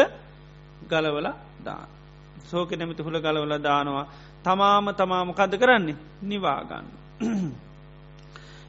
ගලවල 0.90 1.28
දා. 1.60 1.84
සෝක 2.46 2.70
නැමති 2.72 3.02
හුල 3.04 3.18
ගලවල 3.18 3.54
දානවා 3.60 4.06
තමාම 4.44 4.94
තමාමකද 4.94 5.54
කරන්නේ? 5.56 5.98
නිවාගන්න. 6.24 6.88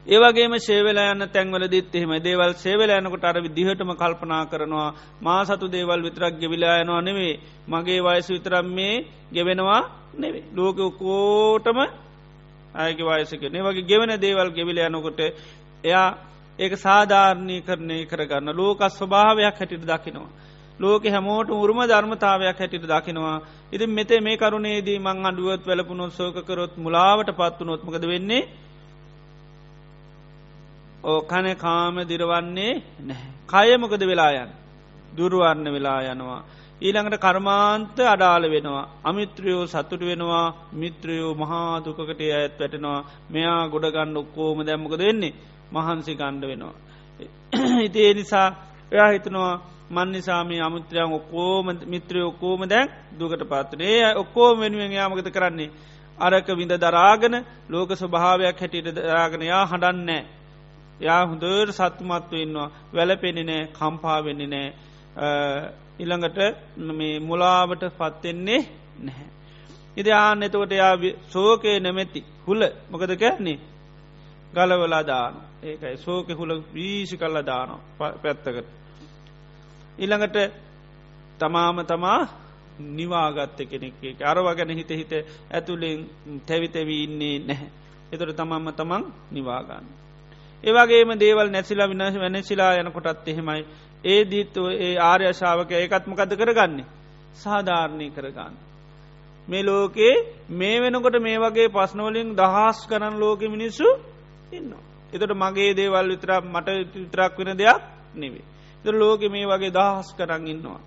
ඒවගේම 0.07 0.53
ශේවල 0.59 0.97
යන්න 0.99 1.25
තැන්වල 1.27 1.65
දිත් 1.67 1.93
එහෙම 1.93 2.11
දේවල් 2.19 2.53
සේවල 2.55 2.91
යනකොට 2.91 3.23
අර 3.23 3.37
විදිහටම 3.37 3.91
කල්පනා 3.93 4.45
කරනවා. 4.45 4.93
මා 5.21 5.43
සතු 5.43 5.67
දේවල් 5.67 6.01
විතරක් 6.01 6.35
ගෙවිලා 6.35 6.81
යනවා 6.81 7.01
නෙවේ 7.01 7.39
මගේ 7.67 8.01
වයස 8.01 8.27
විතරම් 8.29 8.67
මේ 8.69 9.05
ගෙවෙනවා 9.31 9.81
නෙවේ 10.15 10.43
ලෝක 10.53 10.77
කෝටම 10.93 11.79
අයක 12.75 12.99
වයසක 12.99 13.43
නේ 13.45 13.61
වගේ 13.61 13.83
ගෙවෙන 13.83 14.11
දේවල් 14.17 14.49
ගෙවිල 14.51 14.77
යනකොට 14.79 15.19
එයා 15.83 16.07
ඒක 16.59 16.73
සාධාරණය 16.77 17.57
කරණය 17.61 17.99
කරගන්න 18.05 18.49
ලෝකස් 18.53 18.93
ස්වභාවයක් 18.93 19.55
හැටිට 19.55 19.85
දකිනවා. 19.85 20.31
ලෝක 20.79 21.03
හැමෝට 21.05 21.49
උරුම 21.51 21.79
ධර්මතාවයක් 21.83 22.57
හැටිට 22.57 22.85
දකිනවා. 22.85 23.37
ඉතින් 23.71 23.89
මෙතේ 23.89 24.19
මේ 24.19 24.37
කරුණේදී 24.37 24.99
මං 24.99 25.25
අඩුවත් 25.25 25.63
වැලපුනොත් 25.65 26.11
සෝකරොත් 26.11 26.73
මුලාවට 26.77 27.29
පත්තු 27.31 27.63
නොත්මකද 27.63 28.03
වෙන්නේ 28.05 28.43
ඕ 31.03 31.21
කන 31.23 31.47
කාම 31.57 31.95
දිරවන්නේ 32.01 32.81
නැහැ. 32.99 33.29
කයමකද 33.47 34.03
වෙලායන් 34.03 34.49
දුරුවන්න 35.11 35.67
වෙලා 35.67 36.01
යනවා. 36.03 36.41
ඊළඟට 36.81 37.17
කර්මාන්ත 37.19 37.97
අඩාල 38.05 38.43
වෙනවා. 38.45 38.89
අමිත්‍රයෝ 39.03 39.63
සතුට 39.67 40.01
වෙනවා 40.01 40.47
මිත්‍රයෝ 40.73 41.33
මහා 41.35 41.81
දුකට 41.81 42.21
ඇත් 42.21 42.53
වැටෙනවා 42.59 42.99
මෙයා 43.29 43.61
ගොඩගන්න 43.67 44.17
ඔක්කෝම 44.17 44.59
දැම්මකද 44.61 44.97
වෙන්නේ 44.99 45.33
මහන්සි 45.71 46.15
ගණ්ඩ 46.15 46.43
වෙනවා. 46.43 46.75
ඉති 47.85 47.99
ඒ 47.99 48.13
නිසා 48.13 48.47
එයා 48.91 49.11
හිතනවා 49.11 49.53
මන් 49.93 50.11
නිසාමී 50.11 50.61
අමුත්‍රයන් 50.61 51.11
ඔක්කෝම 51.11 51.65
මිත්‍රය 51.85 52.21
ඔක්කෝම 52.23 52.61
දැන් 52.65 52.87
දුකට 53.13 53.43
පාත්‍රනේ 53.45 54.15
ඔක්කෝම 54.15 54.55
වෙනුවෙන් 54.59 54.91
යාමගත 54.91 55.29
කරන්නේ. 55.29 55.71
අරක 56.17 56.47
විඳ 56.49 56.73
දරාගෙන 56.75 57.35
ලෝක 57.69 57.89
ස්වභාවයක් 57.93 58.59
හැටියට 58.59 58.95
දරාගෙනයා 58.97 59.65
හඬන්නෑ. 59.65 60.23
යා 60.99 61.21
හොඳර 61.25 61.67
සත්තුමත්ව 61.71 62.33
ඉන්නවා 62.35 62.73
වැලපෙනෙ 62.93 63.43
නෑ 63.43 63.69
කම්පා 63.69 64.19
වෙන්නේ 64.21 64.47
නෑ 64.47 64.67
ඉළඟට 65.99 66.39
මේ 66.91 67.19
මුලාවට 67.21 67.83
පත්වෙන්නේ 67.91 68.61
නැහැ. 68.99 69.29
ඉති 69.97 70.11
ආන 70.13 70.43
එතකොට 70.43 70.71
යා 70.73 70.95
සෝකය 71.27 71.79
නැමැති 71.79 72.25
හුල 72.47 72.61
මොකද 72.89 73.11
කැන්නේ 73.15 73.59
ගලවලා 74.53 75.03
දාන 75.03 75.33
ඒකයි 75.63 75.97
සෝක 75.97 76.27
හුල 76.29 76.51
වීසි 76.73 77.17
කල්ල 77.17 77.37
දාන 77.43 77.69
පැත්තකට. 77.97 78.82
ඉළඟට 79.97 80.37
තමාම 81.39 81.77
තමා 81.85 82.21
නිවාගත්ත 82.79 83.59
කෙනෙක් 83.63 84.21
අරව 84.21 84.45
ගැන 84.49 84.69
හිත 84.71 84.89
හිත 84.91 85.13
ඇතුළෙන් 85.51 86.09
තැවිතැවීන්නේ 86.41 87.39
නැහැ. 87.41 87.69
එතොට 88.11 88.35
තමම්ම 88.35 88.67
තමන් 88.71 89.03
නිවාගන්න. 89.31 89.85
ඒවගේම 90.63 91.11
දේවල් 91.15 91.49
නැසිලා 91.49 91.87
විනාශ 91.87 92.17
වැනසිලා 92.17 92.73
යනකොටත් 92.75 93.27
එහෙමයි 93.27 93.65
ඒ 94.03 94.21
දීත්තුව 94.25 94.67
ඒ 94.77 94.93
ආර්යශාවක 94.99 95.71
ඒකත්මකද 95.73 96.31
කරගන්නේ 96.33 96.85
සාධාරණය 97.35 98.07
කරගන්න. 98.09 98.55
මේ 99.47 99.63
ලෝකේ 99.63 100.13
මේ 100.51 100.81
වෙනකොට 100.81 101.17
මේ 101.19 101.37
වගේ 101.39 101.69
පස්නවලින් 101.69 102.29
දහස් 102.33 102.79
කරන 102.87 103.15
ලෝක 103.15 103.41
මිනිස්සු 103.47 103.87
ඉන්න. 104.51 104.73
එතට 105.13 105.33
මගේ 105.33 105.71
දේවල් 105.73 106.07
විතර 106.09 106.31
මට 106.43 106.67
විතරක් 106.95 107.37
වෙන 107.37 107.57
දෙයක් 107.57 107.81
නෙවේ. 108.15 108.52
ද 108.85 108.87
ලෝක 108.93 109.21
මේ 109.27 109.45
වගේ 109.45 109.71
දහස් 109.71 110.07
කරන්න 110.13 110.47
ඉන්නවා. 110.47 110.79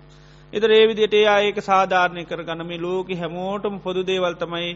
එත 0.53 0.63
ඒවිදිට 0.63 1.13
එයා 1.13 1.39
ඒක 1.41 1.57
සාධාරණය 1.61 2.23
කරගන්න 2.23 2.61
මේ 2.63 2.79
ලෝක 2.79 3.07
හැමෝටම 3.13 3.75
පොදු 3.79 4.01
දේවල් 4.03 4.33
තමයි 4.35 4.69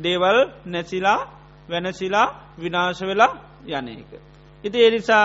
දේවල් 0.00 0.38
නැසිලා 0.66 1.20
වෙනසිලා 1.68 2.28
විනාශ 2.56 3.02
වෙලා 3.02 3.32
යන 3.68 3.88
එක. 3.90 4.12
ඉති 4.64 4.78
එනිසා 4.80 5.24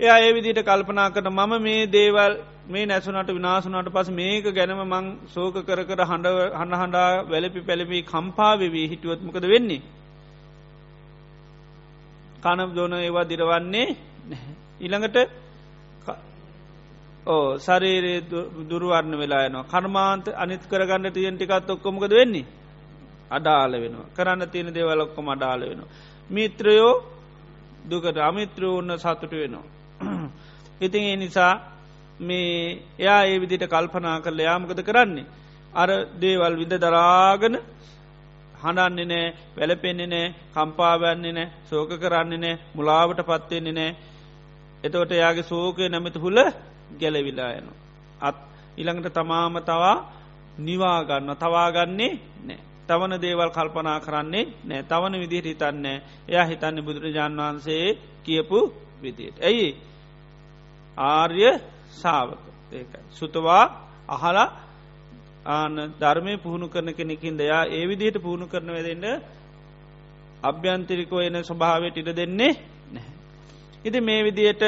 එයා 0.00 0.18
ඒ 0.18 0.32
විදිට 0.32 0.60
කල්පනා 0.62 1.10
කරන 1.10 1.28
මම 1.30 1.52
මේ 1.60 1.86
දේවල් 1.88 2.32
මේ 2.66 2.86
නැසුනට 2.86 3.30
විනාසුනට 3.30 3.90
පස 3.90 4.10
මේක 4.12 4.44
ගැනම 4.50 4.80
මං 4.84 5.06
සෝක 5.28 5.54
කර 5.60 5.80
කර 5.84 6.00
හඬ 6.02 6.26
හඬ 6.52 6.74
හඬා 6.74 7.10
වැලපි 7.24 7.60
පැළමී 7.60 8.02
කම්පාවෙවී 8.04 8.86
හිටුවත්මකද 8.88 9.46
වෙන්නේ. 9.46 9.82
කන 12.42 12.60
දෝන 12.74 12.94
ඒවා 12.96 13.24
දිරවන්නේ 13.24 13.88
ඉළඟට 14.80 15.16
ඕ 17.26 17.46
සරේරේ 17.58 18.20
දුරුවරන්න 18.70 19.14
වෙලා 19.16 19.42
යනවා 19.46 19.66
කර්මාන්ත 19.66 20.26
අනිත් 20.34 20.62
කරගන්න 20.64 21.12
තියෙන් 21.12 21.36
ටිකත් 21.36 21.70
ඔක්කොමකද 21.70 22.12
වෙන්නේ 22.12 22.46
අඩාල 23.30 23.72
වෙනවා 23.74 24.10
කරන්න 24.16 24.42
තියෙන 24.46 24.70
දේවලොක්කොම 24.70 25.28
අඩාල 25.28 25.60
වෙනවා. 25.62 25.88
මිත්‍රයෝ 26.30 26.92
දුකට 27.84 28.18
අමිත්‍රය 28.20 28.66
ඔන්න 28.68 28.92
සතුට 28.96 29.32
වෙනවා. 29.32 29.66
ඉතින් 30.80 31.04
ඒ 31.04 31.16
නිසා 31.16 31.52
මේ 32.20 32.82
එයා 32.98 33.22
ඒ 33.24 33.38
විදිට 33.38 33.64
කල්පනා 33.66 34.20
කරල 34.20 34.40
යාමකද 34.40 34.80
කරන්නේ. 34.82 35.26
අර 35.72 35.88
දේවල් 36.16 36.54
විද 36.56 36.72
දරාගන 36.76 37.54
හඬන්නේ 38.58 39.06
නෑ 39.06 39.34
වැලපෙන්නේ 39.56 40.06
නෑ 40.06 40.34
කම්පාවන්නේ 40.54 41.32
නෑ 41.32 41.48
සෝක 41.64 41.90
කරන්නේ 41.96 42.38
නෑ 42.38 42.60
මුලාවට 42.74 43.20
පත්වෙන්නේ 43.22 43.74
නෑ 43.74 43.90
එතවට 44.84 45.12
එයාගේ 45.12 45.42
සෝකය 45.44 45.88
නැමති 45.88 46.18
හුල 46.18 46.38
ගැලවිලා 46.94 47.52
යනු. 47.52 47.72
අත් 48.20 48.36
ඉළඟට 48.76 49.14
තමාම 49.14 49.56
තවා 49.62 49.96
නිවාගන්න 50.58 51.36
තවාගන්නේ 51.36 52.12
නෑ. 52.44 52.60
තවන 52.86 53.14
දේවල් 53.18 53.50
කල්පනා 53.50 53.98
කරන්නේ 54.00 54.44
නෑ 54.64 54.82
තවන 54.84 55.20
විදිහට 55.20 55.46
හිතන්නේ 55.46 55.96
එයා 56.28 56.46
හිතන්න 56.46 56.84
බුදුරජාණන් 56.84 57.40
වහන්සේ 57.40 57.98
කියපු 58.24 58.58
විදියට. 59.02 59.36
ඇයි 59.40 59.68
ආර්ය 60.96 61.42
සාවක 61.92 62.40
ඒකයි. 62.72 63.02
සුතවා 63.10 63.64
අහලා 64.08 64.48
ආන 65.46 65.76
ධර්මය 66.00 66.36
පුහුණු 66.36 66.68
කරන 66.68 66.94
කෙනෙකින් 66.94 67.38
දෙයා 67.38 67.64
ඒ 67.66 67.84
විදිහට 67.88 68.22
පුහුණු 68.22 68.46
කරන 68.46 68.68
වෙදෙන්ට 68.68 69.22
අභ්‍යන්තිරිකෝ 70.42 71.20
එන 71.20 71.36
ස්වභාවයට 71.42 71.96
ඉඩ 71.96 72.10
දෙන්නේ 72.12 72.52
නැහැ. 72.92 73.12
ඉති 73.84 74.00
මේ 74.00 74.24
විදියට 74.24 74.62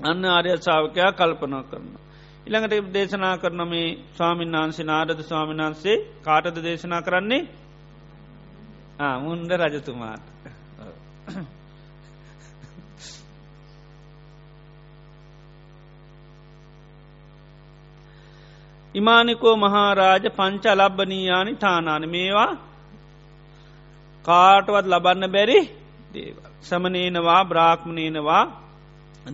අන්න 0.00 0.24
ආර්ය 0.26 0.56
ශාවකයා 0.58 1.12
කල්පනා 1.12 1.62
කරන. 1.62 1.86
ඉළඟට 2.46 2.92
දේශනා 2.92 3.36
කරන 3.38 3.68
මේ 3.68 3.98
ස්වාමීන් 4.12 4.52
වහන්සේ 4.54 4.84
නාරද 4.84 5.20
ස්වාමීන් 5.22 5.60
වහන්සේ 5.60 5.96
කාටද 6.22 6.56
දේශනා 6.62 7.02
කරන්නේ 7.02 7.42
මුන්ද 9.18 9.50
රජතුමාට 9.52 10.24
ඉමානිකෝ 18.94 19.56
මහාරාජ 19.56 20.24
පංච 20.30 20.64
අලබ්බනීයානි 20.66 21.54
තානාන 21.56 22.04
මේවා 22.08 22.52
කාටවත් 24.24 24.86
ලබන්න 24.86 25.32
බැරි 25.32 25.58
දේව. 26.14 26.36
සමනේනවා 26.62 27.42
බ්‍රාක්්මණයනවා 27.44 28.44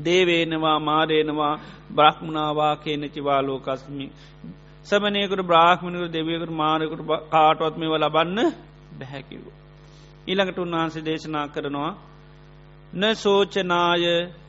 දේවේනවා 0.05 0.79
මාරේනවා 0.81 1.55
බ්‍රහ්මණවා 1.95 2.75
කියනචිවා 2.77 3.41
ලෝකස්මි 3.43 4.07
සමනයකට 4.87 5.43
බ්‍රාහ්මණකර 5.43 6.13
දෙවියකට 6.13 6.53
මාරකට 6.53 7.03
කාටවත් 7.31 7.75
මෙව 7.77 7.93
ලබන්න 7.95 8.39
බැහැකිව. 8.99 9.45
ඊළඟට 10.27 10.59
උන්වහන්සේ 10.59 11.05
දේශනා 11.05 11.47
කරනවා 11.49 11.93
න 12.93 13.03
සෝචනාය 13.15 14.05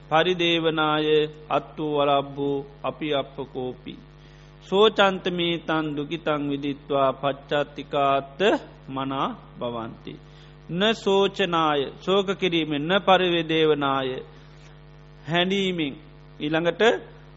පරිදේවනාය 0.10 1.08
අත්තු 1.50 1.86
වලබ්බූ 1.90 2.58
අපි 2.84 3.08
අපකෝපි. 3.14 3.96
සෝචන්තමේ 4.64 5.56
තන් 5.60 5.86
දුකිතං 5.96 6.42
විදිත්වා 6.50 7.10
පච්චාත්තිකාත්ත 7.14 8.40
මනා 8.88 9.28
බවන්ති. 9.60 10.14
න 10.70 10.82
සෝචනාය 10.96 11.82
සෝක 12.00 12.28
කිරීමෙන් 12.40 12.84
න 12.88 12.92
පරිවෙදේවනාය 13.02 14.10
හැඩීමෙන් 15.30 15.94
ඊළඟට 16.40 16.82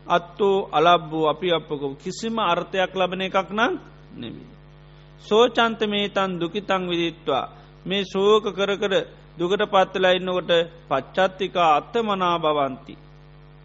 අත්තෝ 0.06 0.56
අලබ්බෝ 0.72 1.24
අපි 1.28 1.48
අපකෝ 1.52 1.94
කිසිම 1.94 2.36
අර්ථයක් 2.44 2.92
ලබන 2.94 3.22
එකක් 3.22 3.50
නම් 3.50 3.72
නෙවී. 4.16 4.50
සෝචන්ත 5.24 5.80
මේ 5.86 6.08
තන් 6.08 6.30
දුකිතං 6.40 6.82
විදිත්වා 6.90 7.44
මේ 7.86 8.04
සෝක 8.04 8.44
කර 8.56 8.70
කර 8.76 8.94
දුකට 9.38 9.62
පත්තලා 9.72 10.16
ඉන්නකොට 10.18 10.50
පච්චත්තිකා 10.88 11.70
අත්ත 11.76 11.94
මනා 12.02 12.36
බවන්ති. 12.38 12.94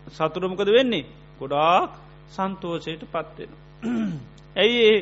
සතුරමකද 0.08 0.70
වෙන්නේ 0.70 1.10
ගොඩාක් 1.40 1.92
සන්තෝෂයට 2.30 3.04
පත්වෙන. 3.06 3.52
ඇයි 4.56 4.80
ඒ 4.86 4.98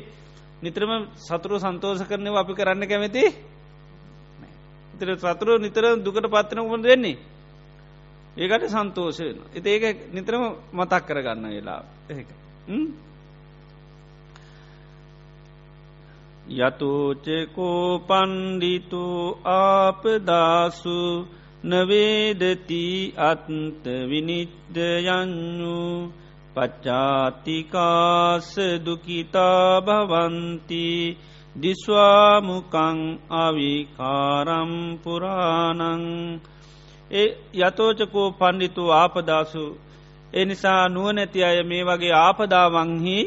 නිතරම 0.61 0.91
සතුරු 1.17 1.55
සන්තෝෂ 1.59 2.01
කරනව 2.03 2.35
අපි 2.35 2.53
කරන්න 2.53 2.83
කැමති 2.85 3.23
ඉතර 4.93 5.09
සතුරු 5.17 5.53
නිතර 5.57 5.83
දුකට 5.97 6.27
පත්වන 6.27 6.69
කොඳ 6.69 6.85
වෙන්නේ 6.85 7.17
ඒකට 8.37 8.69
සන්තෝෂ 8.69 9.19
වෙන. 9.19 9.37
එති 9.51 9.69
ඒක 9.71 9.97
නිතරම 10.13 10.43
මතක් 10.71 11.03
කරගන්න 11.05 11.45
වෙලා 11.49 11.81
ඒක. 12.09 12.29
යතෝචකෝ 16.57 17.99
පණ්ඩිතු 18.01 19.05
ආපදාසු 19.53 20.99
නවේදති 21.63 22.83
අත්ත 23.21 23.49
විනිද්දයන්නු 24.05 25.75
පච්චාතිකාස 26.57 28.49
දුකිතා 28.81 29.71
භවන්ති 29.81 30.85
දිස්වාමුකං 31.55 32.99
අවිකාරම්පුරානං 33.39 34.13
ඒ 37.11 37.29
යතෝචකෝ 37.59 38.29
පණ්ඩිතු 38.31 38.83
ආපදාසු 38.93 39.65
ඒ 40.33 40.45
නිසා 40.45 40.83
නුවනැති 40.87 41.39
අය 41.43 41.59
මේ 41.63 41.83
වගේ 41.83 42.13
ආපදාවංහි 42.15 43.17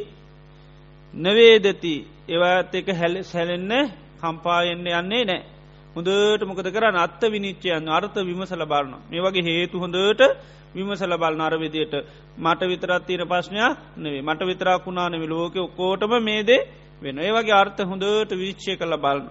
නවේදති. 1.15 1.95
ඒවත් 2.29 2.73
එක 2.75 2.89
හැල 2.95 3.15
සැලෙන්න 3.25 3.73
කම්පායෙන්න්න 4.21 4.87
යන්නේ 4.93 5.25
නෑ 5.25 5.43
හොඳට 5.95 6.43
මොකද 6.45 6.69
කරන්න? 6.69 6.97
අත්ත 6.99 7.23
විනිච්චයන් 7.27 7.89
අර්ථ 7.89 8.19
විමසල 8.21 8.63
බලන්න 8.65 8.95
මේ 9.09 9.21
වගේ 9.21 9.47
හේතු 9.49 9.77
හොඳට 9.79 10.23
විමසල 10.75 11.13
බල 11.17 11.35
නරවිදියට 11.37 11.95
මට 12.39 12.61
විතරත් 12.65 13.03
තියෙන 13.05 13.27
ප්‍රශ්නයක් 13.27 13.77
නෙවේ 13.97 14.23
මට 14.23 14.41
විතරක් 14.45 14.83
වුණානෙමි 14.83 15.27
ලෝක 15.27 15.55
ඔක්කෝටම 15.59 16.13
මේදේ 16.21 16.67
වෙන 17.03 17.19
ඒ 17.19 17.33
වගේ 17.33 17.55
අර්ථ 17.55 17.81
හොඳට 17.83 18.31
විච්චය 18.35 18.73
කළ 18.75 18.97
බලන්න 18.97 19.29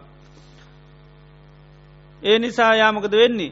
ඒ 2.21 2.39
නිසා 2.39 2.73
යාමකද 2.75 3.13
වෙන්නේ? 3.13 3.51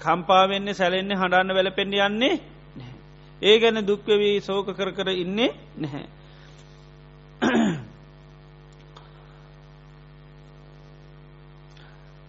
කම්පාවෙන්නේ 0.00 0.74
සැලෙන්නේ 0.74 1.16
හඬන්න 1.16 1.56
වැලපෙන්ඩ 1.56 1.94
යන්නේ 2.00 2.34
ඒ 3.42 3.56
ගැන 3.58 3.78
දුක්වවී 3.82 4.40
සෝක 4.40 4.68
කර 4.70 4.90
කර 4.92 5.08
ඉන්නේ 5.14 5.50
නැහැ. 5.76 6.06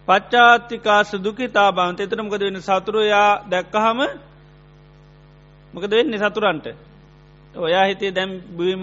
පච්චාත්තිකාස 0.08 1.10
දුකිතා 1.18 1.70
බන්ත 1.72 2.00
එතරමකද 2.00 2.42
වෙන 2.42 2.60
සතුරයා 2.60 3.30
දැක්කහම 3.50 3.98
මොකද 5.74 5.90
වෙන්නේ 5.90 6.20
සතුරන්ට? 6.20 6.66
ඔයා 7.54 7.84
හිතේ 7.84 8.12
දැම් 8.12 8.30
බීම 8.56 8.82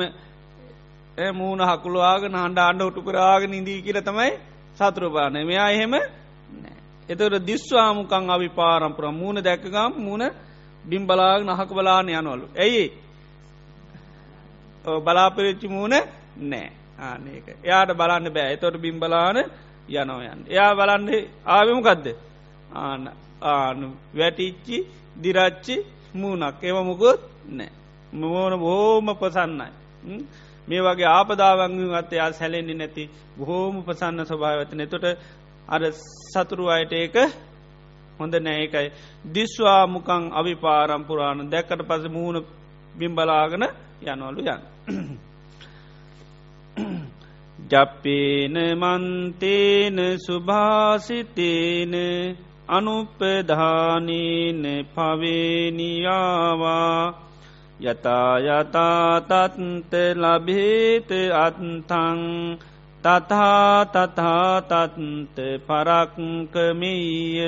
මූුණ 1.34 1.64
හකුළුවාගෙන 1.64 2.36
හඬ 2.36 2.60
අන්ඩ 2.62 2.82
හුටු 2.82 3.02
කරාගෙන 3.02 3.54
ඉදී 3.54 3.82
කියල 3.82 4.00
තමයි 4.02 4.32
සතුරපාන 4.76 5.36
මෙයා 5.44 5.70
එහෙම 5.70 5.94
එතට 7.10 7.36
දිස්වාමුකං 7.44 8.30
අවි 8.30 8.50
පාරම්පුර 8.52 9.06
මූුණ 9.12 9.44
දැක්කගම් 9.44 9.92
මුණ 10.00 10.24
බිම් 10.84 11.04
බලාග 11.08 11.42
නහක 11.44 11.70
බලාන 11.70 12.10
යනවලු. 12.12 12.46
ඇයි? 12.56 12.86
බලාපරිච්චි 15.06 15.68
මූුණ 15.68 15.96
නෑ. 16.44 16.72
ආනක 17.00 17.48
එයාට 17.60 17.92
බලන්න 17.94 18.28
බෑ. 18.30 18.54
එතොට 18.54 18.78
බිම්බලාන 18.78 19.38
යනවයන්. 19.90 20.40
එයා 20.48 20.72
බලන්නේ 20.74 21.22
ආවිමකක්ද 21.48 22.06
ආන්න 22.76 23.04
ආනු 23.44 23.88
වැටිච්චි 24.14 24.78
දිරච්චි 25.16 25.76
මූනක් 26.14 26.64
ඒව 26.64 26.78
මුකුත් 26.84 27.22
නෑ. 27.50 27.72
මෝන 28.14 28.54
බෝම 28.58 29.08
පසන්නයි 29.16 29.68
මේ 30.68 30.82
වගේ 30.82 31.10
ආපදාවංගින් 31.10 31.96
අත්තයා 31.96 32.32
සැලෙන්න්නේ 32.32 32.76
නැති 32.76 33.04
බොහෝම 33.38 33.76
පසන්න 33.84 34.26
ස්වභාවතන 34.26 34.82
තොට 34.88 35.06
අර 35.68 35.82
සතුරු 36.26 36.66
අයට 36.68 36.94
ඒක 36.94 37.16
හොඳ 38.20 38.34
නෑකයි 38.40 38.88
දිස්වා 39.28 39.84
මුකං 39.88 40.24
අවිපාරම්පුරාණ 40.34 41.52
දැක්කට 41.52 41.82
පස 41.84 42.04
මූුණ 42.10 42.46
බිම්බලාගන 42.96 43.66
යනවලු 44.04 44.42
යන්. 44.44 44.62
ජප්පේන 47.66 48.54
මන්තේන 48.76 50.20
සුභාසිතේන 50.20 51.94
අනුප්පධානීන 52.70 54.88
පවේනියාවා 54.88 57.04
යතායතාතත්ත 57.80 59.94
ලබේත 60.16 61.10
අත්තං 61.36 62.22
තතා 63.04 63.86
තතාතත්ත 63.86 65.38
පරක්කමීය 65.68 67.42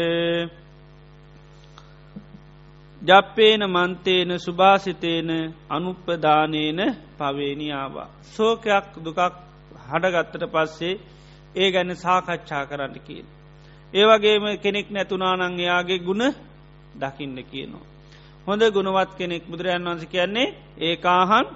ජප්පේන 3.01 3.61
මන්තේන 3.67 4.39
සුභාසිතේන 4.39 5.53
අනුප්පදානේන 5.69 6.95
පවේනියාවා. 7.17 8.09
සෝකයක් 8.23 8.85
දුකක් 9.05 9.46
හඩගත්තට 9.87 10.43
පස්සේ 10.47 10.99
ඒ 11.55 11.69
ගැන 11.71 11.95
සාකච්ඡා 11.97 12.63
කරන්න 12.65 12.95
කියන. 12.99 13.25
ඒවගේම 13.93 14.45
කෙනෙක් 14.57 14.87
නැතුනානං 14.89 15.55
එයාගේ 15.57 15.99
ගුණ 15.99 16.23
දකින්න 16.95 17.37
කියනවා. 17.43 17.85
හොඳ 18.47 18.61
ගුණවත් 18.69 19.11
කෙනෙක් 19.13 19.43
බුදුරජන් 19.45 19.85
වන්ස 19.85 20.03
කියන්නේ 20.05 20.53
ඒකාහන් 20.79 21.47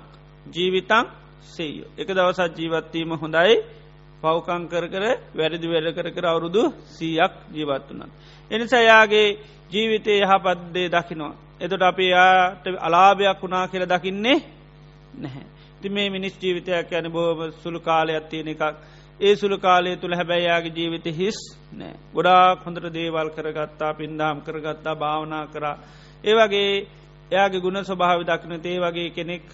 ජීවිතං 0.48 1.06
සෙයෝ. 1.46 1.92
එක 1.98 2.08
දවසත් 2.10 2.58
ජීවත්වීම 2.58 3.12
හොඳයි 3.16 3.56
පවකං 4.22 4.64
කර 4.68 4.86
කර 4.88 5.06
වැරදි 5.34 5.68
වැඩ 5.68 5.88
කර 5.92 6.08
කර 6.10 6.26
අවුරුදු 6.26 6.64
සීයක් 6.88 7.34
ජීවත් 7.50 7.88
වනන්. 7.90 8.10
එනිසා 8.52 8.84
යාගේ 8.84 9.28
ජීවිතය 9.72 10.14
යහපත්දේ 10.18 10.88
දකිනවා. 10.90 11.34
එතොට 11.60 11.84
අපි 11.84 12.06
යාට 12.08 12.66
අලාභයක් 12.80 13.40
වුණා 13.42 13.66
කියල 13.68 13.86
දකින්නේ 13.86 14.38
නැහැ. 15.16 15.46
ති 15.82 15.90
මේ 15.90 16.10
මිනිස් 16.10 16.36
ජීවිතයක් 16.36 16.92
යන 16.94 17.08
බෝම 17.10 17.40
සුළු 17.54 17.80
කාලයක් 17.82 18.30
තියෙන 18.30 18.48
එකක් 18.48 18.64
ඒ 19.20 19.36
සුළු 19.36 19.58
කාලය 19.58 19.96
තුළ 19.98 20.14
හැබැයියාගේ 20.14 20.74
ජීවිත 20.74 21.06
හිස් 21.14 21.38
නෑ. 21.72 21.94
ගොඩා 22.14 22.56
හොඳට 22.58 22.88
දේවල් 22.92 23.30
කරගත්තා 23.30 23.92
පින්දාම් 23.94 24.42
කරගත්තා 24.42 24.96
භාවනා 24.96 25.46
කරා. 25.48 25.76
ඒවගේ 26.24 26.72
එයාගේ 27.32 27.62
ගුණ 27.62 27.80
ස්වභාව 27.82 28.20
දක්න 28.24 28.54
තේ 28.60 28.78
වගේ 28.80 29.10
කෙනෙක් 29.12 29.46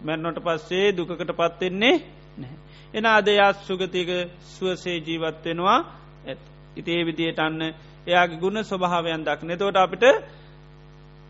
මැන්නොට 0.00 0.38
පස්සේ 0.40 0.86
දුකට 0.92 1.30
පත්වෙන්නේ 1.30 1.96
නැහැ. 2.38 2.58
එන 2.94 3.06
අදයාත් 3.08 3.56
සුගතික 3.60 4.08
සුවසේ 4.48 4.96
ජීවත්වෙනවා 4.98 5.78
ඇත්. 6.26 6.40
ඉතේ 6.76 7.00
විදියට 7.02 7.38
අන්න 7.38 7.60
එයාගේ 8.06 8.40
ගුණ 8.40 8.58
ස්වභාවයන් 8.62 9.24
දක් 9.24 9.40
නතවට 9.42 9.76
අපිට 9.78 10.04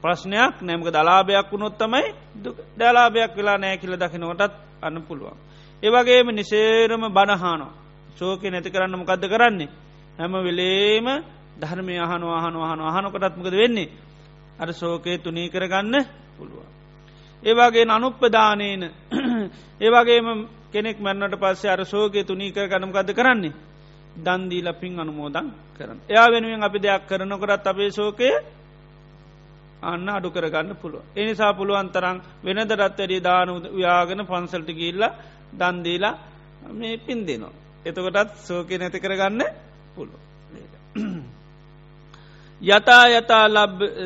ප්‍රශ්නයක් 0.02 0.54
නැමක 0.60 0.88
දලාභයක් 0.88 1.46
වුණොත්තමයි 1.48 2.06
දලාභයක් 2.76 3.32
වෙලා 3.32 3.58
නෑ 3.58 3.76
කියල 3.76 3.94
දකිනවටත් 3.94 4.52
අන්න 4.82 4.96
පුළුවන්. 5.02 5.36
ඒවගේම 5.82 6.28
නිසේරම 6.30 7.02
බණහානෝ 7.08 7.72
ශෝකය 8.16 8.50
නැති 8.50 8.70
කරන්න 8.70 8.94
මොකක්ද 8.94 9.24
කරන්නේ. 9.24 9.68
හැම 10.18 10.32
වෙලේම 10.38 11.06
ධර්මය 11.56 11.94
අහන 11.98 12.22
අහන 12.24 12.54
අහන 12.58 12.80
අහනකොටත්මකද 12.82 13.54
වෙන්නේ. 13.54 13.90
අර 14.58 14.68
ශෝකය 14.72 15.18
තුනී 15.18 15.48
කරගන්න 15.48 15.94
පුළුවන්. 16.36 16.68
ඒවාගේ 17.42 17.86
අනුප්පදානයන 17.88 18.82
ඒවාගේම 19.80 20.26
කෙනෙක් 20.72 20.98
මැන්නට 20.98 21.34
පස්සේ 21.36 21.70
අර 21.70 21.82
ශෝකය 21.84 22.20
තුනී 22.22 22.52
කර 22.52 22.66
ගනමකද 22.68 23.10
කරන්නේ. 23.10 23.54
දන්දීල 24.16 24.68
පින් 24.74 24.98
අනුමෝදන් 24.98 25.46
කරන. 25.72 25.98
එයා 26.06 26.28
වෙනුවෙන් 26.28 26.62
අපි 26.62 26.78
දෙයක් 26.78 27.02
කරනකොරත් 27.08 27.66
අපේ 27.66 27.90
ශෝකය 27.90 28.28
අන්න 29.82 30.08
අඩු 30.08 30.28
කරගන්න 30.30 30.76
පුළුව. 30.76 31.02
එනිසා 31.14 31.52
පුළුවන් 31.52 31.88
තරම් 31.90 32.16
වෙනද 32.42 32.72
රත්වැඩි 32.72 33.18
දාන 33.20 33.48
ව්‍යාගන 33.72 34.20
පන්සල්ට 34.22 34.70
ගිල්ල 34.72 35.02
දන්දීලා 35.52 36.14
මේ 36.72 36.96
පින් 36.98 37.20
දෙනවා. 37.22 37.52
එතකොටත් 37.84 38.30
සෝකය 38.38 38.74
නැති 38.76 38.98
කරගන්න 38.98 39.42
පුළුව. 39.94 40.20
යතා 42.62 43.04
යතා 43.10 43.46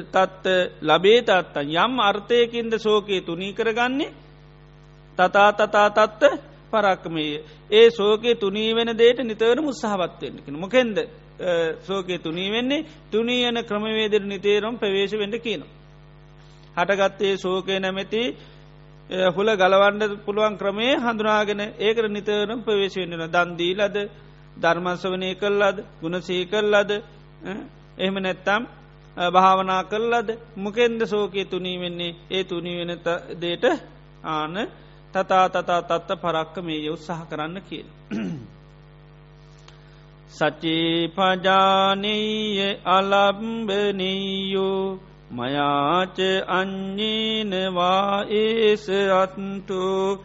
තත්ත 0.07 0.47
ලබේ 0.83 1.21
තත්තන් 1.23 1.69
යම් 1.77 1.93
අර්ථයකින්ද 2.01 2.73
සෝකයේ 2.79 3.21
තුනී 3.23 3.53
කරගන්නේ 3.53 4.15
තතා 5.19 5.51
තතා 5.53 5.89
තත්ත 5.91 6.23
පරක්කමය 6.73 7.25
ඒ 7.71 7.91
සෝකයේ 7.91 8.35
තුනී 8.37 8.75
වෙන 8.75 8.91
දේට 8.95 9.19
නිතවර 9.21 9.61
මුත්සාහවත්වවෙන්න 9.61 10.57
මොකෙන්ද 10.57 10.99
සෝකයේ 11.83 12.19
තුනී 12.21 12.51
වෙන්නේ 12.51 12.85
තුනී 13.11 13.45
යන 13.45 13.59
ක්‍රමවේදර 13.63 14.23
නිතේරම් 14.25 14.77
ප්‍රවේශ 14.77 15.15
වෙන්ඩ 15.15 15.37
කියනවා. 15.39 15.73
හටගත්තේ 16.77 17.37
සෝකය 17.39 17.79
නැමැති 17.79 18.23
හුල 19.31 19.49
ගලවන්ඩ 19.55 20.13
පුළුවන් 20.25 20.57
ක්‍රමේ 20.57 20.95
හඳුනාගෙන 20.97 21.61
ඒකට 21.61 22.09
නිතරම් 22.09 22.61
ප්‍රවේශ 22.61 22.97
වෙන්නන 22.97 23.27
දන්දීලද 23.29 23.97
ධර්මස්වනය 24.57 25.31
කල්ලද 25.35 25.79
ගුණසී 26.01 26.43
කල්ලද 26.47 26.91
එහෙම 27.99 28.17
නැත්තම් 28.19 28.63
භාවනා 29.17 29.83
කල්ලද 29.85 30.29
මොකෙන්ද 30.57 31.01
සෝකයේ 31.07 31.45
තුනී 31.47 31.79
වෙන්නේ 31.79 32.17
ඒ 32.31 32.45
තුනී 32.45 32.77
වෙන 32.79 32.93
දේට 33.41 33.65
ආන 34.25 34.55
තතා 35.15 35.49
තතා 35.51 35.81
තත්ත 35.83 36.11
පරක්ක 36.17 36.57
මේ 36.63 36.91
උත්සාහ 36.91 37.21
කරන්න 37.27 37.63
කියල. 37.63 37.87
සචේ 40.37 41.11
පජානීය 41.11 42.81
අලම්බනීයෝ 42.91 44.99
මයාච 45.33 46.19
අං්ජීනවා 46.51 48.35
ඒස 48.35 49.15
අත්තු 49.15 50.19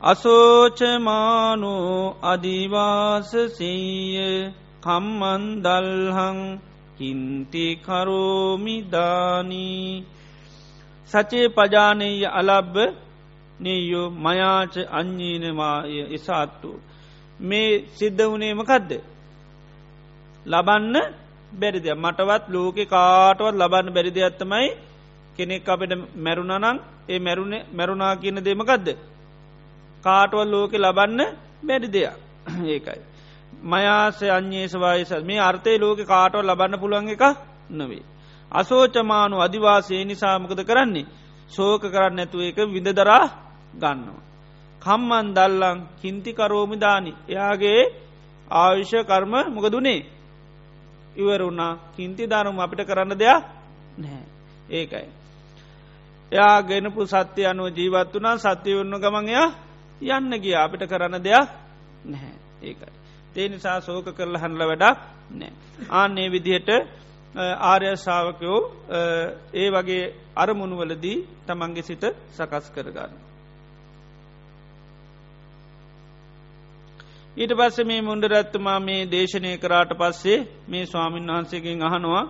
අසෝචමානෝ 0.00 2.16
අධිවාසසීය 2.24 4.52
කම්මන්දල්හං 4.82 6.58
හින්ති 6.98 7.78
කරෝමිදානී 7.78 10.06
සචේ 11.10 11.50
පජානීය 11.50 12.32
අලබ්බ 12.32 12.76
නීයෝ 13.60 14.10
මයාච 14.20 14.74
අං්ජීනවාය 14.92 16.12
ඉසාත්තු 16.12 16.80
මේ 17.40 17.88
සිද්ධ 17.92 18.28
වනේමකදද 18.28 19.15
ලබන්න 20.46 20.96
බැරිද 21.52 21.86
මටවත් 21.94 22.44
ලෝකෙ 22.48 22.84
කාටවත් 22.86 23.54
ලබන්න 23.54 23.88
බැරිදි 23.90 24.20
ඇත්තමයි 24.20 24.68
කෙනෙක් 25.36 25.66
අපට 25.66 25.92
මැරුණනං 26.18 26.78
ඒ 27.08 27.18
මැරුණ 27.18 27.54
මැරුණා 27.72 28.14
කියන 28.16 28.38
දේමකදද 28.40 28.88
කාටවල් 30.04 30.48
ලෝකෙ 30.48 30.78
ලබන්න 30.78 31.20
බැරි 31.62 31.88
දෙයක්. 31.88 32.14
ඒකයි. 32.66 33.00
මයාස 33.64 34.20
අන්‍යේසවායස 34.30 35.10
මේ 35.22 35.40
අර්ථය 35.40 35.78
ලෝක 35.78 35.98
කාටව 36.04 36.42
ලබන්න 36.42 36.80
පුළුවන් 36.80 37.08
එක 37.08 37.24
නොවේ 37.70 38.04
අසෝචමානු 38.52 39.36
අධිවාසය 39.38 40.04
නිසාමකද 40.04 40.60
කරන්නේ? 40.62 41.06
සෝක 41.48 41.82
කරන්න 41.84 42.18
ඇතුව 42.18 42.40
එක 42.42 42.58
විඳදරා 42.66 43.24
ගන්නවා. 43.74 44.22
කම්මන් 44.82 45.26
දල්ලං 45.34 45.78
කින්ති 46.00 46.30
කරෝමිදානි 46.32 47.12
එයාගේ 47.28 47.80
ආවිෂ 48.50 48.92
කර්ම 49.02 49.34
මොකදුනේ 49.48 50.00
ඉවරුණා 51.16 51.78
කින්ති 51.96 52.24
ධනුම 52.24 52.58
අපිට 52.58 52.82
කරන්න 52.82 53.14
දෙයක් 53.14 53.44
නැහැ 53.98 54.24
ඒකයි. 54.70 55.08
එයා 56.32 56.62
ගෙනපු 56.62 57.06
සත්‍ය 57.06 57.42
අනුව 57.44 57.68
ජීවත් 57.70 58.14
වනා 58.14 58.36
සත්‍යය 58.38 58.76
වන්න 58.76 58.98
ගමන්යා 58.98 59.48
යන්න 60.12 60.32
ගිය 60.36 60.56
අපිට 60.56 60.82
කරන්න 60.84 61.16
දෙයක් 61.20 61.48
නැහැ 62.04 62.34
ඒකයි. 62.62 62.92
තේ 63.34 63.48
නිසා 63.48 63.80
සෝක 63.80 64.06
කරල 64.08 64.36
හන්ල 64.36 64.62
වැඩක් 64.62 64.98
නෑ. 65.32 65.52
ආන්නේ 65.90 66.28
විදිහට 66.28 66.70
ආර්යශාවකයෝ 67.62 68.60
ඒ 69.54 69.68
වගේ 69.70 70.14
අරමුණුවලදී 70.36 71.18
තමන්ගේ 71.46 71.82
සිත 71.82 72.04
සකස් 72.32 72.66
කරගන්න. 72.70 73.25
ඊට 77.36 77.52
පස්ස 77.52 77.78
මේ 77.84 78.00
මුන්ඩරැත්තුමා 78.00 78.78
මේ 78.80 79.00
දේශනය 79.06 79.50
කරාට 79.58 79.90
පස්සේ 79.94 80.38
මේ 80.68 80.84
ස්වාමීන් 80.86 81.26
වහන්සේගෙන් 81.28 81.82
අහනවා 81.82 82.24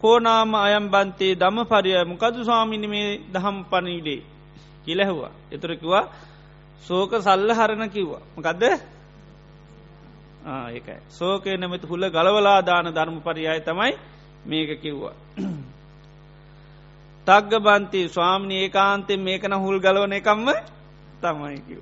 කෝනාම 0.00 0.54
අයම් 0.56 0.86
බන්තේ 0.88 1.34
දම 1.36 1.58
පරිය 1.64 1.98
මොකදු 2.04 2.40
ස්වාමිනි 2.42 2.88
මේ 2.88 3.08
දහම් 3.32 3.56
පනීඩේ 3.64 4.20
කියලැහවා 4.84 5.32
එතුරකිවා 5.52 6.04
සෝක 6.82 7.12
සල්ල 7.18 7.50
හරණ 7.50 7.88
කිව්වා. 7.88 8.22
මකදද? 8.36 8.64
ඒකයි. 10.68 10.98
සෝකය 11.10 11.56
නමති 11.56 11.86
හුල්ල 11.86 12.04
ගලවලා 12.06 12.60
දාන 12.62 12.86
ධර්ම 12.88 13.18
පරියාය 13.20 13.60
තමයි 13.60 13.92
මේක 14.46 14.70
කිව්වා. 14.78 15.14
තක්ග 17.26 17.52
බන්ති 17.58 18.08
ස්වාමිනි 18.08 18.56
ඒකාන්තෙන් 18.58 19.20
මේකන 19.20 19.54
හුල් 19.56 19.78
ගලවන 19.80 20.12
එකම්ම 20.12 20.48
තමයි 21.20 21.58
කිව. 21.60 21.80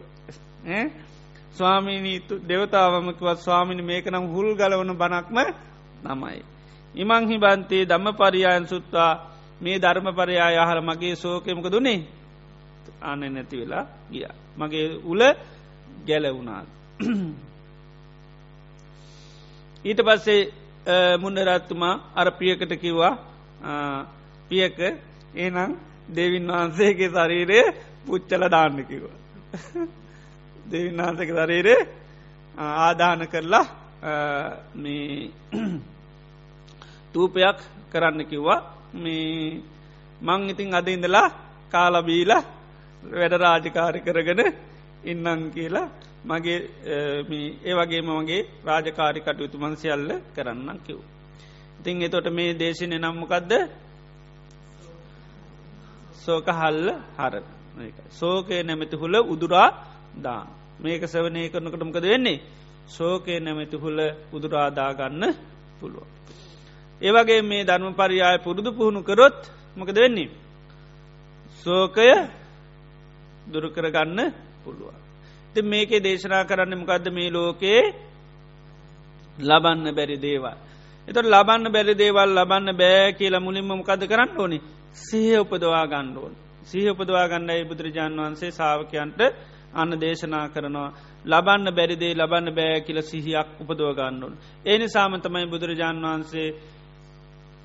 ස්වාමීනීතු 1.53 2.34
දෙවතාවමකවත් 2.42 3.38
ස්වාමිනි 3.38 3.82
මේකනම් 3.82 4.24
හුල් 4.26 4.48
ගලවන 4.55 4.92
බනක්ම 4.94 5.38
නමයි. 6.07 6.40
ඉමංහි 6.94 7.36
බන්තේ 7.38 7.84
දම්ම 7.84 8.09
පරියායන් 8.14 8.66
සුත්වා 8.66 9.12
මේ 9.61 9.78
ධර්ම 9.78 10.09
පරයා 10.12 10.50
යහල 10.53 10.80
මගේ 10.80 11.14
සෝකෙමක 11.16 11.66
දුනේ 11.66 12.00
අන්න 13.03 13.22
නැති 13.26 13.57
වෙලා 13.57 13.84
ගිය. 14.11 14.26
මගේ 14.59 14.86
උල 15.05 15.22
ගැලවුණාත්. 16.07 16.68
ඊට 19.84 20.00
පස්සේ 20.00 20.40
මුන්නරත්තුමා 21.18 21.94
අර 22.14 22.28
පියකට 22.32 22.72
කිව්වා 22.74 23.14
පියක 24.48 24.78
ඒනම් 25.36 25.70
දෙවින් 26.09 26.46
වහන්සේගේ 26.48 27.11
ශරීරය 27.11 27.59
පුච්චල 28.07 28.42
දාන්න 28.48 28.78
කිව. 28.84 29.05
දෙවින් 30.64 30.96
වහන්සක 30.98 31.30
ශරීරේ 31.30 31.80
ආදාන 32.54 33.20
කරලා 33.28 33.66
මේ 34.74 35.30
තූපයක් 37.12 37.58
කරන්න 37.90 38.20
කිව්වා. 38.24 38.60
මේ 38.94 39.60
මං 40.20 40.50
ඉතින් 40.50 40.74
අද 40.74 40.88
ඉඳලා 40.88 41.28
කාලබීල 41.72 42.32
වැඩ 43.12 43.34
රාජකාරි 43.36 44.00
කරගෙන 44.00 44.40
ඉන්නං 45.04 45.50
කියලා 45.50 45.88
මගේ 46.24 46.58
ඒ 47.64 47.74
වගේ 47.74 48.02
මගේ 48.02 48.42
රාජකාරි 48.64 49.20
කටයුතු 49.20 49.56
මන්සියල්ල 49.58 50.10
කරන්න 50.34 50.78
කිව්. 50.80 50.98
ඉතින් 51.80 52.02
එතොට 52.02 52.26
මේ 52.30 52.52
දේශනය 52.54 52.96
නම්මකක්ද 52.96 53.52
සෝක 56.16 56.46
හල්ල 56.50 56.88
හර 57.16 57.34
සෝකය 58.12 58.62
නැමැති 58.62 58.96
හුල 58.96 59.14
උදුරා 59.24 59.68
දා 60.16 60.46
මේක 60.78 61.02
සවනය 61.04 61.48
කරනකටමකද 61.48 62.04
වෙන්නේ 62.04 62.42
සෝකය 62.88 63.38
නැමැති 63.38 63.76
හුල 63.76 63.98
උදුරාදාගන්න 64.32 65.24
පුළුව. 65.80 66.06
ඒවගේ 67.00 67.42
මේ 67.42 67.64
ධර්ම 67.64 67.94
පරියාය 67.94 68.38
පුරුදු 68.38 68.70
පුහුණු 68.72 69.00
කරොත් 69.02 69.38
මොකද 69.76 69.96
වෙන්නේ. 69.96 70.30
සෝකය 71.64 72.08
දුරුකරගන්න 73.46 74.20
පුළුවන්. 74.64 74.96
ති 75.54 75.60
මේකේ 75.62 76.00
දේශනා 76.00 76.44
කරන්න 76.44 76.74
මොකක්ද 76.74 77.06
මේ 77.08 77.30
ලෝකයේ 77.30 77.82
ලබන්න 79.38 79.86
බැරි 79.90 80.16
දේවල්. 80.18 80.56
එතට 81.08 81.18
ලබන්න 81.24 81.66
බැරි 81.68 81.94
දේවල් 81.94 82.30
ලබන්න 82.32 82.68
බෑ 82.74 83.12
කියලා 83.12 83.40
මුලින්ම 83.40 83.68
මොකද 83.70 84.02
කරන්න 84.02 84.30
ඕනි 84.36 84.58
සහ 84.96 85.12
උපදවා 85.38 85.86
ගණ්ඩුවන්. 85.86 86.34
සහ 86.62 86.90
උපදවා 86.90 87.26
ගණ්ඩයි 87.28 87.64
බුදුරජාන් 87.64 88.16
වහන්සේ 88.16 88.50
සාාවකයන්ට 88.50 89.20
අන්න 89.72 89.92
දේශනා 89.96 90.46
කරනවා. 90.48 90.90
ලබන්න 91.24 91.68
බැරිදේ 91.70 92.14
ලබන්න 92.14 92.48
බෑ 92.50 92.80
කියල 92.80 92.98
සිහියක් 93.02 93.48
උපදව 93.60 93.88
ගණ්ඩුවන්. 93.92 94.34
ඒනි 94.64 94.86
සාමතමයි 94.88 95.46
බුදුරජාන් 95.46 95.98
වහන්සේ 95.98 96.48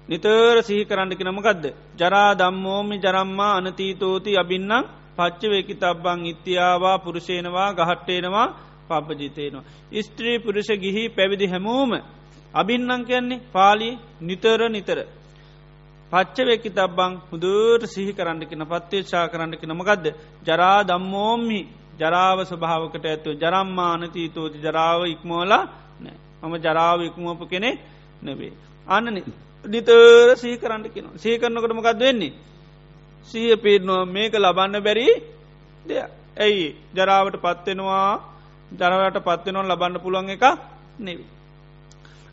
නිතර 0.09 0.55
සිහි 0.61 0.85
කරන්නකි 0.85 1.23
නමකක්ද. 1.23 1.65
ජරා 1.95 2.31
දම්මෝමි 2.33 2.97
ජරම්මා 2.97 3.53
අනතීතෝති 3.57 4.37
අබින්නම් 4.37 4.87
පච්චවේකි 5.17 5.75
තබ්බං 5.75 6.19
ඉත්තියාවා 6.25 6.97
පුරුෂේනවා 6.99 7.73
ගහට්ටේනවා 7.73 8.47
පපජිතයනවා. 8.87 9.63
ස්ත්‍රී 9.99 10.39
පුරුෂ 10.39 10.69
ගිහි 10.75 11.09
පැවිදි 11.09 11.47
හැමෝම 11.47 11.91
අබින්නං 12.53 13.05
කියන්නේ 13.05 13.43
පාලි 13.51 13.89
නිතර 14.21 14.59
නිතර. 14.69 14.99
පච්චවේකි 16.11 16.69
තබ්බං 16.71 17.13
හුදුර 17.27 17.79
සිහි 17.85 18.13
කරන්නකින 18.13 18.63
පත්තේශා 18.65 19.27
කරන්නකි 19.27 19.65
නමකක්ද. 19.65 20.05
ජරා 20.43 20.79
දම්මෝම්හි 20.83 21.59
ජරාව 21.99 22.39
ස්වභාවකට 22.43 23.05
ඇත්තු 23.05 23.29
ජරම්මානතීතෝති 23.33 24.57
ජරාව 24.59 25.01
ඉක්මෝලා 25.07 25.63
නෑ 26.01 26.17
මම 26.41 26.55
ජරාව 26.57 26.99
ඉක්මෝප 27.01 27.41
කෙනෙ 27.45 27.71
නෙවේ. 28.21 28.53
අන්න 28.87 29.05
නිතර 29.65 30.35
සී 30.35 30.57
කරන්න 30.57 30.83
කියෙන 30.85 31.07
සීකරනකට 31.15 31.73
මොකක්ද 31.73 31.99
වෙන්නේ. 31.99 32.33
සීය 33.27 33.55
පීරනවා 33.57 34.05
මේක 34.07 34.33
ලබන්න 34.35 34.75
බැරි 34.79 35.07
දෙය 35.85 36.01
ඇයි 36.37 36.67
ජරාවට 36.93 37.35
පත්වෙනවා 37.37 38.11
ජරවට 38.71 39.17
පත්වෙනවා 39.19 39.67
ලබන්න 39.67 39.99
පුළුවන් 39.99 40.29
එක 40.29 40.45
නෙවී. 40.99 41.27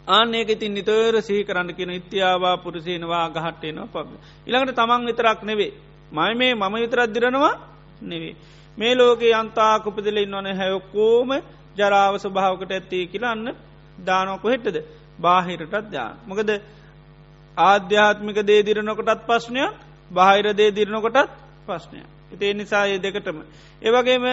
ආනේක 0.08 0.48
ඉතින් 0.50 0.72
නිතර 0.72 1.14
සහි 1.20 1.44
කරන්න 1.44 1.70
කියෙන 1.72 1.90
ඉත්‍යාවා 1.92 2.56
පුරසේනවා 2.56 3.26
ගහට්ටේනවා 3.30 3.92
පබ. 3.94 4.08
ඉළඟට 4.46 4.76
තමන් 4.76 5.06
විතරක් 5.06 5.40
නෙවේ. 5.42 5.72
මයි 6.12 6.34
මේ 6.34 6.54
මම 6.54 6.74
විතරත් 6.76 7.10
දිරනවා 7.10 7.54
නෙවේ. 8.02 8.34
මේ 8.76 8.94
ලෝකේ 8.94 9.34
අන්තා 9.34 9.74
කුපදිල 9.80 10.16
ඉන්නවන 10.16 10.48
හැයොක්කෝම 10.52 11.30
ජරාව 11.76 12.14
ස්වභාවකට 12.16 12.70
ඇත්තේ 12.70 13.04
කියලාන්න 13.06 13.48
දානොකො 13.98 14.46
හෙට්ටද 14.48 14.76
බාහිරටත් 15.18 15.90
දාන. 15.90 16.14
මොකද 16.26 16.50
ආධ්‍යාත්මික 17.56 18.38
දේදිරනකොටත් 18.42 19.20
ප්‍රශ්නයක් 19.22 19.74
බාහිර 20.10 20.46
දේදිරනකොටත් 20.52 21.30
ප්‍රශ්නයක්. 21.64 22.06
ඉතිේ 22.32 22.54
නිසායේ 22.54 22.98
දෙකටම. 22.98 23.38
ඒවගේම 23.82 24.24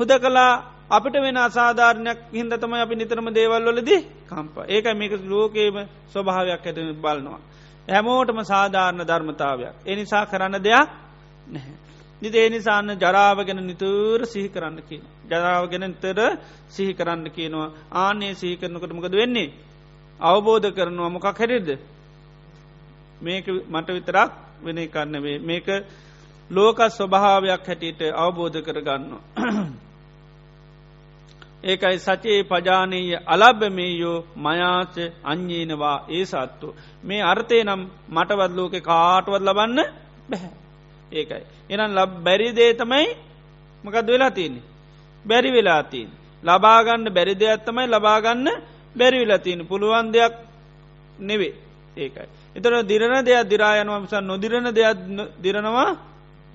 හුද 0.00 0.10
කලා 0.18 0.52
අපිට 0.88 1.16
වෙන 1.16 1.36
අසාධාරණයක් 1.38 2.18
හින්ද 2.30 2.52
තමයි 2.54 2.80
අපි 2.80 2.94
නිතරම 2.94 3.28
දේවල්වලදී 3.30 4.00
කම්ප 4.26 4.56
ඒක 4.68 4.86
මේක 4.94 5.12
ලෝකේම 5.24 5.76
ස්වභාවයක් 6.08 6.62
ඇට 6.62 6.78
බලනවා. 6.96 7.40
හැමෝටම 7.88 8.38
සාධාරණ 8.44 9.02
ධර්මතාවයක්. 9.02 9.74
එනිසා 9.84 10.24
කරන්න 10.26 10.56
දෙයක් 10.58 10.88
නැහැ. 11.48 11.85
නිති 12.22 12.38
එනිසාන්න 12.40 12.90
ජරාව 12.96 13.38
ගැන 13.40 13.60
නිතුර 13.62 14.24
සිහි 14.24 14.48
කරන්න 14.48 14.80
කියන. 14.80 15.02
ජරාව 15.26 15.64
ගැන 15.70 15.94
තර 15.94 16.20
සිහි 16.68 16.92
කරන්න 16.94 17.28
කියනවා 17.28 17.70
ආනේ 17.94 18.34
සිහි 18.34 18.56
කරනකට 18.56 18.92
මොකද 18.92 19.12
වෙන්නේ. 19.12 19.52
අවබෝධ 20.20 20.68
කරනවා 20.70 21.10
මොකක් 21.10 21.26
හැරෙද. 21.32 21.68
මේක 23.18 23.46
මට 23.68 23.88
විතරක් 23.90 24.30
වෙන 24.62 24.78
කන්නවේ 24.86 25.38
මේක 25.40 25.66
ලෝක 26.50 26.78
ස්වභාවයක් 26.90 27.62
හැටියට 27.62 28.00
අවබෝධ 28.14 28.58
කරගන්න. 28.62 29.04
ඒකයි 31.64 31.98
සචයේ 31.98 32.44
පජානීය 32.44 33.16
අලබ්බමේයෝ 33.26 34.24
මයාච 34.36 34.94
අං්ඥීනවා 35.24 35.98
ඒ 36.08 36.24
සත්තු. 36.24 36.68
මේ 37.04 37.22
අර්ථය 37.22 37.64
නම් 37.64 37.82
මටවත් 38.08 38.52
ලෝකෙ 38.52 38.80
කාටවත් 38.82 39.42
ලබන්න 39.42 39.80
බැහැ. 40.30 40.65
ඒකයි. 41.12 41.44
එනම් 41.70 41.90
ලබ් 41.94 42.10
බැරිදේ 42.24 42.72
තමයි 42.74 43.08
මකද 43.84 44.06
වෙලා 44.06 44.30
තියන්නේ. 44.30 44.64
බැරි 45.24 45.50
වෙලා 45.52 45.82
තින්. 45.82 46.08
ලබාගන්න 46.42 47.08
බැරි 47.10 47.34
දෙයක් 47.34 47.64
තමයි 47.64 47.86
ලබාගන්න 47.86 48.48
බැරිවිලා 48.96 49.38
තියෙන 49.38 49.66
පුළුවන් 49.66 50.12
දෙයක් 50.12 50.34
නෙවේ 51.18 51.54
ඒකයි. 51.96 52.28
එතර 52.56 52.72
දිරණ 52.82 53.24
දෙයක් 53.24 53.48
දිරායනවා 53.48 54.00
මිසා 54.00 54.20
නොදිරණ 54.22 54.68
දෙයක් 54.70 54.96
දිරනවා 55.42 55.90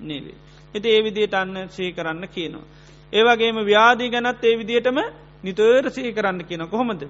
නෙවේ. 0.00 0.36
එති 0.74 0.88
ඒ 0.88 1.02
විදියට 1.02 1.34
අන්න 1.34 1.68
ශී 1.68 1.92
කරන්න 1.92 2.24
කියනවා. 2.28 2.66
ඒවගේම 3.12 3.58
ව්‍යාදී 3.62 4.10
ගැනත් 4.10 4.44
ඒ 4.44 4.56
විදියටම 4.56 4.98
නිතර 5.44 5.90
සහි 5.90 6.12
කරන්න 6.12 6.40
කියන 6.42 6.62
කොහොමද. 6.66 7.02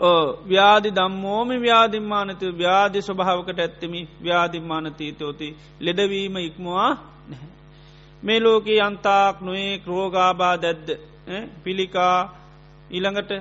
ව්‍යාධි 0.00 0.90
දම්මෝම 0.90 1.48
ව්‍යාධිම්මානති 1.58 2.46
ව්‍යාධි 2.54 3.02
ස්වභාවකට 3.02 3.58
ඇත්තමි 3.58 4.00
ව්‍යාධිම්මානතීතෝති 4.22 5.48
ලෙඩවීම 5.80 6.36
ඉක්මවා 6.38 6.90
නැහැ. 7.28 7.48
මේ 8.22 8.40
ලෝකයේ 8.40 8.80
අන්තාක් 8.80 9.40
නොේ 9.40 9.78
ක්‍රෝගාබා 9.78 10.54
දැද්ද 10.56 10.88
පිළිකා 11.64 12.16
ඊළඟට 12.90 13.32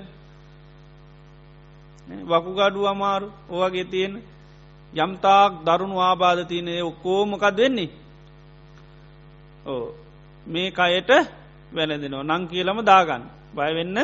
වකුගඩු 2.27 2.87
අමාරු 2.87 3.31
ඕවගේ 3.49 3.85
තියෙන 3.85 4.13
යම්තාක් 4.93 5.51
දරුණු 5.65 5.97
ආබාධ 5.99 6.43
තියනය 6.43 6.81
ඔක්කෝමකද 6.81 7.57
වෙන්නේ? 7.57 7.89
ඕ 9.65 9.83
මේ 10.47 10.69
කයට 10.71 11.11
වැලඳෙනවා 11.75 12.27
නං 12.29 12.47
කියලම 12.47 12.79
දාගන්න. 12.83 13.23
බයවෙන්න 13.55 13.97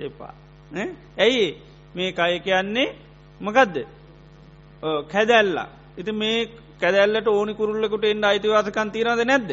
එපා. 0.00 0.47
ඇයි? 0.74 1.56
මේ 1.94 2.12
කය 2.12 2.40
කියන්නේ 2.40 2.94
මකදද? 3.40 3.76
කැදැල්ලා. 5.08 5.68
ඉති 5.96 6.12
මේ 6.12 6.48
කැදැල්ලට 6.80 7.28
ඕනි 7.28 7.54
කුරුල්ලකට 7.54 8.04
එන්න 8.04 8.24
අයිතිවාසකන් 8.24 8.90
තිරද 8.90 9.20
නැද්ද? 9.24 9.50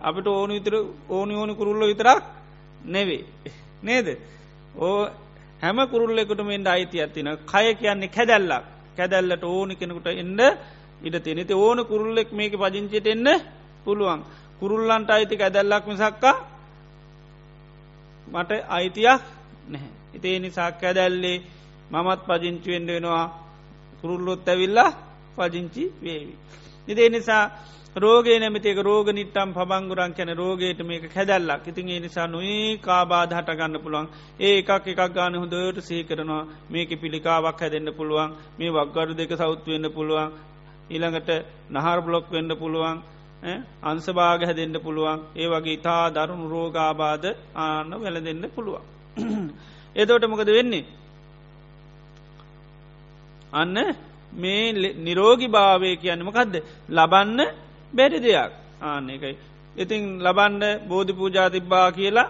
අපිට 0.00 0.26
ඕනි 0.28 0.54
විතර 0.54 0.74
ඕනි 1.08 1.34
ඕනි 1.34 1.54
කුරුල්ල 1.54 1.86
විතරක් 1.86 2.22
නෙවේ 2.84 3.24
නේද? 3.82 4.08
ඕ 4.76 5.08
හැම 5.60 5.78
කුරුල්ලෙකුටම 5.88 6.50
එන්ට 6.50 6.68
අයිති 6.68 7.00
ඇතින 7.00 7.28
කය 7.46 7.74
කියන්නේ 7.74 8.08
කැදැල්ලක්. 8.08 8.64
කැදැල්ලට 8.96 9.44
ඕනි 9.44 9.76
කෙනෙකුට 9.76 10.06
එන්න 10.14 10.40
ඉට 11.02 11.16
තිනති 11.22 11.54
ඕන 11.54 11.78
කුරුල්ලෙක් 11.84 12.32
මේක 12.32 12.54
පජංචිට 12.54 13.06
එන්න 13.06 13.28
පුළුවන්. 13.84 14.20
කුරුල්ලන්ට 14.60 15.10
අයිති 15.10 15.36
ඇදැල්ලක් 15.38 15.84
මිසක්කා 15.86 16.36
මට 18.26 18.50
අයිතියක් 18.68 19.20
නැහැ. 19.68 19.95
ඉතේ 20.14 20.38
නිසාක් 20.38 20.82
ඇදැල්ලේ 20.82 21.38
මමත් 21.90 22.20
පජංචුවෙන්ඩ 22.28 22.88
වෙනවා. 22.88 23.26
කුරුල්ලොත් 24.00 24.48
ඇවිල්ලා 24.48 24.90
පජංචි 25.36 25.84
වේවි. 26.02 26.34
ඉදේ 26.88 27.08
නිසා 27.08 27.44
රෝගේ 27.96 28.38
නැමතික 28.38 28.78
රෝග 28.78 29.06
නිට්ටම් 29.08 29.50
පබංගුරන් 29.52 30.12
කැන 30.12 30.30
රෝගයට 30.34 30.80
මේක 30.80 31.04
හැදැල්ලක් 31.10 31.66
ඉතින් 31.66 31.88
ඒ 31.88 32.00
නිසා 32.00 32.26
නොඒ 32.26 32.78
කාබාධ 32.78 33.32
හට 33.32 33.50
ගන්න 33.52 33.80
පුළුවන්. 33.80 34.06
ඒ 34.40 34.58
එකක් 34.58 34.86
එකක් 34.86 35.02
ගාන 35.10 35.34
හොඳට 35.34 35.78
සහි 35.80 36.04
කරනවා. 36.04 36.44
මේක 36.70 36.90
පිළිකාවක් 36.94 37.60
හැදෙන්න්න 37.60 37.94
පුළුවන්. 37.94 38.30
මේ 38.58 38.70
වක්ගඩු 38.70 39.12
දෙක 39.14 39.32
සෞත් 39.34 39.66
වෙන්න 39.66 39.86
පුළුවන්. 39.90 40.28
ඊළඟට 40.90 41.30
නහර 41.70 41.98
බ්ලොක් 42.00 42.26
වෙන්න 42.30 42.50
පුළුවන්. 42.54 42.98
අන්සභාග 43.82 44.40
හැදෙන්න්න 44.42 44.76
පුළුවන්. 44.78 45.18
ඒ 45.36 45.48
වගේ 45.48 45.74
ඉතා 45.74 46.04
දරුණු 46.10 46.46
රෝගාබාධ 46.48 47.26
ආන්න 47.56 47.90
වැල 47.96 48.16
දෙන්න 48.20 48.44
පුළුවන්. 48.50 48.84
එදෝට 49.96 50.24
මොකද 50.24 50.48
වෙන්නේ. 50.48 50.84
අන්න 53.52 53.76
මේ 54.32 54.72
නිරෝගි 54.98 55.48
භාවය 55.48 55.90
කියන්නමකක්ද 55.96 56.54
ලබන්න 56.90 57.40
බැරි 57.92 58.18
දෙයක් 58.20 58.52
ආන්න 58.82 59.08
එකයි. 59.08 59.36
ඉතින් 59.76 60.02
ලබන්ඩ 60.20 60.64
බෝධි 60.88 61.12
පූජා 61.12 61.48
තිබ්බා 61.48 61.88
කියලා 61.92 62.28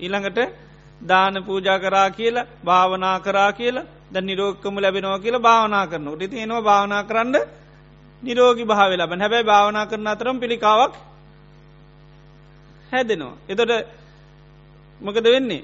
ඊළඟට 0.00 0.38
දාන 1.00 1.34
පූජා 1.44 1.78
කරා 1.78 2.10
කියලා 2.10 2.48
භාවනා 2.64 3.16
කරා 3.20 3.52
කියලා 3.52 3.88
ද 4.12 4.16
නිරෝක්කම 4.20 4.74
ලැබෙනවා 4.76 5.18
කියලා 5.18 5.40
භාවනා 5.40 5.86
කරනට 5.86 6.22
ඉති 6.22 6.36
එනවා 6.38 6.62
භාවනා 6.62 7.02
කරන්න 7.04 7.36
නිරෝගි 8.22 8.64
භාව 8.64 8.90
ලබන 8.92 9.20
හැබැයි 9.20 9.44
භාවනා 9.44 9.86
කරන 9.86 10.06
අතරම් 10.06 10.36
පිළිකාවක් 10.40 10.94
හැදෙනවා. 12.92 13.34
එතොට 13.48 13.72
මොකද 15.00 15.26
වෙන්නේ 15.26 15.62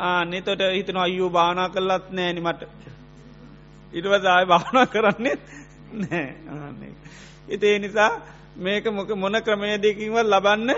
ආනෙතොට 0.00 0.62
හිතන 0.70 0.96
අයෝ 0.96 1.30
භානා 1.30 1.68
කරලත් 1.68 2.06
නෑනි 2.10 2.40
මට. 2.40 2.62
ඉටවසාය 3.92 4.44
භානා 4.46 4.86
කරන්නේ 4.86 5.36
නෑ. 5.94 6.92
ඉතේ 7.48 7.78
නිසා 7.78 8.10
මේක 8.56 8.84
මොක 8.88 9.10
මොන 9.14 9.36
ක්‍රමයදකින්ව 9.38 10.16
ලබන්න 10.24 10.70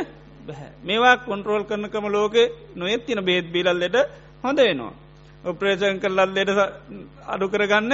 බැහැ 0.47 0.71
මේවා 0.83 1.17
කොන්ට්‍රෝල් 1.19 1.65
කරනකම 1.65 2.07
ලෝක 2.09 2.37
නොයත් 2.75 3.07
තින 3.07 3.21
බේත් 3.21 3.47
බිලල්ලට 3.49 3.97
හොඳ 4.45 4.59
වෙනවා. 4.59 4.93
උප්‍රේෂන් 5.45 5.99
කරලත් 5.99 6.31
ලෙට 6.31 6.51
අඩු 7.27 7.47
කරගන්න 7.49 7.93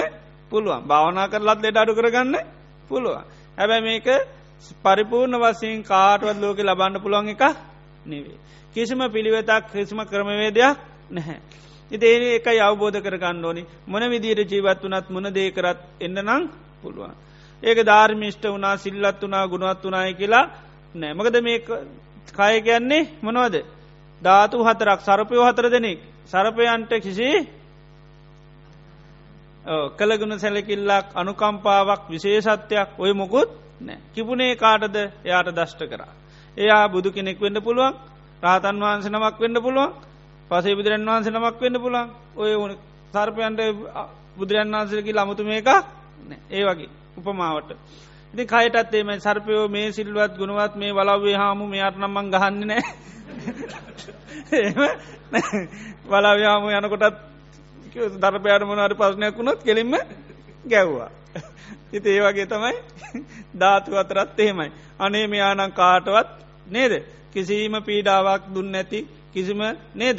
පුළුවන්. 0.51 0.83
භාවනා 0.83 1.28
කරලත් 1.28 1.61
ලෙට 1.62 1.76
අඩු 1.76 1.93
කරගන්න 1.95 2.37
පුළුවන්. 2.91 3.24
හැබැ 3.59 3.81
මේක 3.83 4.07
පරිපූර්ණ 4.83 5.37
වසයෙන් 5.39 5.83
කාටවත් 5.83 6.39
ලෝක 6.39 6.59
ලබන්න 6.61 6.97
පුළුවන් 6.99 7.28
එක 7.28 7.43
නෙවේ. 8.05 8.39
කිසිම 8.75 9.01
පිළිවෙතක් 9.09 9.71
ක්‍රිස්ම 9.71 9.99
ක්‍රමවේදයක් 10.03 10.77
නැහැ. 11.11 11.39
ඉතිඒ 11.91 12.37
එක 12.37 12.47
අවබෝධ 12.61 12.99
කරගන්න 12.99 13.45
ඕනි 13.45 13.63
මොන 13.87 14.03
විදියට 14.05 14.47
ජීවත් 14.47 14.83
වනත් 14.83 15.07
මොන 15.09 15.27
දේකරත් 15.31 15.79
එන්න 16.01 16.19
නං 16.21 16.43
පුළුවන්. 16.83 17.15
ඒක 17.63 17.79
ධර්මිෂ්ට 17.81 18.45
වනා 18.47 18.77
සිල්ලත් 18.77 19.21
වනා 19.21 19.45
ගුණවත් 19.47 19.85
වනාය 19.85 20.15
කියලා 20.15 20.45
නෑමකද 20.95 21.37
මේ 21.41 21.59
කය 22.29 22.61
කියන්නේ 22.61 23.09
මොනවද. 23.23 23.57
ධාතු 24.23 24.65
හතරක් 24.65 25.01
සරපයෝ 25.01 25.47
හතර 25.47 25.67
දෙනෙක් 25.69 26.01
සරපයන්ට 26.27 26.93
කිසි 26.99 27.29
කළගුණ 29.93 30.39
සැලකිල්ලක් 30.39 31.07
අනුකම්පාවක් 31.15 32.03
විශේෂත්වයක් 32.09 32.89
ඔය 32.99 33.13
මොකුත් 33.13 33.51
නෑ 33.81 33.99
කිපුණේ 34.15 34.57
කාටද 34.57 34.97
එයාට 34.97 35.51
දෂ්ට 35.51 35.83
කරා. 35.87 36.13
එයා 36.61 36.85
බුදු 36.89 37.09
කෙනෙක් 37.11 37.39
වෙන්න 37.39 37.59
පුළුවන් 37.61 37.95
රාතන් 38.43 38.77
වහන්ස 38.79 39.07
නමක් 39.09 39.37
වෙන්න 39.39 39.57
පුළුවන් 39.59 39.91
පසේ 40.51 40.75
බුදුරන් 40.75 41.07
වහන්ස 41.07 41.29
නමක් 41.29 41.57
වෙන්න 41.59 41.77
පුළන් 41.77 42.09
ඔය 42.37 42.51
සර්පයන්ට 43.13 43.61
බුදුරන් 44.37 44.69
වහන්සරකි 44.71 45.13
ලමුතු 45.13 45.43
මේක 45.45 45.69
ඒ 46.51 46.63
වගේ 46.65 46.91
උපමාවට. 47.17 47.71
ඉති 48.35 48.43
කයටත් 48.47 48.95
එම 48.95 49.11
සර්පයෝ 49.19 49.65
මේ 49.69 49.89
සිල්වත් 49.91 50.33
ගුණවත් 50.37 50.75
මේ 50.77 50.93
වලවේ 50.93 51.37
හාමු 51.37 51.65
මෙයාට 51.67 51.97
නම්මන් 51.97 52.27
ගහන්න 52.31 52.63
නෑ 52.67 52.83
වලාව්‍යාම 56.05 56.65
යනකොටත් 56.71 57.17
දරපයාට 58.19 58.65
මොනවට 58.65 58.99
පස්නයක් 58.99 59.37
වුණොත් 59.37 59.61
කෙලින්ම 59.63 59.95
ගැව්වා. 60.65 61.11
ඉති 61.93 62.09
ඒ 62.11 62.23
වගේ 62.23 62.47
තමයි 62.47 62.77
ධාතු 63.55 63.91
අතරත් 63.97 64.39
එහෙමයි. 64.39 64.71
අනේ 65.01 65.27
මෙයානං 65.27 65.73
කාටවත් 65.73 66.29
නේද. 66.71 66.93
කිසිීම 67.33 67.75
පීඩාවක් 67.83 68.43
දුන්න 68.55 68.75
ඇති 68.75 69.01
කිසිම 69.33 69.61
නේද. 69.95 70.18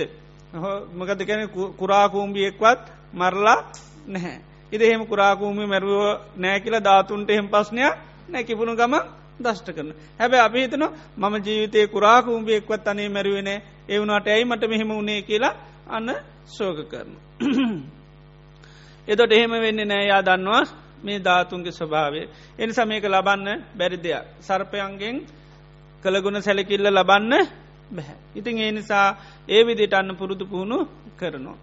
මකද 0.93 1.19
කැන 1.21 1.49
කුරාකූම්බියෙක්වත් 1.77 2.81
මරලා 3.13 3.59
නැහැ. 4.07 4.39
ඉද 4.71 4.81
එහෙම 4.81 5.05
කුරාකූමි 5.05 5.65
මැරුව 5.65 6.03
නෑ 6.37 6.59
කියලා 6.59 6.79
ධාතුන්ට 6.81 7.29
එහෙම 7.29 7.47
පස්්නයක් 7.47 7.95
නැකිපුුණු 8.29 8.75
ගම 8.75 8.95
දෂ්ට 9.39 9.69
කරන. 9.69 9.89
හැබැ 10.19 10.41
අපිහිතන 10.41 10.83
මම 11.17 11.35
ජීවිතය 11.37 11.87
කුරාකූම්බියෙක්වත් 11.87 12.87
අනේ 12.87 13.09
මැරුවෙන 13.09 13.49
එවුණට 13.87 14.27
ඇයි 14.27 14.45
මට 14.45 14.63
මෙහෙම 14.65 14.89
වුණේ 14.89 15.21
කියලා 15.21 15.55
අන්න 15.87 16.09
ශෝක 16.47 16.77
කරන. 16.85 17.11
එතොට 19.07 19.31
එහෙම 19.31 19.51
වෙන්න 19.57 19.81
නෑ 19.83 20.07
යා 20.07 20.21
දන්නවා 20.21 20.63
මේ 21.03 21.19
ධාතුන්ගේ 21.19 21.71
ස්වභාවය. 21.71 22.21
එනි 22.59 22.73
සමයක 22.73 23.03
ලබන්න 23.05 23.63
බැරි 23.73 23.97
දෙයක්. 23.97 24.25
සර්පයන්ගෙන් 24.39 25.17
කළගුණ 26.03 26.39
සැලකිල්ල 26.39 26.87
ලබන්න 26.89 27.33
බැහැ. 27.91 28.17
ඉතින් 28.35 28.57
ඒ 28.57 28.71
නිසා 28.71 29.07
ඒ 29.47 29.61
විදිට 29.61 29.93
අන්න 29.93 30.15
පුරුදු 30.15 30.45
පුහුණු 30.45 30.77
කරනවා. 31.17 31.57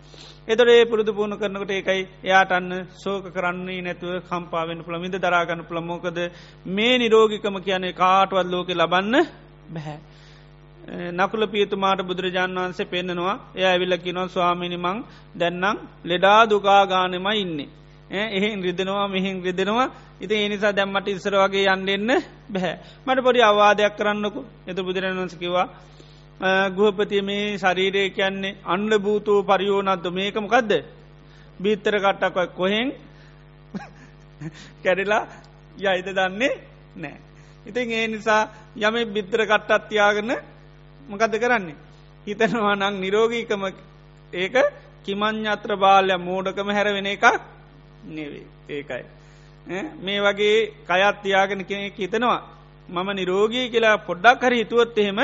එතොට 0.49 0.71
ඒ 0.71 0.85
පුරුදු 0.85 1.13
පුහුණු 1.13 1.37
කරනකට 1.37 1.71
ඒකයි 1.71 2.03
එයාට 2.25 2.53
අන්න 2.53 2.71
සෝක 2.95 3.25
කරන්නේ 3.31 3.81
නැතුව 3.81 4.15
කම්පාවෙන් 4.25 4.85
පුළ 4.85 4.99
මිද 4.99 5.17
දරාගන්න 5.17 5.63
පුළමෝකද 5.63 6.19
මේ 6.69 6.95
නිරෝගිකම 6.97 7.57
කියන්නේ 7.61 7.93
කාටවත් 7.95 8.47
ලෝක 8.47 8.69
ලබන්න 8.73 9.17
බැහැ. 9.69 9.99
නකුල 11.13 11.43
පියතුමාට 11.47 12.01
බුදුරජාණන් 12.03 12.59
වහන්සේ 12.59 12.87
පෙන්න්නනවා 12.87 13.37
එය 13.55 13.65
ඇවිල්ලකි 13.65 14.13
නො 14.13 14.23
ස්වාමිනිමං 14.29 15.05
දැන්නම් 15.35 15.77
ලෙඩා 16.05 16.41
දුකාගානම 16.47 17.29
ඉන්නේ. 17.35 17.69
එහෙන් 18.11 18.63
රිදෙනවා 18.63 19.09
මෙහින් 19.09 19.43
රිදෙනවා. 19.43 19.91
ඉති 20.21 20.35
ඒනිසා 20.35 20.73
දැම්මට 20.73 21.09
ඉස්සර 21.09 21.35
වගේ 21.35 21.67
යන්නෙන්න 21.67 22.23
බැහැ. 22.49 22.79
මට 23.07 23.23
පොඩි 23.23 23.43
අවාදයක් 23.43 23.97
කරන්නකු. 23.97 24.41
එත 24.67 24.79
බුදුරණවන්සකිවා 24.79 25.69
ගුහපතිය 26.71 27.23
මේ 27.23 27.59
ශරීරය 27.59 28.11
කියන්නේ 28.11 28.57
අන්ඩ 28.65 28.93
භූතූ 28.99 29.43
පරියෝනත්ද 29.45 30.07
මේකමකක්ද 30.11 30.73
බීත්තර 31.61 31.95
කට්ටක් 31.97 32.55
කොහෙන් 32.55 32.89
කැඩිලා 34.83 35.27
යයිත 35.77 36.09
දන්නේ 36.09 36.55
නෑ. 36.97 37.17
ඉතින් 37.67 37.91
ඒ 37.91 38.07
නිසා 38.09 38.49
යම 38.79 38.97
බිත්තර 39.09 39.41
කට්ටත්තියාගන්න 39.45 40.33
මොකද 41.03 41.35
කරන්නේ. 41.35 41.77
හිතනවා 42.27 42.75
නං 42.77 43.01
නිරෝගීකම 43.01 43.63
ඒක 44.33 44.57
කිමං්ඥත්‍ර 45.05 45.77
බාලය 45.77 46.17
මෝඩකම 46.19 46.69
හැරවෙන 46.71 47.07
එකක්. 47.09 47.25
නෙවේ 48.07 48.47
ඒකයි. 48.71 49.05
මේ 49.99 50.21
වගේ 50.21 50.57
කයත්තියාගෙන 50.87 51.65
කෙනෙක් 51.65 51.97
හිතනවා 51.97 52.41
මම 52.89 53.09
නිරෝගී 53.13 53.71
කියලා 53.71 53.97
පොඩ්ඩක් 54.01 54.43
හරි 54.43 54.59
හිතුවොත් 54.59 54.99
එහෙම 54.99 55.21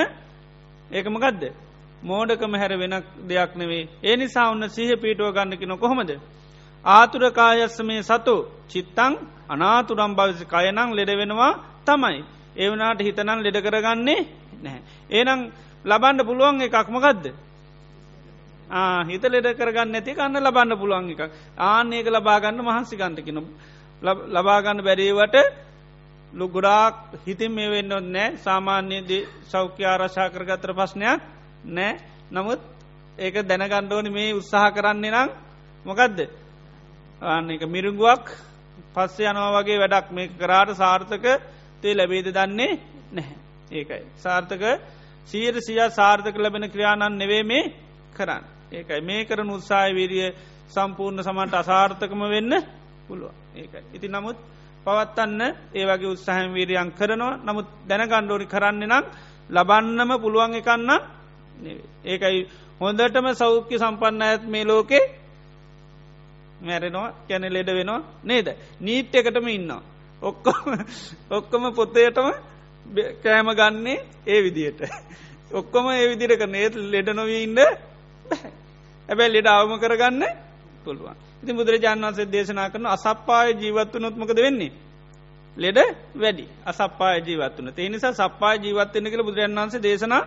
ඒකමකදද 0.91 1.43
මෝඩකම 2.03 2.55
හැර 2.55 2.73
වෙන 2.75 2.95
දෙයක් 3.27 3.53
නෙවේ 3.57 3.89
ඒ 4.03 4.17
නිසා 4.17 4.51
ඔන්න 4.51 4.69
සහ 4.69 4.93
පීටුව 4.97 5.33
ගන්නකි 5.33 5.67
නො 5.67 5.77
කොහොමද. 5.77 6.11
ආතුරකායස්ස 6.85 7.79
මේ 7.81 8.03
සතු 8.03 8.35
චිත්තං 8.69 9.13
අනාතුරම් 9.49 10.13
භවිසි 10.15 10.45
කයනං 10.47 10.91
ලෙඩ 10.93 11.11
වෙනවා 11.13 11.53
තමයි. 11.87 12.21
ඒවනාට 12.57 13.01
හිතනන් 13.01 13.41
ලෙඩ 13.43 13.59
කරගන්නේ 13.59 14.21
නැහැ. 14.63 14.83
ඒනම් 15.11 15.41
ලබන්ඩ 15.85 16.21
පුළුවන් 16.23 16.61
එකක්මකදද. 16.63 17.27
හිත 19.05 19.23
ලෙඩ 19.25 19.49
කරගන්න 19.55 19.95
ඇති 19.95 20.15
කන්න 20.15 20.37
ලබන්න 20.39 20.77
පුළුවන් 20.77 21.11
එකක්. 21.11 21.31
ආනඒක 21.59 22.07
ලබාගන්න 22.09 22.61
මහන්සිකන්ටකින 22.61 23.39
ලබාගන්න 24.03 24.81
බැරීවට 24.81 25.37
ලොගුඩාක් 26.33 26.95
හිතින් 27.27 27.53
මේ 27.53 27.71
වෙන්න 27.71 27.93
නෑ. 28.07 28.37
සාමාන්‍යයේදී 28.39 29.29
සෞඛ්‍ය 29.45 29.85
ආරශා 29.85 30.31
කරගතර 30.31 30.73
ප්‍රශ්නයක් 30.73 31.21
නෑ. 31.67 32.01
නමුත් 32.31 32.61
ඒක 33.19 33.35
දැනගණ්ඩෝනි 33.43 34.11
මේ 34.11 34.33
උත්සාහ 34.33 34.73
කරන්නේ 34.73 35.11
නම් 35.13 35.29
මොකදද? 35.85 36.19
අන්න 37.23 37.51
එක 37.51 37.63
මිරුගුවක් 37.67 38.27
පස්සේ 38.95 39.29
යනවා 39.29 39.55
වගේ 39.55 39.79
වැඩක්. 39.79 40.11
මේ 40.11 40.29
කරාට 40.31 40.71
සාර්ථක 40.75 41.25
තේ 41.83 41.95
ලැබේද 41.95 42.29
දන්නේ 42.29 42.81
නැහැ. 43.13 43.37
ඒකයි. 43.73 44.03
සාර්ථක 44.17 44.63
සීර 45.27 45.55
සිය 45.61 45.81
සාර්ථක 45.91 46.37
ලැබෙන 46.37 46.71
ක්‍රියාණන් 46.71 47.19
නෙවේ 47.19 47.43
මේ 47.45 47.73
කරන්න. 48.13 48.54
ඒකයි. 48.73 49.01
මේ 49.01 49.25
කරන 49.25 49.51
උත්සාය 49.51 49.93
විරිය 49.93 50.33
සම්පූර්ණ 50.69 51.23
සමන්ට 51.23 51.55
අසාර්ථකම 51.55 52.23
වෙන්න 52.27 52.53
පුළුව 53.09 53.33
ඒකයි. 53.55 53.83
ඉති 53.95 54.09
නමුත් 54.09 54.39
පවත්තන්න 54.85 55.41
ඒ 55.75 55.85
වගේ 55.87 56.09
උත්සාහම් 56.09 56.53
වීරියන් 56.53 56.93
කරනවා. 56.93 57.39
නමුත් 57.39 57.69
දැනගණ්ඩෝරි 57.89 58.47
කරන්නේ 58.47 58.89
නම් 58.89 59.05
ලබන්නම 59.51 60.11
පුළුවන් 60.21 60.55
එකන්න 60.55 60.91
ඒකයි 62.05 62.39
හොඳටම 62.81 63.27
සෞඛ්‍ය 63.35 63.77
සම්පන්න 63.79 64.23
ඇත් 64.23 64.43
මේ 64.47 64.65
ලෝකේ 64.65 65.05
මැරෙනවා 66.61 67.09
කැන 67.29 67.47
ලෙඩ 67.49 67.71
වෙනවා 67.71 68.03
නේද? 68.25 68.49
නීට් 68.81 69.15
එකටම 69.15 69.49
ඉන්නවා. 69.49 69.83
ඔක්කොම 70.23 70.67
ඔක්කොම 71.31 71.65
පොත්තයටම 71.73 72.29
කෑම 73.23 73.49
ගන්නේ 73.53 74.05
ඒ 74.27 74.41
විදියට. 74.43 74.81
ඔක්කොම 75.51 75.87
ඒ 75.91 76.09
විදිර 76.11 76.33
කරන. 76.33 76.55
ඒත් 76.57 76.75
ලෙඩ 76.87 77.09
නොවී 77.11 77.43
ඉන්න 77.43 77.61
ඇබැ 79.09 79.29
ලෙඩ 79.29 79.49
අවම 79.49 79.75
කරගන්න 79.79 80.25
පුළුවන්. 80.85 81.17
ඉති 81.43 81.53
බුදුරජාන් 81.53 82.01
වන්සේ 82.03 82.29
දේශනා 82.29 82.69
කරන 82.69 82.87
අසප්පාය 82.89 83.49
ජීවත්ව 83.55 83.99
නොත්මකද 83.99 84.39
වෙන්නේ? 84.39 84.73
ලෙඩ 85.57 85.79
වැඩි. 86.15 86.45
අසප්පාය 86.65 87.19
ජීවත්වන 87.21 87.69
ඒ 87.75 87.89
නිසා 87.89 88.13
සප්පාය 88.15 88.57
ජීවත්වන්න 88.59 89.11
කළ 89.11 89.23
බුදුරජන් 89.23 89.55
වන්සේ 89.57 89.83
දේශනා 89.83 90.23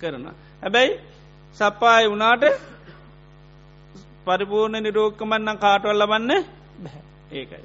කරන 0.00 0.26
හැබැයි 0.62 0.92
සප්පාය 1.56 2.04
වනාට 2.08 2.44
පරිපූර්ණ 4.26 4.82
නිරෝක්කමන්නම් 4.82 5.58
කාටවල් 5.58 5.98
ලබන්න 5.98 6.32
බැහැ 6.78 7.02
ඒකයි. 7.32 7.64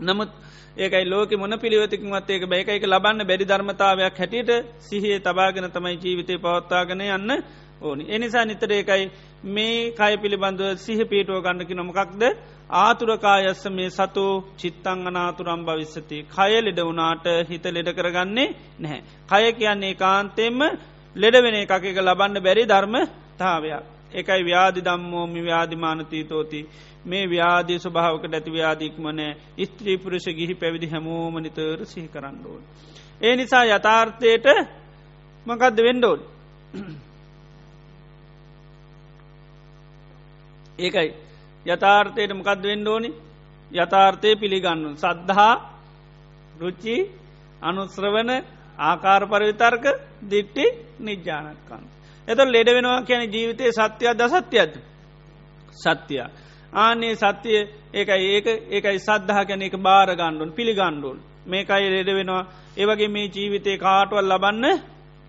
නමුත් 0.00 0.30
ඒකයි 0.76 1.04
ලෝක 1.06 1.30
මොන 1.34 1.54
පිළිවතිකින්වත් 1.56 2.30
ඒක 2.30 2.44
බැයිකයික 2.44 2.84
ලබන්න 2.84 3.20
බැරි 3.22 3.44
ධර්මතාවයක් 3.44 4.16
හැටියට 4.16 4.50
සිහිය 4.80 5.18
තබාගෙන 5.20 5.68
තමයි 5.70 5.96
ජීවිතය 5.96 6.34
පවත්තාගෙන 6.38 7.04
යන්න 7.08 7.30
ඕනි. 7.80 8.04
එනිසා 8.08 8.44
නිතර 8.44 8.70
ඒකයි 8.70 9.10
මේ 9.46 9.92
කය 9.92 10.12
පිළිබඳව 10.16 10.76
සිහ 10.76 11.00
පීටුව 11.04 11.42
ගන්නකි 11.42 11.74
නොමකක්ද 11.74 12.22
ආතුරකායස්ස 12.70 13.64
මේ 13.68 13.90
සතු 13.90 14.26
චිත්තං 14.58 15.06
අනාතුරම් 15.06 15.64
භවිස්සති. 15.64 16.18
කය 16.26 16.52
ලෙඩ 16.60 16.80
වුනාට 16.80 17.26
හිත 17.48 17.64
ලෙඩ 17.66 17.88
කරගන්නේ 17.90 18.54
නැහැ. 18.78 19.02
කය 19.28 19.52
කියන්නේ 19.52 19.94
කාන්තෙම 19.96 20.58
ලෙඩවෙන 21.16 21.54
එකක 21.56 21.84
ලබන්න 21.98 22.42
බැරි 22.42 22.64
ධර්ම 22.64 22.94
තාවයක්. 23.38 23.84
එකයි 24.12 24.42
ව්‍යාධි 24.44 24.80
දම්මෝමි 24.80 25.40
ව්‍යාධිමානතීතෝති 25.42 26.60
මේ 27.04 27.24
ව්‍යාධී 27.26 27.78
ස්වභාවකට 27.78 28.34
ඇති 28.34 28.50
ව්‍යාධීක්මනෑ 28.50 29.66
ස්ත්‍රී 29.66 29.98
පුරුෂ 29.98 30.26
ගිහි 30.30 30.54
පැවිදි 30.54 30.86
හැමෝම 30.86 31.34
නිතර 31.38 31.84
සිහි 31.84 32.08
කරන්න 32.08 32.38
ඕන්. 32.46 32.62
ඒ 33.20 33.36
නිසා 33.36 33.64
යථාර්ථයට 33.66 34.46
මකදද 35.46 35.78
වෙන්ඩෝල්. 35.82 36.20
ඒකයි. 40.78 41.10
යථාර්ථයට 41.66 42.32
මකද 42.32 42.62
වෙන්න 42.62 42.88
ඕනි? 42.88 43.10
යථාර්ථය 43.70 44.36
පිළිගන්නු. 44.36 44.88
සද්ධහා 44.94 45.54
රුච්චි 46.60 46.96
අනුස්්‍රවන 47.62 48.30
ආකාර 48.80 49.22
පරවිතර්ක 49.26 49.84
දිට්ටි 50.22 50.64
නිජ්‍යානත්කන්ත. 51.00 51.90
එත 52.28 52.38
ලෙඩ 52.46 52.68
වෙනවා 52.68 53.02
කියන 53.02 53.22
ජීවිතය 53.24 53.64
සත්‍යයක් 53.70 54.14
ද 54.14 54.22
සත්‍යයද 54.28 54.72
සත්‍යයා. 55.74 56.28
ආනේ 56.72 57.14
සත්‍යය 57.16 57.60
ඒකයි. 57.92 58.24
ඒක 58.30 58.46
ඒකයි 58.70 58.98
සද්ධහ 58.98 59.40
කැන 59.48 59.62
එක 59.62 59.76
බාර 59.78 60.08
ගණ්ඩුන් 60.10 60.50
පිළිගණ්ඩුන් 60.52 61.18
මේකයි 61.46 61.88
ලෙඩ 61.88 62.10
වෙනවා. 62.10 62.44
ඒවගේ 62.76 63.08
මේ 63.08 63.28
ජීවිතය 63.28 63.72
කාටවල් 63.78 64.26
ලබන්න 64.26 64.64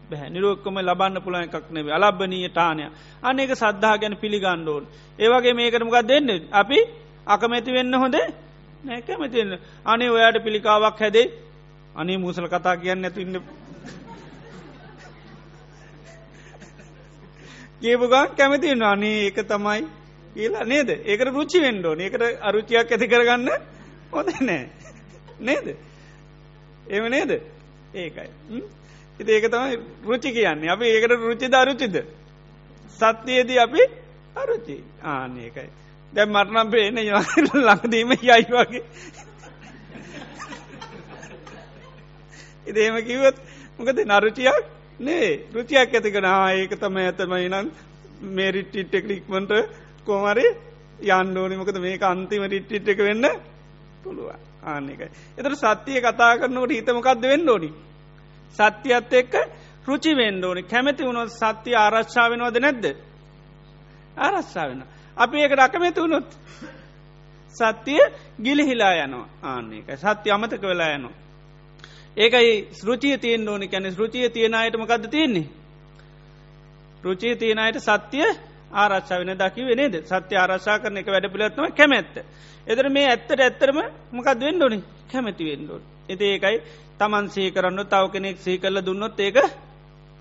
බැහැ. 0.10 0.30
නිරෝක්කම 0.30 0.77
ලබන්න 0.80 1.18
පුළන් 1.22 1.44
එකක් 1.44 1.68
නෙව 1.72 1.88
අලබ්බනීය 1.90 2.49
ටානය 2.49 2.84
අනක 3.23 3.52
සද්ධා 3.53 3.95
ගැන 3.98 4.15
පිළිගණ්ඩෝන් 4.15 4.84
ඒවගේ 5.19 5.53
මේකටමකක් 5.53 5.98
දෙන්න 6.03 6.30
අපි 6.53 6.80
අකමැති 7.27 7.72
වෙන්න 7.72 7.94
හොඳ 7.95 8.15
නැකමතින්න 8.84 9.52
අනේ 9.86 10.10
ඔයාට 10.10 10.38
පිළිකාවක් 10.44 10.99
හැදේ? 10.99 11.27
අනේ 11.95 12.18
මුසල 12.18 12.48
කතා 12.48 12.76
කියන්න 12.77 13.06
ඇතුන්න 13.06 13.36
කියපුගන් 17.82 18.36
කැමතින්න 18.38 18.84
අනේ 18.84 19.18
ඒක 19.22 19.40
තමයි 19.45 19.82
කියලා 20.36 20.65
නේද? 20.65 20.90
ඒකට 21.02 21.30
රුචි 21.30 21.60
වෙන්ඩෝ 21.61 21.94
ඒකට 21.98 22.23
අරුචියක් 22.41 22.91
ඇති 22.91 23.07
කරගන්න 23.07 23.49
හොඳ 24.11 24.30
නෑ. 24.41 24.64
නේද? 25.40 25.68
එම 26.88 27.03
නේද? 27.07 27.32
ඒකයි. 27.94 28.30
ඉති 29.20 29.32
ඒක 29.32 29.46
තමයි 29.52 29.80
රුචි 30.04 30.30
කියන්නේ. 30.32 30.70
අපි 30.70 30.86
ඒකට 30.88 31.12
රුචිද 31.22 31.54
අරුචිද? 31.54 31.96
සත්‍යයේදී 33.00 33.60
අපි 33.60 33.82
අරුචි. 34.36 34.78
ආනකයි 35.04 35.70
දැ 36.14 36.26
මටනම් 36.26 36.68
පේන 36.72 36.96
ලඟදීම 37.60 38.12
යයි 38.20 38.46
වගේ. 38.52 38.84
ඉදේම 42.68 42.96
කිවත් 43.08 43.38
මොකද 43.80 44.00
නරුචියක් 44.04 44.64
නේ 45.00 45.28
රුචියක් 45.54 45.94
ඇතිකෙන 45.94 46.26
ඒක 46.26 46.72
තම 46.76 46.96
ඇතමයි 46.98 47.50
නම් 47.50 47.68
මේ 48.30 48.52
රිට්ටිට් 48.52 48.90
ටෙක්නික්මට 48.90 49.52
කෝමරි 50.06 50.46
යන්ඩෝනි 51.12 51.56
මොකද 51.58 51.78
මේක 51.80 52.04
අන්තිම 52.04 52.44
රිට්ටිට් 52.46 52.88
එක 52.88 53.00
වෙන්න 53.00 53.26
පුළුවන්. 54.04 54.40
ආන්න 54.64 54.90
එකයි 54.90 55.10
එතට 55.38 55.58
සත්‍යය 55.58 56.00
කතා 56.02 56.32
කරනවට 56.40 56.78
හිතමකක්ද 56.78 57.28
වෙන්න 57.32 57.50
ඕනිි? 57.50 57.74
සත්‍යයත් 58.51 59.13
එක්ක 59.13 59.34
රුචි 59.88 60.11
වෙන්න 60.13 60.43
ඕනි 60.43 60.63
කැමැති 60.63 61.03
වුණොත් 61.03 61.30
සත්‍යය 61.31 61.76
ආරශ්ා 61.76 62.30
වෙනවද 62.30 62.57
නැද්ද 62.59 62.85
ආරශ්ා 64.17 64.67
වෙන. 64.69 64.84
අපි 65.17 65.38
ඒක 65.38 65.53
රකමැති 65.53 65.99
වුණොත් 66.01 66.30
සත්‍යය 67.55 68.01
ගිලිහිලා 68.41 68.93
යනවා 68.95 69.27
ආන්නේ 69.43 69.84
එක 69.84 69.99
සත්‍ය 69.99 70.31
අමතක 70.31 70.63
වෙලා 70.63 70.91
යනවා. 70.95 71.15
ඒකයි 72.17 72.67
සෘචිය 72.72 73.17
තියෙන් 73.17 73.47
ඕනි 73.49 73.67
කැනෙ 73.67 73.89
ෘචිය 73.91 74.30
තියෙනයටමකක්ද 74.30 75.05
තියෙන්නේ. 75.09 75.47
රුචිය 77.03 77.35
තියෙනයට 77.35 77.80
සත්‍යය 77.80 78.27
ආරක්ෂා 78.73 79.19
වෙන 79.19 79.38
දකි 79.38 79.61
වෙනේද 79.63 79.95
සත්‍ය 80.03 80.35
ආරශා 80.35 80.80
කරන 80.80 80.97
එක 80.97 81.07
වැඩ 81.07 81.31
පිළත්නව 81.31 81.67
කැමැත්ත. 81.72 82.15
එදර 82.67 82.89
මේ 82.89 83.07
ඇත්තට 83.07 83.39
ඇත්තරම 83.39 83.77
මොකක් 84.11 84.27
වෙන්න 84.38 84.63
ඕනි 84.63 84.80
කැමැති 85.11 85.43
වෙන්ඩෝන්. 85.45 85.84
එති 86.10 86.26
ඒකයි 86.26 86.57
තමන් 86.95 87.26
සී 87.30 87.52
කරන්න 87.52 87.86
තව 87.86 88.03
කෙනෙක් 88.10 88.38
සී 88.38 88.57
කල්ල 88.57 88.77
දුන්නොත් 88.82 89.19
ඒක 89.19 89.38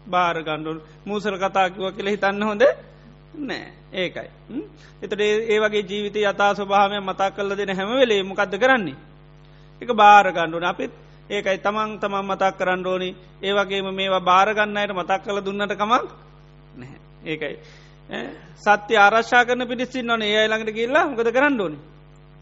භාරගණ්ඩුන් 0.06 0.78
මූසර 1.04 1.34
කතාකිව 1.36 1.84
කියල 1.92 2.08
හිතන්න 2.08 2.42
හොඳ 2.42 2.62
නෑ. 3.40 3.72
ඒකයි. 3.94 4.28
එතට 5.02 5.20
ඒ 5.20 5.58
වගේ 5.60 5.82
ජීවිත 5.82 6.16
යතා 6.16 6.54
ස්වභාවය 6.54 7.00
මතා 7.00 7.30
කල්ල 7.30 7.50
දෙන 7.52 7.70
හැම 7.70 7.90
වෙලේ 7.92 8.22
මොකක්ද 8.22 8.54
කරන්නේ. 8.56 8.96
එක 9.82 9.88
භාරගණ්ඩුන 9.92 10.64
අපිත් 10.64 10.92
ඒකයි 11.30 11.58
තමන් 11.58 11.98
තමන් 11.98 12.24
මතක් 12.24 12.52
කරන්න 12.54 12.86
ඕනි. 12.86 13.10
ඒවගේම 13.42 13.88
මේවා 13.92 14.20
භාරගන්නයට 14.22 14.92
මතක් 14.92 15.22
කළ 15.22 15.40
දුන්නට 15.40 15.74
කමක් 15.74 16.04
නැහැ 16.74 16.98
ඒකයි. 17.24 17.56
සත්‍ය 18.56 18.94
ආරශ්ා 18.96 19.44
කරන 19.44 19.66
පිටිස්සින් 19.66 20.06
නොන 20.06 20.22
ඒ 20.22 20.44
ළඟට 20.44 20.72
කියල්ලා 20.72 21.06
ගොද 21.10 21.30
කරන්න 21.30 21.60
ඕනිි? 21.60 21.93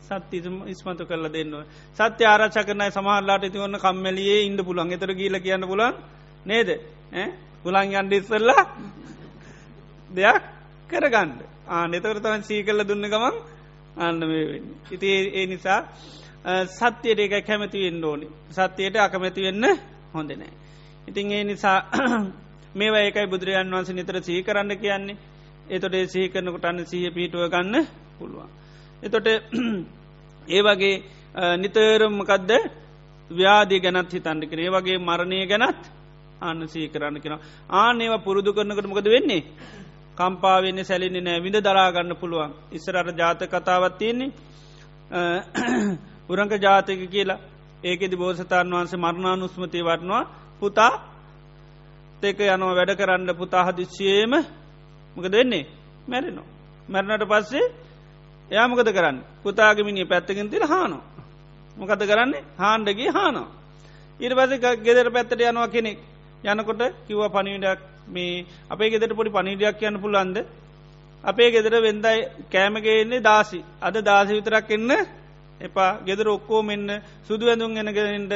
සත්‍ය 0.02 0.36
ඉස්මතු 0.66 1.04
කරල 1.04 1.26
දෙන්න. 1.28 1.54
සත්‍ය 1.94 2.24
ආරච්ච 2.24 2.56
කරනයි 2.62 2.90
සමහල්ලාට 2.90 3.42
ඇති 3.42 3.58
ඔන්න 3.58 3.76
කම්මැලියේ 3.76 4.46
ඉන්ඩ 4.46 4.60
පුළන් 4.62 4.92
එතර 4.92 5.12
ගීල 5.12 5.36
කියන්න 5.38 5.64
පුලන් 5.64 5.94
නේද 6.44 6.68
පුළන් 7.62 7.92
යන්ඩ 7.92 8.12
ඉස්සල්ලා 8.12 8.62
දෙයක් 10.10 10.42
කරගණ්ඩ 10.90 11.40
ආනෙතවර 11.70 12.18
තම 12.20 12.42
සී 12.42 12.62
කල්ල 12.62 12.84
දුන්න 12.84 13.04
ගමන් 13.04 13.36
අන්න 13.98 14.18
මේ 14.20 14.44
වෙන්න. 14.46 14.66
ඉති 14.90 15.08
ඒ 15.32 15.46
නිසා 15.46 15.80
සත්‍යයට 16.68 17.20
එක 17.20 17.34
කැමති 17.42 17.78
වෙන්න 17.80 18.04
ඕනි 18.04 18.26
සත්‍යයට 18.50 18.96
අකමැති 18.98 19.42
වෙන්න 19.42 19.64
හොඳ 20.14 20.30
නෑ. 20.32 20.52
ඉතින් 21.08 21.30
ඒ 21.30 21.44
නිසා 21.44 21.78
මේවා 22.78 23.00
ඒකයි 23.00 23.26
බුදුරජන් 23.26 23.70
වන්ස 23.70 23.90
නිතර 23.90 24.16
සහි 24.20 24.42
කරන්න 24.42 24.72
කියන්නේ 24.76 25.16
එතොට 25.68 25.94
සහි 26.06 26.28
කරනකොට 26.28 26.64
අන්න 26.64 26.84
සහ 26.84 27.10
පිටුව 27.10 27.48
ගන්න 27.48 27.86
පුළුවන්. 28.18 28.50
එතොට 29.02 29.26
ඒ 30.48 30.62
වගේ 30.62 30.94
නිතරම්මකදද 31.56 32.50
ව්‍යාදී 33.30 33.80
ගැනත් 33.80 34.12
හිතන්න 34.12 34.42
කරේ 34.46 34.70
වගේ 34.70 34.98
මරණය 35.00 35.46
ගැනත් 35.46 35.82
අන්න 36.40 36.68
සී 36.68 36.88
කරන්න 36.88 37.20
කෙන 37.20 37.38
ආනේව 37.70 38.14
පුරුදු 38.24 38.50
කරනකට 38.52 38.86
මොකද 38.86 39.06
වෙන්නේ? 39.06 39.42
කම්පාවෙන්නේ 40.16 40.84
සැලින්නේ 40.84 41.22
නෑ 41.22 41.42
විඳ 41.42 41.58
දරාගන්න 41.58 42.16
පුළුවන්. 42.16 42.52
ඉස්සරට 42.72 43.18
ජාත 43.18 43.40
කතාවත් 43.44 43.98
තියෙන්නේ. 43.98 44.30
උරංක 46.28 46.52
ජාතක 46.58 47.00
කියලා. 47.06 47.40
ඒකෙදි 47.84 48.16
බෝසතාන් 48.16 48.70
වහන්සේ 48.70 48.98
මරණානුස්මති 48.98 49.80
වටනවා 49.80 50.24
පුතා 50.60 50.92
තෙක 52.22 52.38
යනවා. 52.40 52.76
වැඩ 52.76 52.92
කරන්න 52.94 53.30
පුතා 53.34 53.66
හදිස්සියේම 53.66 54.34
මොකද 55.16 55.32
වෙන්නේ? 55.32 55.64
මැරෙනවා. 56.08 56.48
මැරණට 56.88 57.24
පස්සේ 57.28 57.66
එයාමකද 58.52 58.88
කරන්න? 58.88 59.18
පුතාගමිනි 59.42 60.04
පැත්තකින් 60.04 60.50
තිල 60.50 60.64
හානෝ. 60.64 61.02
මොකද 61.76 62.02
කරන්නේ? 62.02 62.44
හාන්ඩගේ 62.56 63.10
හානෝ. 63.10 63.46
ඉට 64.20 64.32
පස 64.32 64.52
ගෙදර 64.78 65.08
පැත්තට 65.10 65.40
යනවා 65.42 65.68
කෙනෙක්. 65.68 65.98
යනකොට 66.44 66.82
කිව 67.06 67.20
පනිවිඩක් 67.28 67.80
මේ 68.08 68.44
අපේ 68.68 68.90
ගෙදර 68.90 69.10
පොඩි 69.12 69.30
පනිඩයක් 69.30 69.78
කියන්න 69.78 69.96
පුළන්ද 69.98 70.36
අපේ 71.24 71.50
ගෙදර 71.50 71.74
වෙන්දයි 71.80 72.18
කෑමගේන්නේ 72.48 73.20
දාසි. 73.20 73.60
අද 73.80 73.94
දාසි 74.02 74.32
විතරක් 74.32 74.70
එන්න. 74.70 74.90
එපා. 75.60 75.98
ගෙදර 76.00 76.26
ඔක්කෝ 76.28 76.62
මෙන්න 76.62 76.88
සුදු 77.22 77.44
ඇඳුම් 77.46 77.72
එනගෙනට 77.74 78.34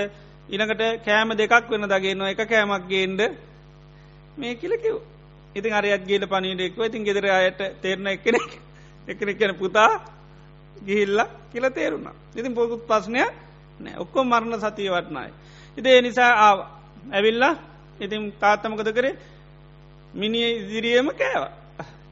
ඉනකට 0.49 0.83
කෑම 1.03 1.31
දෙකක් 1.33 1.69
වෙන 1.69 1.85
දගේනවා 1.85 2.31
එක 2.31 2.41
කෑමක් 2.45 2.85
ගේන්ඩ 2.87 3.21
මේ 4.37 4.55
කියල 4.55 4.75
කිව් 4.79 4.97
ඉතින් 5.55 5.73
අරයත් 5.73 6.05
ගේල 6.05 6.25
පනිඩෙක්ව 6.25 6.81
ඉතින් 6.83 7.05
ගෙදර 7.05 7.27
අයට 7.31 7.61
තේරණ 7.83 8.07
එකනෙක් 8.09 8.51
එකන 9.09 9.31
කියන 9.35 9.55
පුතා 9.55 9.93
ගිහිල්ල 10.77 11.19
කියල 11.53 11.67
තේරුණා 11.71 12.15
ඉතින් 12.37 12.55
පොකුත් 12.55 12.87
පස්නයක් 12.87 13.33
නෑ 13.81 13.97
ඔක්කො 13.97 14.25
මරණ 14.25 14.61
සතිය 14.61 14.91
වටනයි. 14.91 15.31
ඉතිේ 15.77 16.01
නිසා 16.03 16.33
ආව 16.39 16.59
ඇවිල්ලා 17.11 17.55
ඉතින් 18.01 18.33
තාත්තමකද 18.35 18.89
කරේ 18.93 19.15
මිනිිය 20.15 20.51
ඉදිරියම 20.59 21.09
කෑව. 21.13 21.45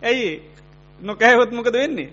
ඇයි 0.03 0.31
නොකෑහොත්මකද 1.01 1.75
වෙන්නේ. 1.75 2.11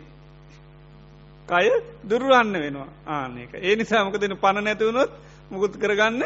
කය 1.49 1.67
දුරුවන්න 2.09 2.55
වෙනවා 2.55 2.89
ආනක 3.07 3.53
ඒ 3.57 3.75
නිසාමක 3.75 4.15
දෙන 4.15 4.37
පණ 4.37 4.63
නැතිවුණොත් 4.63 5.11
මුකුත් 5.51 5.73
කරගන්න 5.77 6.23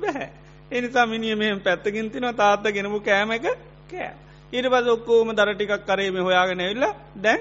බැහැ. 0.00 0.28
එනිසා 0.70 1.06
මිනිිය 1.06 1.36
මෙහම 1.36 1.60
පැත්තකින් 1.60 2.10
තින 2.10 2.26
තාත්ත 2.34 2.64
ගෙනපු 2.66 3.00
කෑම 3.00 3.30
එක 3.30 3.46
කෑ. 3.90 4.10
ඊට 4.52 4.66
පස 4.66 4.86
ඔක්කෝම 4.88 5.28
දරටිකක් 5.30 5.82
කරේම 5.82 6.16
හොයාගෙන 6.18 6.60
ඇවිල්ල 6.60 6.86
දැන් 7.16 7.40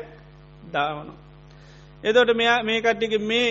දාවනවා. 0.69 1.17
එදොට 2.03 2.31
මෙයා 2.33 2.63
මේ 2.63 2.79
කට්ටික 2.79 3.13
මේ 3.21 3.49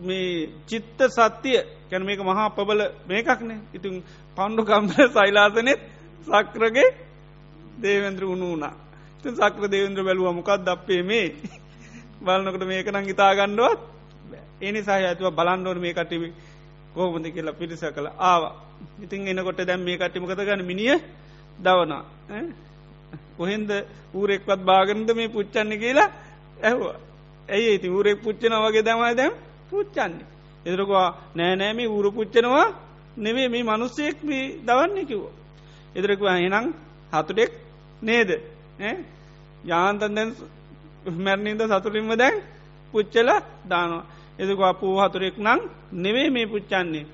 මේ 0.00 0.48
චිත්ත 0.66 1.00
සත්‍යය 1.08 1.60
කැන 1.90 2.04
මේක 2.04 2.20
මහා 2.20 2.48
පබල 2.50 2.80
මේකක්නේ 3.06 3.60
ඉතින් 3.74 3.94
පණ්ඩු 4.36 4.62
කම්බල 4.62 5.08
සයිලාසනෙත් 5.10 5.80
සක්‍රගේ 6.24 6.88
දේවන්ද්‍ර 7.78 8.24
උුණු 8.24 8.46
වුණා. 8.46 8.74
ති 9.22 9.28
සක්‍ර 9.30 9.64
දේවන්ද්‍ර 9.68 10.02
බැලුව 10.02 10.28
මොකක්ද 10.32 10.68
අපේ 10.68 11.02
මේ? 11.02 11.26
බලනකට 12.24 12.64
මේක 12.64 12.86
නං 12.88 13.08
ඉතාගණ්ඩුවත් 13.08 13.80
ඒනි 14.60 14.80
සහ 14.80 14.90
ඇතුව 14.90 15.32
බලන්ඩෝන 15.32 15.78
මේ 15.78 15.92
කටිවි 15.92 16.28
කෝමද 16.94 17.26
කියලා 17.26 17.54
පිරිස 17.54 17.82
කළ 17.86 18.08
ආවා. 18.20 18.54
ඉතින් 19.00 19.28
එනකොට 19.28 19.60
දැම් 19.60 19.80
මේ 19.80 19.96
කටිමකත 19.96 20.36
ගන්න 20.38 20.64
මිනිිය 20.64 20.98
දවනා 21.58 22.02
කොහෙන්ද 23.36 23.70
ඌරෙක්වත් 24.14 24.60
බාගනද 24.60 25.10
මේ 25.14 25.28
පුච්චන්න 25.28 25.72
කියලා 25.78 26.10
ඇහවා. 26.62 26.96
ඇයි 27.48 27.74
ඉති 27.74 27.88
ඌරෙක් 27.88 28.18
පුච්චන 28.22 28.54
වගේ 28.64 28.82
දැමයි 28.82 29.14
දැම් 29.16 29.32
පුච්චන්නේ? 29.70 30.26
එදරකවා 30.66 31.08
නෑනෑම 31.36 31.80
ඌරු 31.86 32.10
පුච්චනවා 32.12 32.66
නෙවේ 33.16 33.48
මේ 33.48 33.62
මනුස්සයෙක් 33.62 34.18
මේ 34.22 34.44
දවන්න 34.66 35.06
කිව්ව. 35.06 35.24
එදරකවා 35.96 36.36
හෙනම් 36.36 36.66
හතුටෙක් 37.12 37.52
නේද? 38.02 38.30
යාන්තන් 39.64 40.14
දැන් 40.14 40.30
මැරණින්ද 41.18 41.62
සතුරින්ම 41.72 42.12
දැන් 42.16 42.36
පුච්චල 42.92 43.28
දානවා. 43.68 44.04
එදකවා 44.38 44.72
පූ 44.72 44.94
හතුරෙක් 45.00 45.36
නං 45.38 45.60
නෙවේ 45.94 46.28
මේ 46.30 46.46
පුච්චන්නේ. 46.46 47.06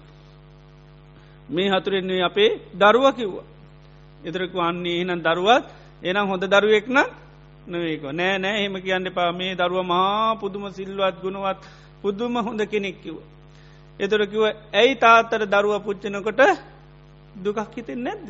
මේ 1.48 1.68
හතුරෙන්නේ 1.70 2.22
අපේ 2.22 2.50
දරුව 2.74 3.06
කිව්වා. 3.16 3.46
එදරකු 4.24 4.56
වන්නේ 4.58 4.98
එහනම් 5.00 5.20
දරුවත් 5.20 5.64
එනම් 6.02 6.26
හොඳ 6.26 6.44
දරුවෙක්න 6.44 6.98
නොවේක 7.66 8.02
නෑ 8.10 8.38
නෑ 8.38 8.58
හෙම 8.58 8.76
කියන්න 8.76 9.08
පා 9.10 9.30
මේ 9.32 9.54
දරුව 9.54 9.80
මහා 9.84 10.36
පුදුම 10.36 10.64
සිල්වත් 10.70 11.16
ගුණවත් 11.22 11.60
පුදුම 12.02 12.34
හොඳ 12.38 12.60
කෙනෙක් 12.64 12.96
කිව. 13.02 13.16
එතුරකිව 14.00 14.42
ඇයි 14.72 14.94
තාත්තර 14.96 15.42
දරුව 15.46 15.74
පුච්චනකොට 15.80 16.40
දුකක් 17.36 17.74
හිතෙන් 17.74 18.00
නැද්ද. 18.00 18.28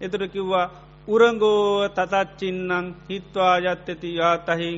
එතුර 0.00 0.22
කිව්වා 0.28 0.70
උරංගෝ 1.08 1.88
තතච්චින්නං 1.88 2.86
හිත්වා 3.08 3.54
යත්තති 3.60 4.08
යාතහි 4.14 4.70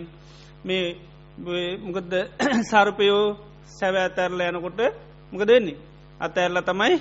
මේ 0.64 0.84
මොකද 1.84 2.12
සර්පයෝ 2.70 3.24
සැව 3.68 3.94
ඇතැරල 3.96 4.40
යනකොට 4.42 4.80
මොක 5.32 5.42
දෙන්නේ 5.42 5.76
අතඇරල 6.20 6.58
තමයි 6.62 6.96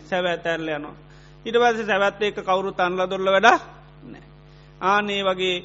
සැව 0.00 0.24
ඇතැරල 0.26 0.68
යනවා. 0.68 0.96
ඉට 1.44 1.56
පස 1.56 1.78
සැවැත්ත 1.82 2.22
එක 2.22 2.36
කවුරු 2.40 2.70
තන්ල 2.72 3.02
දොල්ල 3.06 3.28
වැඩ 3.28 3.48
නෑ 4.02 4.24
ආනේ 4.82 5.22
වගේ 5.24 5.56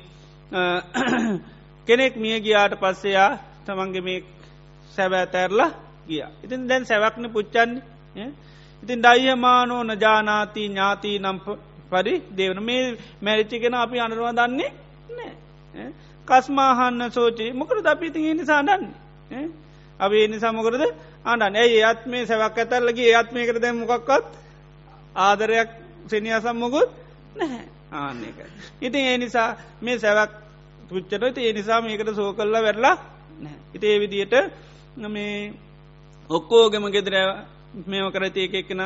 කෙනෙක් 1.87 2.15
මිය 2.15 2.39
ගියාට 2.39 2.73
පස්සයා 2.75 3.31
තමන්ගේ 3.65 4.01
මේ 4.01 4.19
සැවෑතැරලා 4.91 5.71
ගිය. 6.07 6.23
ඉතින් 6.43 6.67
දැන් 6.69 6.85
සැවක්න 6.85 7.29
පුච්චන්නේ 7.29 8.29
ඉතින් 8.83 8.99
ඩයියමානෝ 9.01 9.81
නජානාති 9.83 10.61
ඥාති 10.65 11.19
නම් 11.19 11.37
පරි 11.91 12.13
දේවන 12.37 12.59
මේ 12.63 12.83
මැරිච්චිගෙන 13.21 13.75
අපි 13.75 13.97
අනරුව 13.99 14.27
දන්නේ 14.31 14.71
නෑ 15.09 15.33
කස්මාහන්න 16.27 17.11
සෝචි. 17.11 17.45
මොකර 17.53 17.77
ද 17.77 17.87
අපිති 17.87 18.33
නිසා 18.33 18.61
දන්නේ 18.63 19.47
අපේ 19.99 20.27
නිසා 20.27 20.53
මොකරද 20.53 20.83
අඩන් 21.25 21.55
ඇයි 21.55 21.79
ඒත් 21.79 22.01
මේ 22.05 22.25
සැවක් 22.25 22.57
ඇතල්ලගේ 22.57 23.09
ඒත්මයකට 23.11 23.61
දැ 23.61 23.73
මොකක්වත් 23.73 24.25
ආදරයක් 25.17 25.69
සෙනියසම් 26.09 26.55
මොකුත් 26.55 26.89
නැහැ. 27.35 27.76
ආන්න 27.91 28.23
එක. 28.23 28.37
ඉතින් 28.81 29.03
ඒ 29.03 29.17
නිසා 29.17 29.49
මේ 29.81 29.97
සැවක් 29.97 30.31
පුච්චට 30.89 31.37
ඒ 31.37 31.53
නිසා 31.53 31.81
මේකට 31.81 32.15
සෝ 32.15 32.33
කල්ලා 32.33 32.61
වැරලා 32.61 32.97
ඉති 33.73 33.87
ඒ 33.87 33.99
විදියට 33.99 34.33
මේ 34.97 35.53
ඔක්කෝගම 36.29 36.85
ගෙදර 36.87 37.15
මෙම 37.85 38.11
කරති 38.11 38.41
එක 38.41 38.53
එකෙන 38.55 38.81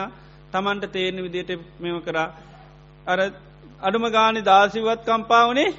තමන්ට 0.51 0.85
තේරණ 0.87 1.23
විදියට 1.23 1.51
මෙම 1.79 2.01
කරා. 2.01 2.29
අර 3.07 3.19
අඩුම 3.81 4.05
ගානි 4.07 4.41
දාසිවත් 4.43 5.01
කම්පාවනේ 5.03 5.69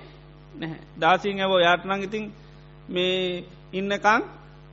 නැහැ. 0.54 0.80
දාසිං 1.00 1.40
ඇවෝ 1.40 1.60
යාටනං 1.60 2.02
ඉතින් 2.02 2.24
මේ 2.88 3.44
ඉන්නකං 3.72 4.22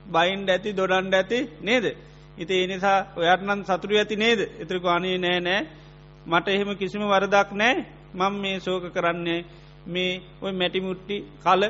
බයින්ඩ 0.07 0.49
ඇති 0.49 0.69
දොඩන්ඩ 0.71 1.13
ඇති 1.13 1.39
නේද? 1.61 1.85
ඉති 2.38 2.63
එනිසා 2.63 2.97
ඔයාටනන් 3.15 3.61
සතුරු 3.65 3.95
ඇති 3.97 4.15
නේද? 4.15 4.39
එත්‍රකානී 4.59 5.17
නෑ 5.17 5.39
නෑ. 5.39 5.61
මට 6.26 6.47
එහෙම 6.47 6.71
කිසිම 6.77 7.03
වරදක් 7.03 7.49
නෑ. 7.53 7.76
මං 8.14 8.34
මේ 8.36 8.60
සෝක 8.60 8.84
කරන්නේ 8.94 9.45
මේ 9.88 10.22
ඔය 10.41 10.52
මැටිමුට්ටි 10.53 11.18
කල 11.44 11.64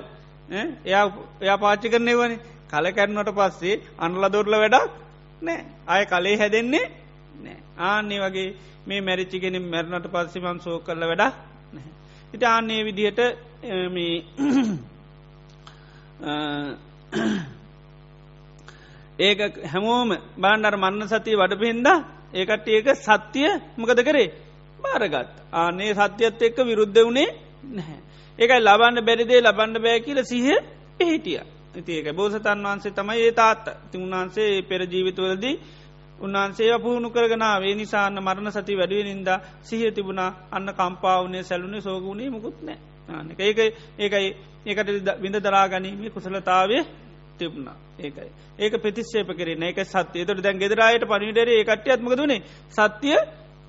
එයා 0.86 1.06
එයා 1.42 1.58
පාච්චි 1.58 1.88
කරන්නේ 1.90 2.16
වන 2.16 2.34
කල 2.70 2.86
කැරනට 2.92 3.32
පස්සේ 3.32 3.82
අනල 4.00 4.24
දොරල 4.30 4.56
වැඩක් 4.56 4.92
නෑ 5.42 5.60
අය 5.88 6.04
කලේ 6.06 6.36
හැදෙන්නේ 6.38 6.86
නෑ 7.44 7.58
ආන්නේ 7.80 8.20
වගේ 8.20 8.50
මේ 8.88 9.02
මැරිච්චිගෙන 9.02 9.58
මැරණට 9.64 10.08
පස්සිමන් 10.08 10.60
සෝ 10.60 10.78
කරල 10.80 11.04
වැඩ 11.04 11.24
නැහැ. 11.74 11.92
ඉට 12.34 12.44
ආන්නේ 12.46 12.82
විදිහට 12.84 13.20
මේ 13.90 14.16
ඒක 19.20 19.40
හැමෝම 19.66 20.10
බාණ්ඩර 20.38 20.76
මන්න 20.78 21.10
සතිය 21.10 21.36
වඩපෙන්ද 21.36 21.88
ඒකට 22.34 22.68
ඒක 22.70 22.88
සත්‍යය 22.98 23.50
මකද 23.78 24.00
කරේ? 24.04 24.30
බාරගත් 24.80 25.32
ආනේ 25.54 25.94
සත්‍යයත් 25.96 26.42
එක්ක 26.42 26.58
විරුද්ධ 26.64 27.00
වුණේ 27.00 27.30
නැහැ. 27.70 28.00
ඒකයි 28.40 28.62
ලබන්න 28.62 28.98
බැරිදේ 29.02 29.42
ලබන්න 29.42 29.76
බෑ 29.78 30.00
කියල 30.00 30.20
සිහ 30.24 30.48
පිහිටිය. 31.00 31.42
ඉති 31.76 31.92
ඒක 31.94 32.08
බෝසතන් 32.14 32.64
වහන්සේ 32.64 32.92
තමයි 32.92 33.22
ඒ 33.22 33.32
තාත්ත. 33.34 33.66
ති 33.92 33.98
උන්වහන්සේ 33.98 34.62
පෙර 34.64 34.82
ජීවිතවලදී 34.84 35.56
උන්වහන්සේ 36.20 36.78
පුහුණු 36.78 37.10
කරගනාවේ 37.10 37.76
නිසාන්න 37.76 38.18
මරණ 38.18 38.52
සති 38.52 38.74
වැඩුව 38.76 39.04
නින්ද 39.04 39.30
සිහ 39.62 39.82
තිබුණා. 39.90 40.32
අන්න 40.52 40.70
කම්පාවනේ 40.72 41.44
සැලුනේ 41.44 41.82
සෝගුණේ 41.82 42.30
මුකුත් 42.30 42.58
නෑ 42.62 42.78
ඒක 43.40 43.60
ඒකයි. 43.98 44.36
ඒකට 44.66 44.90
විඳ 45.18 45.38
දරාගනීමේ 45.38 46.10
කුසලතාවේ 46.10 46.84
තිබුණා. 47.38 47.78
ඒකයි. 47.98 48.30
ඒක 48.60 48.74
ප්‍රතිශ්ෂේප 48.76 49.30
කරන 49.30 49.64
එක 49.64 49.80
සත්‍යය. 49.86 50.26
තොට 50.26 50.40
දැන් 50.40 50.58
ගෙදරයට 50.58 51.04
පනිටර 51.06 51.50
ඒ 51.50 51.64
කට්ටියත්මක 51.64 52.14
දුණේ 52.14 52.44
සත්‍යය 52.70 53.18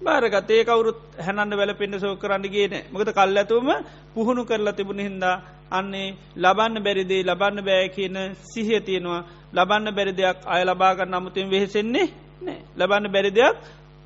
බාරගතේ 0.01 0.65
කවුරුත් 0.65 1.01
හැනන්න 1.19 1.53
වැල 1.53 1.73
පෙන්ඩ 1.75 1.95
සෝ 1.99 2.15
කරන්න 2.17 2.45
ගේන 2.47 2.75
මොකද 2.91 3.11
කල් 3.11 3.37
ඇතුවම 3.37 3.71
පුහුණු 4.15 4.43
කරලා 4.45 4.73
තිබුණ 4.73 5.01
හින්දා 5.01 5.37
අන්නේ 5.71 6.17
ලබන්න 6.37 6.77
බැරිදේ 6.79 7.23
ලබන්න 7.23 7.61
බෑ 7.61 7.89
කියන 7.89 8.17
සිහිය 8.45 8.81
තියෙනවා. 8.81 9.25
ලබන්න 9.53 9.89
බැරි 9.91 10.13
දෙයක් 10.13 10.39
අය 10.47 10.63
ලබාගන්න 10.65 11.15
අමුතින් 11.15 11.47
වෙහෙසෙන්නේ 11.49 12.07
නෑ. 12.43 12.59
ලබන්න 12.77 13.07
බැරි 13.09 13.31
දෙයක් 13.31 13.57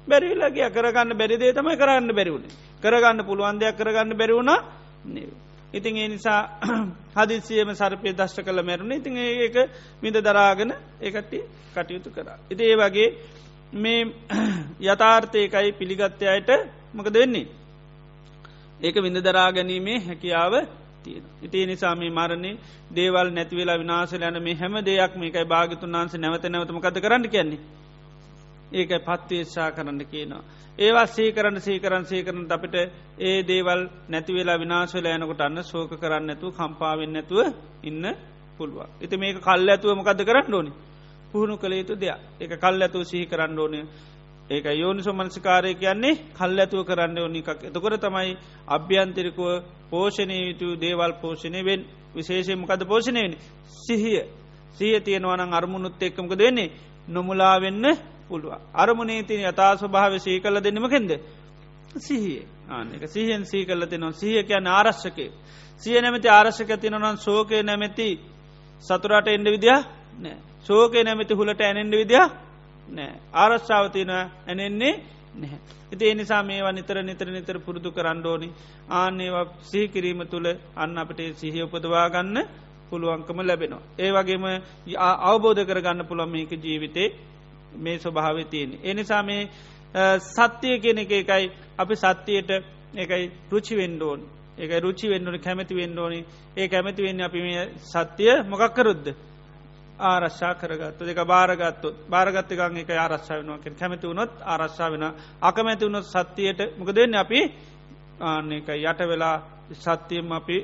බැරිලගේ 0.07 0.69
කරගන්න 0.71 1.11
බැරිදේ 1.15 1.53
තමයි 1.53 1.77
කරන්න 1.77 2.11
බැරිවුණ 2.12 2.47
කරගන්න 2.83 3.21
පුළුවන් 3.23 3.59
දෙයක් 3.59 3.77
කරගන්න 3.77 4.12
බැරිවුණ 4.15 4.51
ඉතින් 5.75 5.97
ඒ 5.97 6.09
නිසා 6.09 6.41
හදිසියම 7.16 7.71
සරපය 7.73 8.11
දශ්ට 8.12 8.43
කළ 8.43 8.62
මැරුණ. 8.62 8.93
ඉතින් 8.93 9.16
ඒක 9.16 9.57
මිද 10.03 10.15
දරාගෙන 10.16 10.75
ඒකට්ටි 11.01 11.39
කටයුතු 11.73 12.11
කරා. 12.11 12.39
ඉති 12.51 12.62
ඒ 12.65 12.77
වගේ 12.77 13.09
මේ 13.74 14.01
යථාර්ථයකයි 14.82 15.72
පිළිගත්තයට 15.72 16.51
මක 16.94 17.06
දෙන්නේ. 17.09 17.46
ඒක 18.80 18.96
විඳ 18.96 19.18
දරා 19.18 19.51
ගැනීමේ 19.51 19.98
හැකියාව 20.01 20.55
තියෙන. 21.05 21.24
ඉතිේ 21.42 21.66
නිසා 21.66 21.94
මේ 21.94 22.10
මරණය 22.10 22.51
දේවල් 22.90 23.28
නැතිවෙලා 23.30 23.78
විනාශල 23.78 24.22
යන 24.22 24.42
මේ 24.42 24.55
හැම 24.55 24.74
දෙයක් 24.80 25.16
මේකයි 25.16 25.44
භාගතුන් 25.44 25.92
වන්සේ 25.92 26.20
නැවත 26.20 26.44
නැවතමකද 26.46 27.01
කරන්න 27.01 27.28
කියන්නේ. 27.28 27.60
ඒකයි 28.72 29.01
පත්වේශා 29.01 29.70
කරන්න 29.70 30.01
කියනවා. 30.06 30.42
ඒවා 30.78 31.06
සීකරන්න 31.09 31.60
සීකරන් 31.60 32.05
සීකරන 32.05 32.46
අපිට 32.48 32.74
ඒ 33.20 33.36
දේවල් 33.42 33.80
නැතිවෙලා 34.09 34.59
විනාශවල 34.59 35.06
යනකොට 35.09 35.40
අන්න 35.40 35.62
සෝක 35.64 35.90
කරන්න 35.94 36.30
ඇතුව 36.30 36.51
කම්පාවෙන් 36.52 37.12
නැතුව 37.12 37.40
ඉන්න 37.82 38.05
පුළුවන්. 38.59 38.88
එති 39.01 39.16
මේක 39.16 39.36
කල් 39.40 39.68
ඇතුව 39.68 39.96
මොකද 39.96 40.20
කරන්න 40.22 40.55
ඕනි 40.55 40.72
පුහුණු 41.35 41.56
කළ 41.56 41.74
යුතු 41.74 41.94
දෙයක්. 41.97 42.19
එක 42.40 42.52
කල් 42.55 42.81
ඇතුව 42.81 43.02
සිහි 43.05 43.27
කරන්න 43.27 43.59
ඕනය 43.59 43.81
ඒක 44.47 44.65
යෝනිසෝ 44.73 45.15
මනසිකාරය 45.15 45.74
කියන්නේ 45.74 46.15
කල් 46.32 46.59
ඇතුව 46.59 46.82
කරන්න 46.85 47.19
ඕනි 47.19 47.40
එකක්. 47.40 47.61
එතකොට 47.65 47.98
තමයි 47.98 48.36
අභ්‍යන්තරිකුව 48.69 49.51
පෝෂණය 49.90 50.36
යුතු 50.40 50.66
දේවල් 50.77 51.12
පෝෂණය 51.15 51.61
වෙන් 51.62 51.81
විශේෂය 52.15 52.55
මොකද 52.55 52.82
පෝෂණයෙන් 52.85 53.32
සිහිය. 53.78 54.23
සිය 54.73 55.01
තියෙනවනං 55.01 55.52
අරමුණුත් 55.52 56.02
එක්කමක 56.02 56.32
දෙන්නේ 56.35 56.73
නොමුලා 57.09 57.56
වෙන්න 57.59 57.85
පුළුව 58.28 58.52
අරමුණේ 58.74 59.23
තින 59.23 59.40
යතා 59.43 59.73
ස්වභාව 59.74 60.15
සී 60.19 60.40
කල 60.40 60.56
දෙන්නමකෙන්ද 60.59 61.11
සිහිය. 61.98 62.43
ආනක 62.69 63.05
සිහෙන් 63.06 63.43
සී 63.44 63.65
කල්ල 63.65 63.82
තිනවා 63.85 64.12
සිහිය 64.12 64.43
කියන්න 64.43 64.66
ආරශ්කය 64.69 65.27
සිය 65.82 66.01
නැමති 66.01 66.28
ආරශ්ක 66.28 66.70
තිනවනන් 66.77 67.16
සෝකය 67.19 67.62
නැමැති 67.62 68.09
සතුරට 68.85 69.28
එන්ඩ 69.28 69.48
විදිහ 69.48 69.81
නෑ 70.16 70.53
සෝකය 70.65 71.03
නැමැති 71.03 71.35
හුලට 71.35 71.61
ඇනෙන්ඩ 71.61 71.95
විදිහ 71.95 72.24
නෑ 72.89 73.12
ආරශ්ාවතින 73.35 74.11
ඇනෙන්නේ 74.12 74.95
නැහැ. 75.35 75.59
ඉති 75.93 76.05
එනිසා 76.07 76.43
මේවා 76.43 76.73
නිතර 76.73 76.97
නිතර 77.03 77.28
නිතර 77.28 77.57
පුරුදු 77.59 77.91
කරණ්ඩෝනි 77.91 78.49
ආන්නේවා 78.91 79.45
සිහිකිරීම 79.62 80.23
තුළ 80.27 80.49
අන්න 80.77 80.99
අපට 80.99 81.20
සිහිය 81.35 81.65
උපදවා 81.65 82.09
ගන්න 82.11 82.39
පුළුවන්කම 82.91 83.39
ලැබෙනවා. 83.43 83.82
ඒ 83.99 84.11
වගේම 84.12 84.45
අවබෝධ 85.23 85.62
කරගන්න 85.65 86.05
පුළොම 86.05 86.31
මේක 86.31 86.53
ජීවිතේ 86.59 87.09
මේ 87.77 87.99
ස්වභාව 87.99 88.39
තියෙන. 88.47 88.70
එනිසා 88.85 89.23
මේ 89.23 89.43
සත්‍යය 90.28 90.78
කෙන 90.78 90.99
එක 90.99 91.12
එකයි 91.12 91.51
අපි 91.78 91.95
සත්‍යයට 91.97 92.51
එකයි 92.97 93.31
රුචි 93.51 93.74
වෙන්ඩෝන් 93.74 94.20
එක 94.57 94.70
රුචි 94.81 95.07
වෙන්ඩුවන 95.09 95.39
කැමති 95.41 95.74
වෙන්ඩෝනි 95.74 96.24
ඒ 96.57 96.69
කැමති 96.69 97.03
වෙන්න 97.03 97.20
අපි 97.23 97.41
මේ 97.41 97.69
සත්‍යය 97.85 98.43
මොකක්කරුද්ද 98.45 99.07
ආරශ්ා 100.01 100.55
කරගත්තු 100.55 101.05
දෙක 101.05 101.19
බාරගත්තු 101.25 101.89
බාරගත්තකන් 102.09 102.77
එක 102.77 102.91
ආරශ්ා 102.91 103.39
වෙනවාක 103.39 103.65
කැමති 103.73 104.07
වුණොත් 104.07 104.33
ආරශ්ා 104.43 104.91
වෙන 104.91 105.05
අකමැති 105.43 105.85
වුණොත් 105.85 106.07
සත්‍යයට 106.07 106.61
මොක 106.79 106.91
දෙන්න 106.91 107.15
අපි? 107.15 107.41
ආන්න 108.21 108.53
එක 108.53 108.69
යට 108.69 109.01
වෙලා 109.03 109.37
සත්‍යයම 109.73 110.33
අපි 110.33 110.57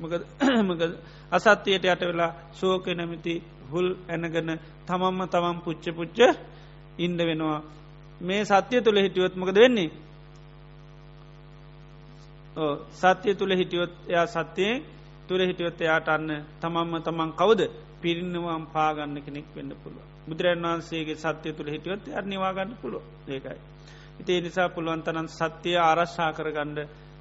අසත්‍යයට 1.32 1.84
යට 1.84 2.02
වෙලා 2.02 2.34
සෝක 2.52 2.86
නැමිති 2.88 3.34
හුල් 3.70 3.88
ඇනගන 4.08 4.58
තමම්ම 4.86 5.20
තමම් 5.28 5.56
පුච්ච 5.60 5.84
පුච්ච 5.90 6.18
ඉන්ඩ 6.98 7.20
වෙනවා. 7.20 7.60
මේ 8.20 8.44
සත්‍යය 8.44 8.80
තුළ 8.80 8.98
හිටියොත් 8.98 9.34
මොකද 9.36 9.56
වෙන්නේ? 9.56 9.90
සත්‍යය 12.92 13.34
තුළ 13.34 13.52
හිටියොත් 13.52 13.92
එයා 14.08 14.26
සත්‍යයෙන් 14.28 14.82
තුළ 15.28 15.40
හිටියොත් 15.40 15.80
එයාට 15.80 16.08
අන්න 16.08 16.28
තමම්ම 16.60 16.92
තමන් 16.98 17.32
කවුද? 17.32 17.60
පිරින්නවම් 18.00 18.64
පාගන්න 18.68 19.16
කෙනෙක් 19.20 19.46
වෙන්න 19.50 19.72
පුළුව 19.76 20.06
බුදුරන් 20.26 20.64
වහන්සේගේ 20.64 21.18
සත්‍යය 21.18 21.52
තුළ 21.52 21.68
හිටියොත් 21.68 22.04
අනිවාගන්න 22.14 22.72
පුළුව 22.76 23.02
ඒකයි. 23.28 23.58
ඉතිේ 24.20 24.40
නිසා 24.40 24.68
පුළුවන්තනන් 24.68 25.28
සත්‍යය 25.30 25.76
ආරශ්ා 25.78 26.30
කරගණ්ඩ 26.32 26.78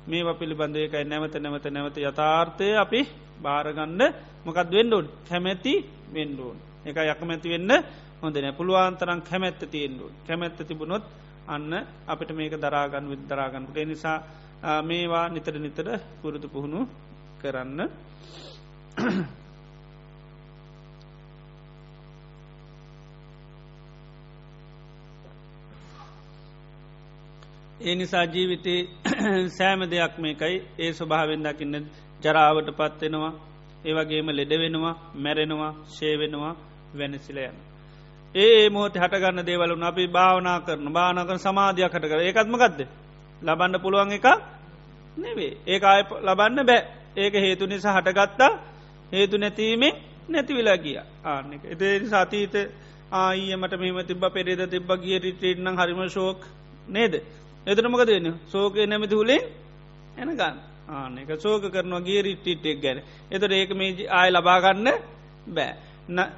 මේ 0.07 0.33
පිළිබඳ 0.33 0.75
එකයි 0.77 1.05
නැවත 1.05 1.35
නැවත 1.37 1.65
නැවත 1.67 1.97
යථාර්ථය 2.01 2.67
අපි 2.75 3.01
භාරගණ්ඩ 3.39 4.01
මොකත් 4.45 4.69
වෙන්ඩෝන් 4.71 5.05
කැමැති 5.27 5.73
වෙන්ඩෝන් 6.09 6.57
එක 6.85 6.97
යකමැති 7.05 7.47
වෙන්න 7.49 7.71
හොඳන 8.21 8.47
පුළුවන්තරන් 8.53 9.21
කැමැත්ත 9.21 9.61
තියෙන්ඩුවන් 9.65 10.13
කැමැත්ත 10.27 10.59
තිබුණොත් 10.61 11.05
අන්න 11.47 11.71
අපිට 12.05 12.31
මේක 12.31 12.53
දරාගන්න 12.55 13.09
විදරාගන්නට 13.09 13.77
නිසා 13.83 14.17
මේවා 14.81 15.25
නිතර 15.29 15.55
නිතර 15.57 15.87
පුරුදු 16.21 16.47
පුහුණු 16.47 16.79
කරන්න. 17.41 17.79
ඒ 27.79 27.95
නිසා 27.95 28.23
ජීවිතේ 28.25 28.87
සෑම 29.49 29.81
දෙයක් 29.83 30.17
මේකයි. 30.17 30.55
ඒ 30.79 30.91
ස්වභාවෙන් 30.93 31.43
දකින්න 31.43 31.75
ජරාවට 32.21 32.69
පත්වෙනවා 32.73 33.33
ඒවගේම 33.85 34.29
ලෙඩ 34.31 34.53
වෙනවා 34.53 34.95
මැරෙනවා 35.15 35.73
ශේවෙනවා 35.89 36.55
වෙනසිලයන. 36.93 37.55
ඒ 38.35 38.69
මෝත 38.69 38.95
හටගන්න 38.95 39.45
දේවලුන් 39.45 39.83
අපි 39.83 40.07
භාවනා 40.09 40.59
කරන 40.61 40.89
භානකන 40.89 41.39
සමාධයක් 41.39 41.93
හට 41.93 42.05
කර 42.05 42.21
ඒකත්ම 42.21 42.55
ගත්ද 42.55 42.81
ලබන්න 43.41 43.81
පුළුවන් 43.81 44.11
එක 44.11 44.27
නෙවේ 45.17 45.53
ඒ 45.65 45.79
අය 45.85 46.03
ලබන්න 46.21 46.65
බෑ. 46.65 46.81
ඒක 47.15 47.33
හේතු 47.35 47.65
නිසා 47.65 47.95
හටගත්තා. 47.95 48.51
හේතු 49.11 49.37
නැතිීමේ 49.37 49.93
නැතිවිලා 50.29 50.77
ගිය. 50.77 50.97
ආනෙක 51.25 51.61
එදේ 51.65 51.99
සතීත 52.05 52.55
ආයමට 53.13 53.73
මෙම 53.77 53.99
තිබ 54.05 54.23
පෙරේද 54.29 54.61
තිබ්බ 54.67 54.89
ගිය 54.97 55.19
රිටේට්නම් 55.19 55.75
හරිම 55.77 56.09
ශෝක් 56.09 56.39
නේද? 56.89 57.13
එතනමකද 57.69 58.09
වෙන 58.09 58.27
සෝකය 58.45 58.85
නැමති 58.85 59.15
හුලේ 59.15 59.41
එනගන්න 60.17 60.57
ආන 60.89 61.17
එක 61.17 61.31
සෝක 61.37 61.63
කරනවා 61.65 62.01
ගිය 62.01 62.19
රිට්ටිටෙක් 62.21 62.77
ගැන. 62.77 62.97
එතට 63.29 63.51
ඒක 63.51 63.71
මේ 63.73 64.07
ආය 64.09 64.29
ලබාගන්න 64.31 64.87
බෑ. 65.47 65.71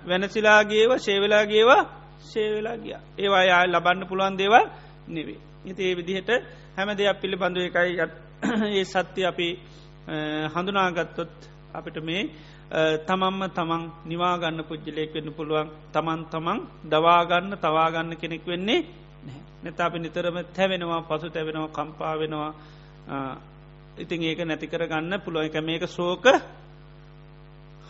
වෙනසිලාගේව 0.05 0.91
ශේවෙලාගේවා 0.97 1.81
ශේවෙලා 2.23 2.77
ගිය. 2.77 2.95
ඒවා 3.17 3.43
යා 3.43 3.63
ලබන්න 3.67 4.07
පුළුවන් 4.07 4.37
දේවල් 4.37 4.65
නෙවේ 5.07 5.39
ඉති 5.63 5.81
ඒ 5.83 5.95
විදිහට 5.95 6.29
හැම 6.75 6.89
දෙයක් 6.91 7.19
පිළිබඳුව 7.21 7.63
එකයි 7.63 7.93
ඒ 8.71 8.85
සත්‍ය 8.85 9.21
අපි 9.23 9.47
හඳුනාගත්තොත් 10.53 11.33
අපිට 11.71 11.97
මේ 12.01 12.23
තමම්ම 13.01 13.41
තමන් 13.49 13.83
නිවාගන්න 14.05 14.59
පුද්ජලයෙක් 14.63 15.13
වෙන්න 15.13 15.29
පුළුවන්. 15.31 15.67
තමන් 15.91 16.21
තමන් 16.25 16.59
දවාගන්න 16.85 17.53
තවාගන්න 17.57 18.11
කෙනෙක් 18.15 18.43
වෙන්නේ 18.45 18.85
නැත 19.63 19.79
අපි 19.79 19.97
නිතරම 19.99 20.37
තැවෙනවා 20.49 21.01
පසු 21.01 21.27
තැවෙනවා 21.29 21.69
කම්පා 21.69 22.13
වෙනවා. 22.15 22.51
ඉතින් 23.97 24.23
ඒක 24.23 24.39
නැතිකර 24.41 24.83
ගන්න 24.83 25.13
පුළුව 25.19 25.43
එක 25.43 25.55
මේක 25.61 25.83
සෝක 25.89 26.25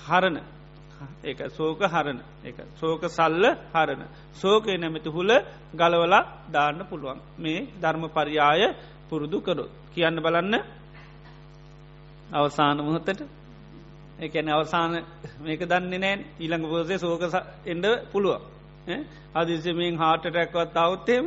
හරණ. 0.02 0.38
ඒ 1.24 1.50
සෝක 1.50 1.80
හරණ. 1.86 2.20
එක 2.44 2.58
සෝක 2.76 3.02
සල්ල 3.10 3.44
හරණ. 3.74 4.02
සෝකය 4.36 4.78
නැමති 4.78 5.10
හුල 5.10 5.32
ගලවලා 5.74 6.24
දාන්න 6.52 6.80
පුළුවන්. 6.90 7.20
මේ 7.38 7.68
ධර්ම 7.82 8.04
පරියාය 8.10 8.64
පුරුදු 9.10 9.38
කරු 9.40 9.66
කියන්න 9.94 10.18
බලන්න. 10.18 10.56
අවසාන 12.32 12.78
මුහොත්තට 12.80 13.22
එකන 14.20 14.48
අවසාන 14.50 14.92
මේක 15.40 15.62
දන්නේ 15.62 16.00
නෑන් 16.00 16.20
ඊළඟ 16.40 16.66
පෝසේ 16.66 16.98
සෝක 16.98 17.22
එන්ඩ 17.66 17.86
පුළුව 18.12 18.42
අදිසමෙන් 19.34 19.96
හාට 19.98 20.24
ටැක්වත් 20.24 20.78
අවත්තේම 20.78 21.26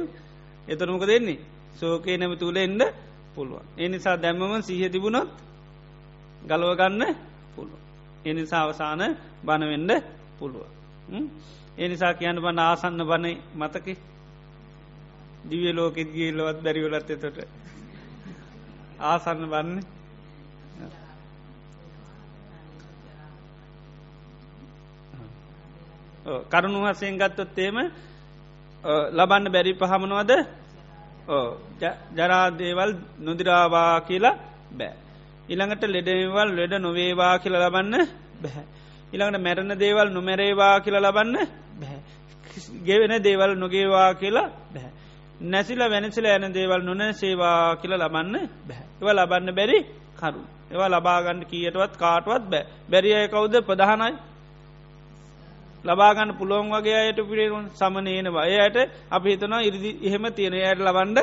එතරමක 0.69 1.05
දෙන්නේ 1.05 1.39
සෝකේ 1.75 2.17
නැම 2.17 2.33
තුළ 2.35 2.57
එන්ඩ 2.59 2.83
පුළුවන්. 3.35 3.65
එනිසා 3.77 4.17
දැම්මම 4.17 4.63
සීහ 4.63 4.89
තිබුණොත් 4.89 5.31
ගලවගන්න 6.43 7.03
පුළුව. 7.55 7.81
එනිසා 8.25 8.63
අවසාන 8.63 9.03
බණවෙන්ඩ 9.43 9.93
පුළුව. 10.39 10.67
එනිසා 11.77 12.13
කියන්න 12.15 12.39
බන්න 12.39 12.59
ආසන්න 12.61 13.01
බණ 13.03 13.27
මතක 13.55 13.87
දිවිය 15.45 15.73
ලෝකෙත් 15.73 16.09
ගිල්ලවත් 16.11 16.59
බැරිවලත් 16.59 17.11
එතොට 17.11 17.39
ආසන්න 19.03 19.45
බන්නේ 19.47 19.85
කරුණු 26.45 26.79
වසයෙන් 26.85 27.19
ගත්තොත් 27.19 27.59
ඒම 27.59 27.79
ලබන්න 28.85 29.47
බැරි 29.49 29.73
පහමනවද 29.75 30.33
ජරාදේවල් 32.15 32.93
නොදිරාවා 33.19 34.01
කියලා 34.01 34.39
බෑ. 34.73 34.93
ඉළඟට 35.49 35.85
ලෙඩවල් 35.87 36.49
ලෙඩ 36.53 36.75
නොවේවා 36.79 37.39
කියල 37.39 37.55
ලබන්න 37.57 37.95
බැහැ. 38.43 38.65
ඉළඟට 39.13 39.41
මැරණ 39.41 39.73
දේවල් 39.77 40.09
නොමැරේවා 40.11 40.81
කියල 40.81 40.97
ලබන්න 40.97 41.37
බැහැ. 41.75 42.01
ගෙවෙන 42.85 43.15
දේවල් 43.21 43.53
නොගේවා 43.57 44.11
කියලා 44.15 44.49
බැහැ. 44.71 44.93
නැසිල 45.43 45.81
වෙනසිල 45.87 46.27
ඇන 46.27 46.53
දේවල් 46.53 46.83
නොන 46.83 47.03
සේවා 47.13 47.77
කියල 47.77 47.93
ලබන්න 47.95 48.35
බැහැ. 48.63 48.87
ඒව 49.01 49.09
ලබන්න 49.11 49.55
බැරි 49.55 49.79
කරු. 50.15 50.41
ඒවා 50.71 50.91
ලබාගන්න 50.91 51.41
කියටවත් 51.45 51.95
කාටවත් 51.97 52.45
බෑ 52.45 52.65
බැරිය 52.91 53.29
කවුද 53.29 53.55
ප්‍රධානයි 53.63 54.17
ලබාගන්න 55.85 56.31
පුළුවන් 56.35 56.71
වගේ 56.73 56.97
අයට 56.99 57.21
පිරේරුන් 57.23 57.67
සමනයනවා 57.73 58.47
එයට 58.49 58.77
අපි 59.11 59.29
හිතනවා 59.31 59.61
ඉරිදි 59.61 59.91
එහෙම 60.03 60.25
තියෙන 60.33 60.55
යට 60.55 60.81
ලබන්ඩ 60.81 61.19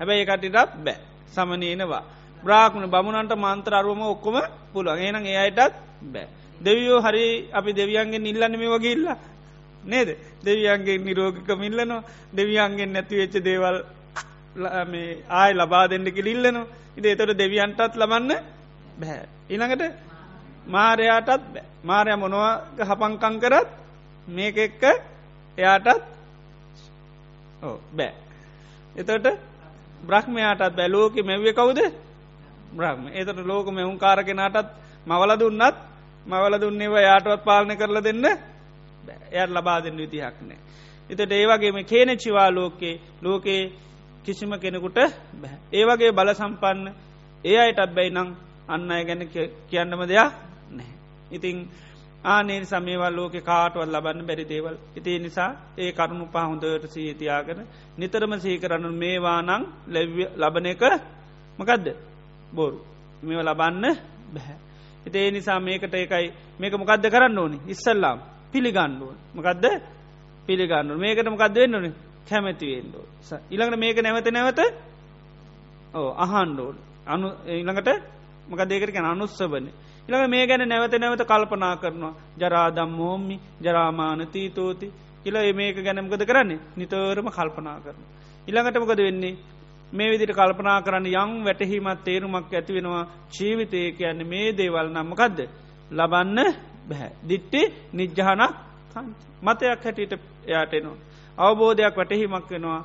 හැබැයි 0.00 0.24
එකටිටත් 0.24 0.56
බෑ. 0.78 0.96
සමනයනවා 1.28 2.02
බ්‍රාක්්ණ 2.42 2.86
බමුණන්ට 2.86 3.32
මන්ත්‍ර 3.36 3.74
අරුවම 3.74 4.02
ඔක්කොම 4.04 4.36
පුළුවන්. 4.72 4.98
ඒනම් 4.98 5.26
එයටත් 5.26 5.74
බෑ. 6.04 6.26
දෙවියෝ 6.60 7.00
හරි 7.00 7.24
අපි 7.52 7.70
දෙවියන්ගේ 7.72 8.18
නිල්ලන්න 8.20 8.54
මේ 8.54 8.70
වගේල්ල 8.70 9.06
නේද? 9.84 10.08
දෙවියන්ගේ 10.40 10.98
නිරෝගික 11.00 11.48
මිල්ලනවා 11.56 12.02
දෙවියන්ගෙන් 12.32 12.92
නැතිවෙච්ච 12.92 13.34
දේවල් 13.40 13.76
මේ 14.86 15.22
ආය 15.30 15.52
ලබා 15.54 15.84
දෙන්නක 15.86 16.18
ලිල්ලනවා 16.18 16.66
ඉද 16.96 17.04
එතොට 17.06 17.38
දෙවියන්ටත් 17.38 17.94
ලබන්න 17.94 18.32
බැහැ 18.98 19.26
ඉළඟට 19.50 19.82
මාරයාටත් 20.66 21.44
මාරය 21.84 22.16
මොනවා 22.16 22.54
හපංකං 22.80 23.36
කරත් 23.40 23.79
මේක 24.30 24.56
එක්ක 24.58 24.82
එයාටත් 25.58 25.88
බෑ 27.92 28.12
එතට 28.96 29.26
බ්‍රහ්මයාටත් 30.02 30.72
බැලෝක 30.72 31.14
මෙව්ව 31.22 31.46
කවුද 31.52 31.80
බ්‍රහ්ම 32.72 33.02
එතට 33.12 33.38
ලෝක 33.44 33.66
මෙවුන් 33.68 33.98
කාරගෙනටත් 33.98 34.68
මවල 35.06 35.32
දුන්නත් 35.36 35.76
මවල 36.26 36.54
දුන්නේව 36.56 36.94
යාටවත් 37.00 37.44
පාලනය 37.44 37.74
කරලා 37.76 38.02
දෙන්න 38.02 38.24
එයට 38.24 39.50
ලබා 39.50 39.80
දෙන්න 39.80 39.96
විදිහක් 39.96 40.36
නෑ. 40.40 40.58
එතට 41.10 41.32
ඒවගේම 41.32 41.78
කේනචිවා 41.84 42.50
ලෝකේ 42.50 43.00
ලෝකයේ 43.22 43.72
කිසිම 44.24 44.52
කෙනෙකුට 44.54 44.98
බැ. 45.34 45.54
ඒවගේ 45.72 46.12
බල 46.12 46.30
සම්පන්න 46.30 46.92
ඒ 47.44 47.58
අයටත් 47.58 47.94
බැයි 47.94 48.10
නං 48.12 48.28
අන්න 48.68 48.90
අය 48.90 49.04
ගැන 49.04 49.22
කියන්නම 49.68 50.02
දෙයක් 50.02 50.32
නැහැ. 50.70 50.96
ඉතිං 51.30 51.68
ආනේ 52.24 52.64
සමේවල් 52.64 53.14
ලෝක 53.14 53.34
කාටුවල් 53.42 53.88
ලබන්න 53.88 54.26
බැරි 54.26 54.44
දේවල්. 54.44 54.76
ඉතිේ 54.96 55.18
නිසා 55.18 55.50
ඒ 55.78 55.92
කරුණු 55.92 56.26
පහුොඳට 56.26 56.84
සීතියාගෙන 56.86 57.60
නිතරම 57.98 58.32
සීකරන්න 58.38 58.86
මේවානං 58.94 59.50
ලබන 60.36 60.66
එක 60.66 60.82
මකදද? 61.58 61.86
බොරු. 62.52 62.78
මෙ 63.22 63.42
ලබන්න 63.42 63.84
බැහැ. 64.32 64.58
ඉතිේ 65.06 65.30
නිසා 65.30 65.58
මේකට 65.60 65.94
ඒකයි 65.94 66.28
මේක 66.58 66.74
මොකක්ද 66.74 67.04
කරන්න 67.06 67.38
ඕනි? 67.38 67.58
ඉස්සල්ලාම් 67.66 68.18
පිළිගණ්ඩුව 68.52 69.10
මකදද? 69.34 69.66
පිළිගන්නු 70.46 70.94
මේකට 70.96 71.28
මොකක්ද 71.28 71.56
වෙන්නන 71.56 71.94
කැමැතිවෙන්ඩෝ 72.28 73.04
ඉළඟට 73.50 73.78
මේක 73.78 73.98
නැවත 73.98 74.28
නැවත 74.28 74.60
ඕ 75.94 76.08
අහන්ඩෝල් 76.16 76.76
අනු 77.06 77.28
ඉළඟට 77.48 77.90
මක 78.48 78.60
දෙකට 78.62 78.92
ගැන 78.92 79.06
අනුස්සබන 79.06 79.66
ඉළඟ 80.10 80.28
මේ 80.28 80.46
ගැන 80.46 80.62
නැවත 80.62 80.94
නැවත 80.94 81.22
කල්පනා 81.22 81.76
කරනවා. 81.76 82.14
ජරාදම් 82.36 82.90
මෝම්මි 82.90 83.36
ජරාමාන 83.62 84.26
තීතෝති. 84.26 84.92
කියලා 85.22 85.52
මේක 85.52 85.76
ගැනම්කද 85.78 86.22
කරන්නේ? 86.24 86.58
නිතරම 86.76 87.28
කල්පනා 87.28 87.78
කරන. 87.78 88.02
ඉළඟට 88.48 88.78
මොකද 88.78 88.98
වෙන්නේ? 88.98 89.36
මේ 89.92 90.10
විදිට 90.10 90.32
කල්පනා 90.32 90.82
කරන්න 90.82 91.06
යං 91.06 91.44
වැටහීමත් 91.44 92.02
තේරුමක් 92.04 92.50
ඇති 92.50 92.72
වෙනවා. 92.72 93.04
ජීවිතය 93.30 93.92
කියන්නේ 93.92 94.26
මේ 94.26 94.48
දේවල් 94.52 94.88
නම්මකදද 94.88 95.38
ලබන්න 95.92 96.38
බැහැ. 96.88 97.10
දිට්ටි 97.28 97.62
නිජ්ජහනක් 97.92 98.54
මතයක් 99.42 99.84
හැටියට 99.84 100.14
එයාටනවා. 100.46 100.98
අවබෝධයක් 101.38 101.94
වැටහීමක් 101.96 102.50
වෙනවා. 102.50 102.82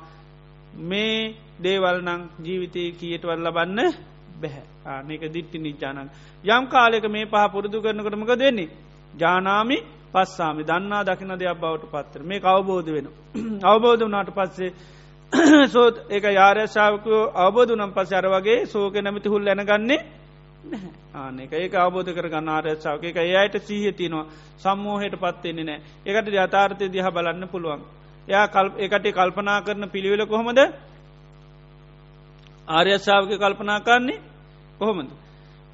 මේ 0.80 1.34
දේවල් 1.62 1.98
නං 2.02 2.22
ජීවිතය 2.44 2.82
කියටවල් 2.92 3.42
ලබන්න 3.42 3.94
බැහැ 4.40 4.75
ආනක 4.86 5.24
දිට්ටි 5.28 5.58
නිජානන් 5.58 6.08
යම් 6.44 6.64
කාලෙක 6.68 7.04
මේ 7.08 7.26
පහ 7.26 7.46
පුරුදු 7.52 7.78
කරනකටමක 7.80 8.32
දෙන්නේ 8.36 8.72
ජානාමි 9.14 9.78
පස්සාමි. 10.12 10.62
දන්නා 10.64 11.04
දකින 11.04 11.32
දෙයක් 11.34 11.56
බවට 11.56 11.86
පත්තර 11.86 12.22
මේ 12.22 12.40
අවබෝධ 12.46 12.90
වෙන 12.90 13.06
අවබෝධ 13.64 14.02
වනාට 14.02 14.30
පස්සේ 14.32 14.70
සෝත් 15.68 15.96
ඒක 16.08 16.24
යාරශාවකෝ 16.32 17.22
අවබෝධ 17.36 17.72
නම් 17.72 17.92
පස 17.92 18.12
අර 18.12 18.26
වගේ 18.28 18.66
සෝක 18.66 18.94
නැමති 18.96 19.28
හුල් 19.28 19.46
ඇනගන්නේ 19.46 20.00
ආනක 21.16 21.52
ඒක 21.54 21.74
අවබෝධ 21.76 22.10
කර 22.10 22.28
ගන්න 22.28 22.48
ආරශාවක 22.50 23.04
එක 23.04 23.18
ඒයට 23.18 23.56
සීහ 23.60 23.92
තියනවා. 23.92 24.26
සම්මෝහයට 24.56 25.16
පත්වෙන්නේ 25.16 25.64
නෑ 25.64 25.80
ඒකට 26.06 26.28
යථාර්ථය 26.36 26.86
දිහ 26.88 27.06
බලන්න 27.08 27.48
පුළුවන්. 27.48 27.80
යා 28.28 28.46
එකට 28.78 29.06
කල්පනා 29.10 29.60
කරන 29.62 29.84
පිළිවෙල 29.88 30.26
කොහොමද? 30.26 30.60
ආර්යශාවක 32.68 33.32
කල්පනා 33.36 33.80
කරන්නේ? 33.80 34.22
කොහොමද. 34.80 35.10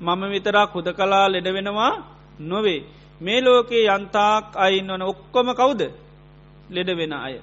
මම 0.00 0.22
විතරක් 0.30 0.70
හුද 0.72 0.88
කලා 0.92 1.26
ලෙඩ 1.28 1.46
වෙනවා 1.48 1.94
නොවේ. 2.40 2.80
මේ 3.20 3.40
ලෝකයේ 3.40 3.88
යන්තාක් 3.88 4.44
අයින් 4.56 4.88
වන 4.88 5.02
ඔක්කොම 5.04 5.48
කවුද 5.52 5.82
ලෙඩ 6.70 6.90
වෙන 6.90 7.12
අය. 7.14 7.34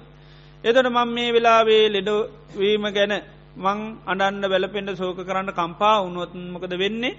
එතට 0.64 0.86
මං 0.86 1.08
මේ 1.08 1.32
වෙලාවේ 1.32 1.84
ලෙඩවීම 1.88 2.84
ගැන 2.90 3.12
මං 3.56 3.78
අඩන්න 4.06 4.44
වැලපෙන්ට 4.44 4.96
සෝක 4.96 5.18
කරන්න 5.18 5.50
කම්පා 5.50 5.96
උනොත්මකද 6.02 6.72
වෙන්නේ 6.74 7.18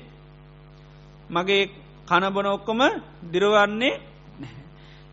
මගේ 1.30 1.64
කනබන 2.08 2.48
ඔක්කොම 2.48 2.82
දිරවන්නේ 3.32 4.02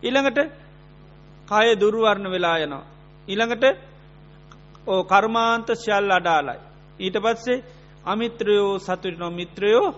ඉළඟට 0.03 0.39
කය 1.47 1.67
දුරුවරණ 1.75 2.27
වෙලා 2.27 2.57
යනවා. 2.57 2.85
ඉළඟට 3.27 3.65
ඕ 4.87 5.01
කර්මාන්ත 5.03 5.67
ශල් 5.75 6.11
අඩාලයි. 6.11 6.59
ඊට 6.99 7.17
පත්සේ 7.17 7.63
අමිත්‍රයෝ 8.05 8.79
සතුරිනො 8.79 9.29
මිත්‍රයෝ 9.29 9.95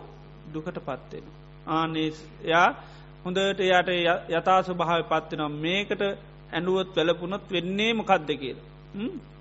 දුකට 0.53 0.77
පත්වෙන. 0.79 1.25
ආනේයා 1.67 2.67
හොඳට 3.25 3.59
යට 3.59 3.89
යථාසු 4.29 4.73
භාව 4.73 5.01
පත්වෙනම් 5.03 5.53
මේකට 5.57 6.01
ඇඩුවත් 6.01 6.95
වැලපුනොත් 6.95 7.43
වෙන්නේ 7.51 7.93
මොකක්ද 7.93 8.29
කියල. 8.33 8.57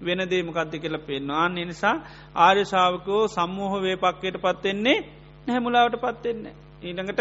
වෙනදේ 0.03 0.43
මොකක්ද 0.43 0.73
කියල 0.79 0.99
පෙන්වා 0.99 1.49
නිසා 1.49 1.97
ආර්යශාවකෝ 2.37 3.23
සම්මෝහ 3.29 3.83
වේ 3.83 3.97
පක්කයට 3.97 4.37
පත්වෙන්නේ 4.37 4.99
නැහැමුලාවට 5.47 5.97
පත්වෙන්නේ. 5.97 6.55
ඊළඟට 6.83 7.21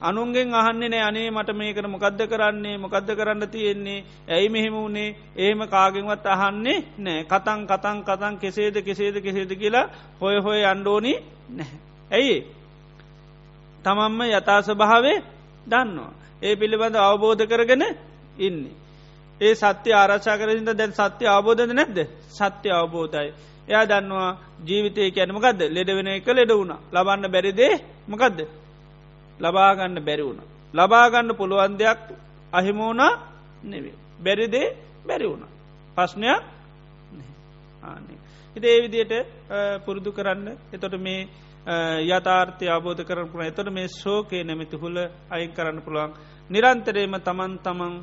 අනුන්ගෙන් 0.00 0.54
අහන්නේ 0.54 0.88
නෑ 0.88 1.02
අනේ 1.02 1.30
මට 1.30 1.52
මේකට 1.52 1.86
මොකද්ද 1.86 2.20
කරන්නේ? 2.24 2.78
මොකද්ද 2.78 3.08
කරන්න 3.10 3.48
තියෙන්නේ? 3.48 4.04
ඇයි 4.28 4.48
මෙහෙම 4.48 4.74
වුණේ 4.74 5.16
ඒම 5.36 5.60
කාගෙන්වත් 5.66 6.26
අහන්නේ 6.26 6.84
නෑ. 6.98 7.24
කතන් 7.24 7.66
කතන් 7.66 7.98
කතන් 8.02 8.38
කෙසේද 8.38 8.76
කෙසේද 8.80 9.16
කෙසේද 9.16 9.50
කියලා 9.52 9.90
හොය 10.20 10.36
හොය 10.38 10.64
අන්ඩෝනි 10.64 11.12
නැහැ. 11.50 11.78
ඇයි? 12.10 12.38
තමම්ම 13.84 14.20
යථා 14.30 14.62
ස්වභාවේ 14.62 15.18
දන්නවා. 15.66 16.12
ඒ 16.42 16.54
පිළිබඳ 16.56 16.96
අවබෝධ 16.98 17.44
කරගෙන 17.44 17.82
ඉන්නේ. 18.38 18.76
ඒ 19.40 19.54
සත්‍ය 19.54 19.90
ආරක්ෂා 19.92 20.38
කරසිට 20.38 20.70
දැන් 20.72 20.92
සත්‍ය 20.92 21.24
අවබෝධද 21.26 21.72
නැද්ද? 21.72 21.98
සත්‍ය 22.30 22.68
අවබෝධයි. 22.70 23.32
එයා 23.68 23.84
දන්නවා 23.86 24.30
ජීවිතය 24.64 25.10
කැනමකක්ද 25.10 25.60
ලෙඩ 25.68 25.90
වෙන 25.90 26.08
එක 26.08 26.28
ලෙඩ 26.28 26.50
වුණ. 26.50 26.72
ලබන්න 26.92 27.26
බැරිදේ 27.28 27.74
මොකක්ද 28.08 28.38
ලබාගන්න 29.38 29.98
බැරි 30.00 30.22
වුණ. 30.22 30.40
ලබාගන්න 30.74 31.30
පුළුවන් 31.34 31.74
දෙයක් 31.74 32.00
අහිමෝනා 32.52 33.12
නෙවේ. 33.64 33.96
බැරිදේ 34.18 34.76
බැරි 35.06 35.26
වුණ. 35.26 35.44
පස්්නයක් 35.96 36.42
ආනේ. 37.82 38.18
හිද 38.56 38.64
ඒ 38.64 38.78
විදියට 38.82 39.12
පුරුදු 39.84 40.10
කරන්න 40.12 40.48
එතොට 40.72 40.94
මේ 40.98 41.28
යථාර්ථය 42.08 42.66
අබෝධ 42.68 43.02
කරන 43.04 43.28
පුළ 43.28 43.42
එතොට 43.42 43.70
මේ 43.70 43.88
ශෝකය 43.92 44.38
නැමති 44.42 44.76
හුල 44.76 44.96
අයින් 45.28 45.52
කරන්න 45.52 45.80
පුළුවන් 45.80 46.12
නිරන්තරේම 46.50 47.14
තමන් 47.20 47.52
තමන් 47.58 47.94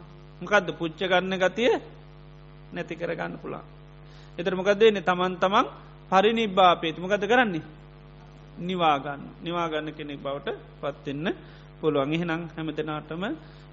මොකක්ද 0.41 0.68
පුච්ච 0.74 0.99
ගන්න 1.02 1.36
ගතිය 1.38 1.74
නැති 2.74 2.95
කරගන්න 2.95 3.38
පුළා. 3.38 3.64
එතර 4.38 4.53
මොකක්දේනෙ 4.53 5.02
තමන් 5.02 5.34
තමන් 5.38 5.66
පරිනිබ්බාපේතු 6.12 7.02
මොකද 7.02 7.24
කරන්නේ 7.24 7.64
නිවාගන්න 8.60 9.22
නිවාගන්න 9.44 9.94
කෙනෙක් 9.94 10.19
බවට 10.19 10.56
පත්වෙන්න 10.82 11.27
පුළුවන් 11.82 12.14
එහෙනම් 12.14 12.41
හැමතනාටම 12.56 13.23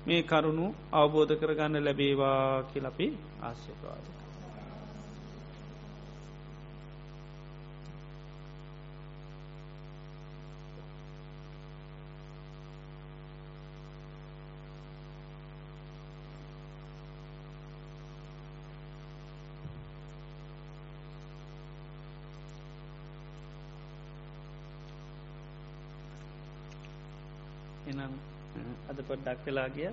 මේ 0.06 0.22
කරුණු 0.22 0.66
අවබෝධ 0.92 1.34
කරගන්න 1.34 1.84
ලැබේවා 1.84 2.62
කියලපි 2.72 3.06
ආශ්‍යපාදක. 3.42 4.21
පොඩ්ඩක් 29.12 29.46
වෙලා 29.46 29.68
ගිය. 29.76 29.92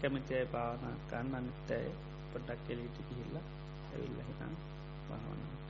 කැමචය 0.00 0.38
පාවනකන්න 0.52 1.34
අනිත්තය 1.38 1.80
පොඩ්ඩක් 2.30 2.62
කෙලීට 2.66 2.96
කිහිල්ලා 3.00 3.46
ඇවිල්ල 3.90 4.22
හිතන් 4.28 4.54
පහවනා 5.02 5.61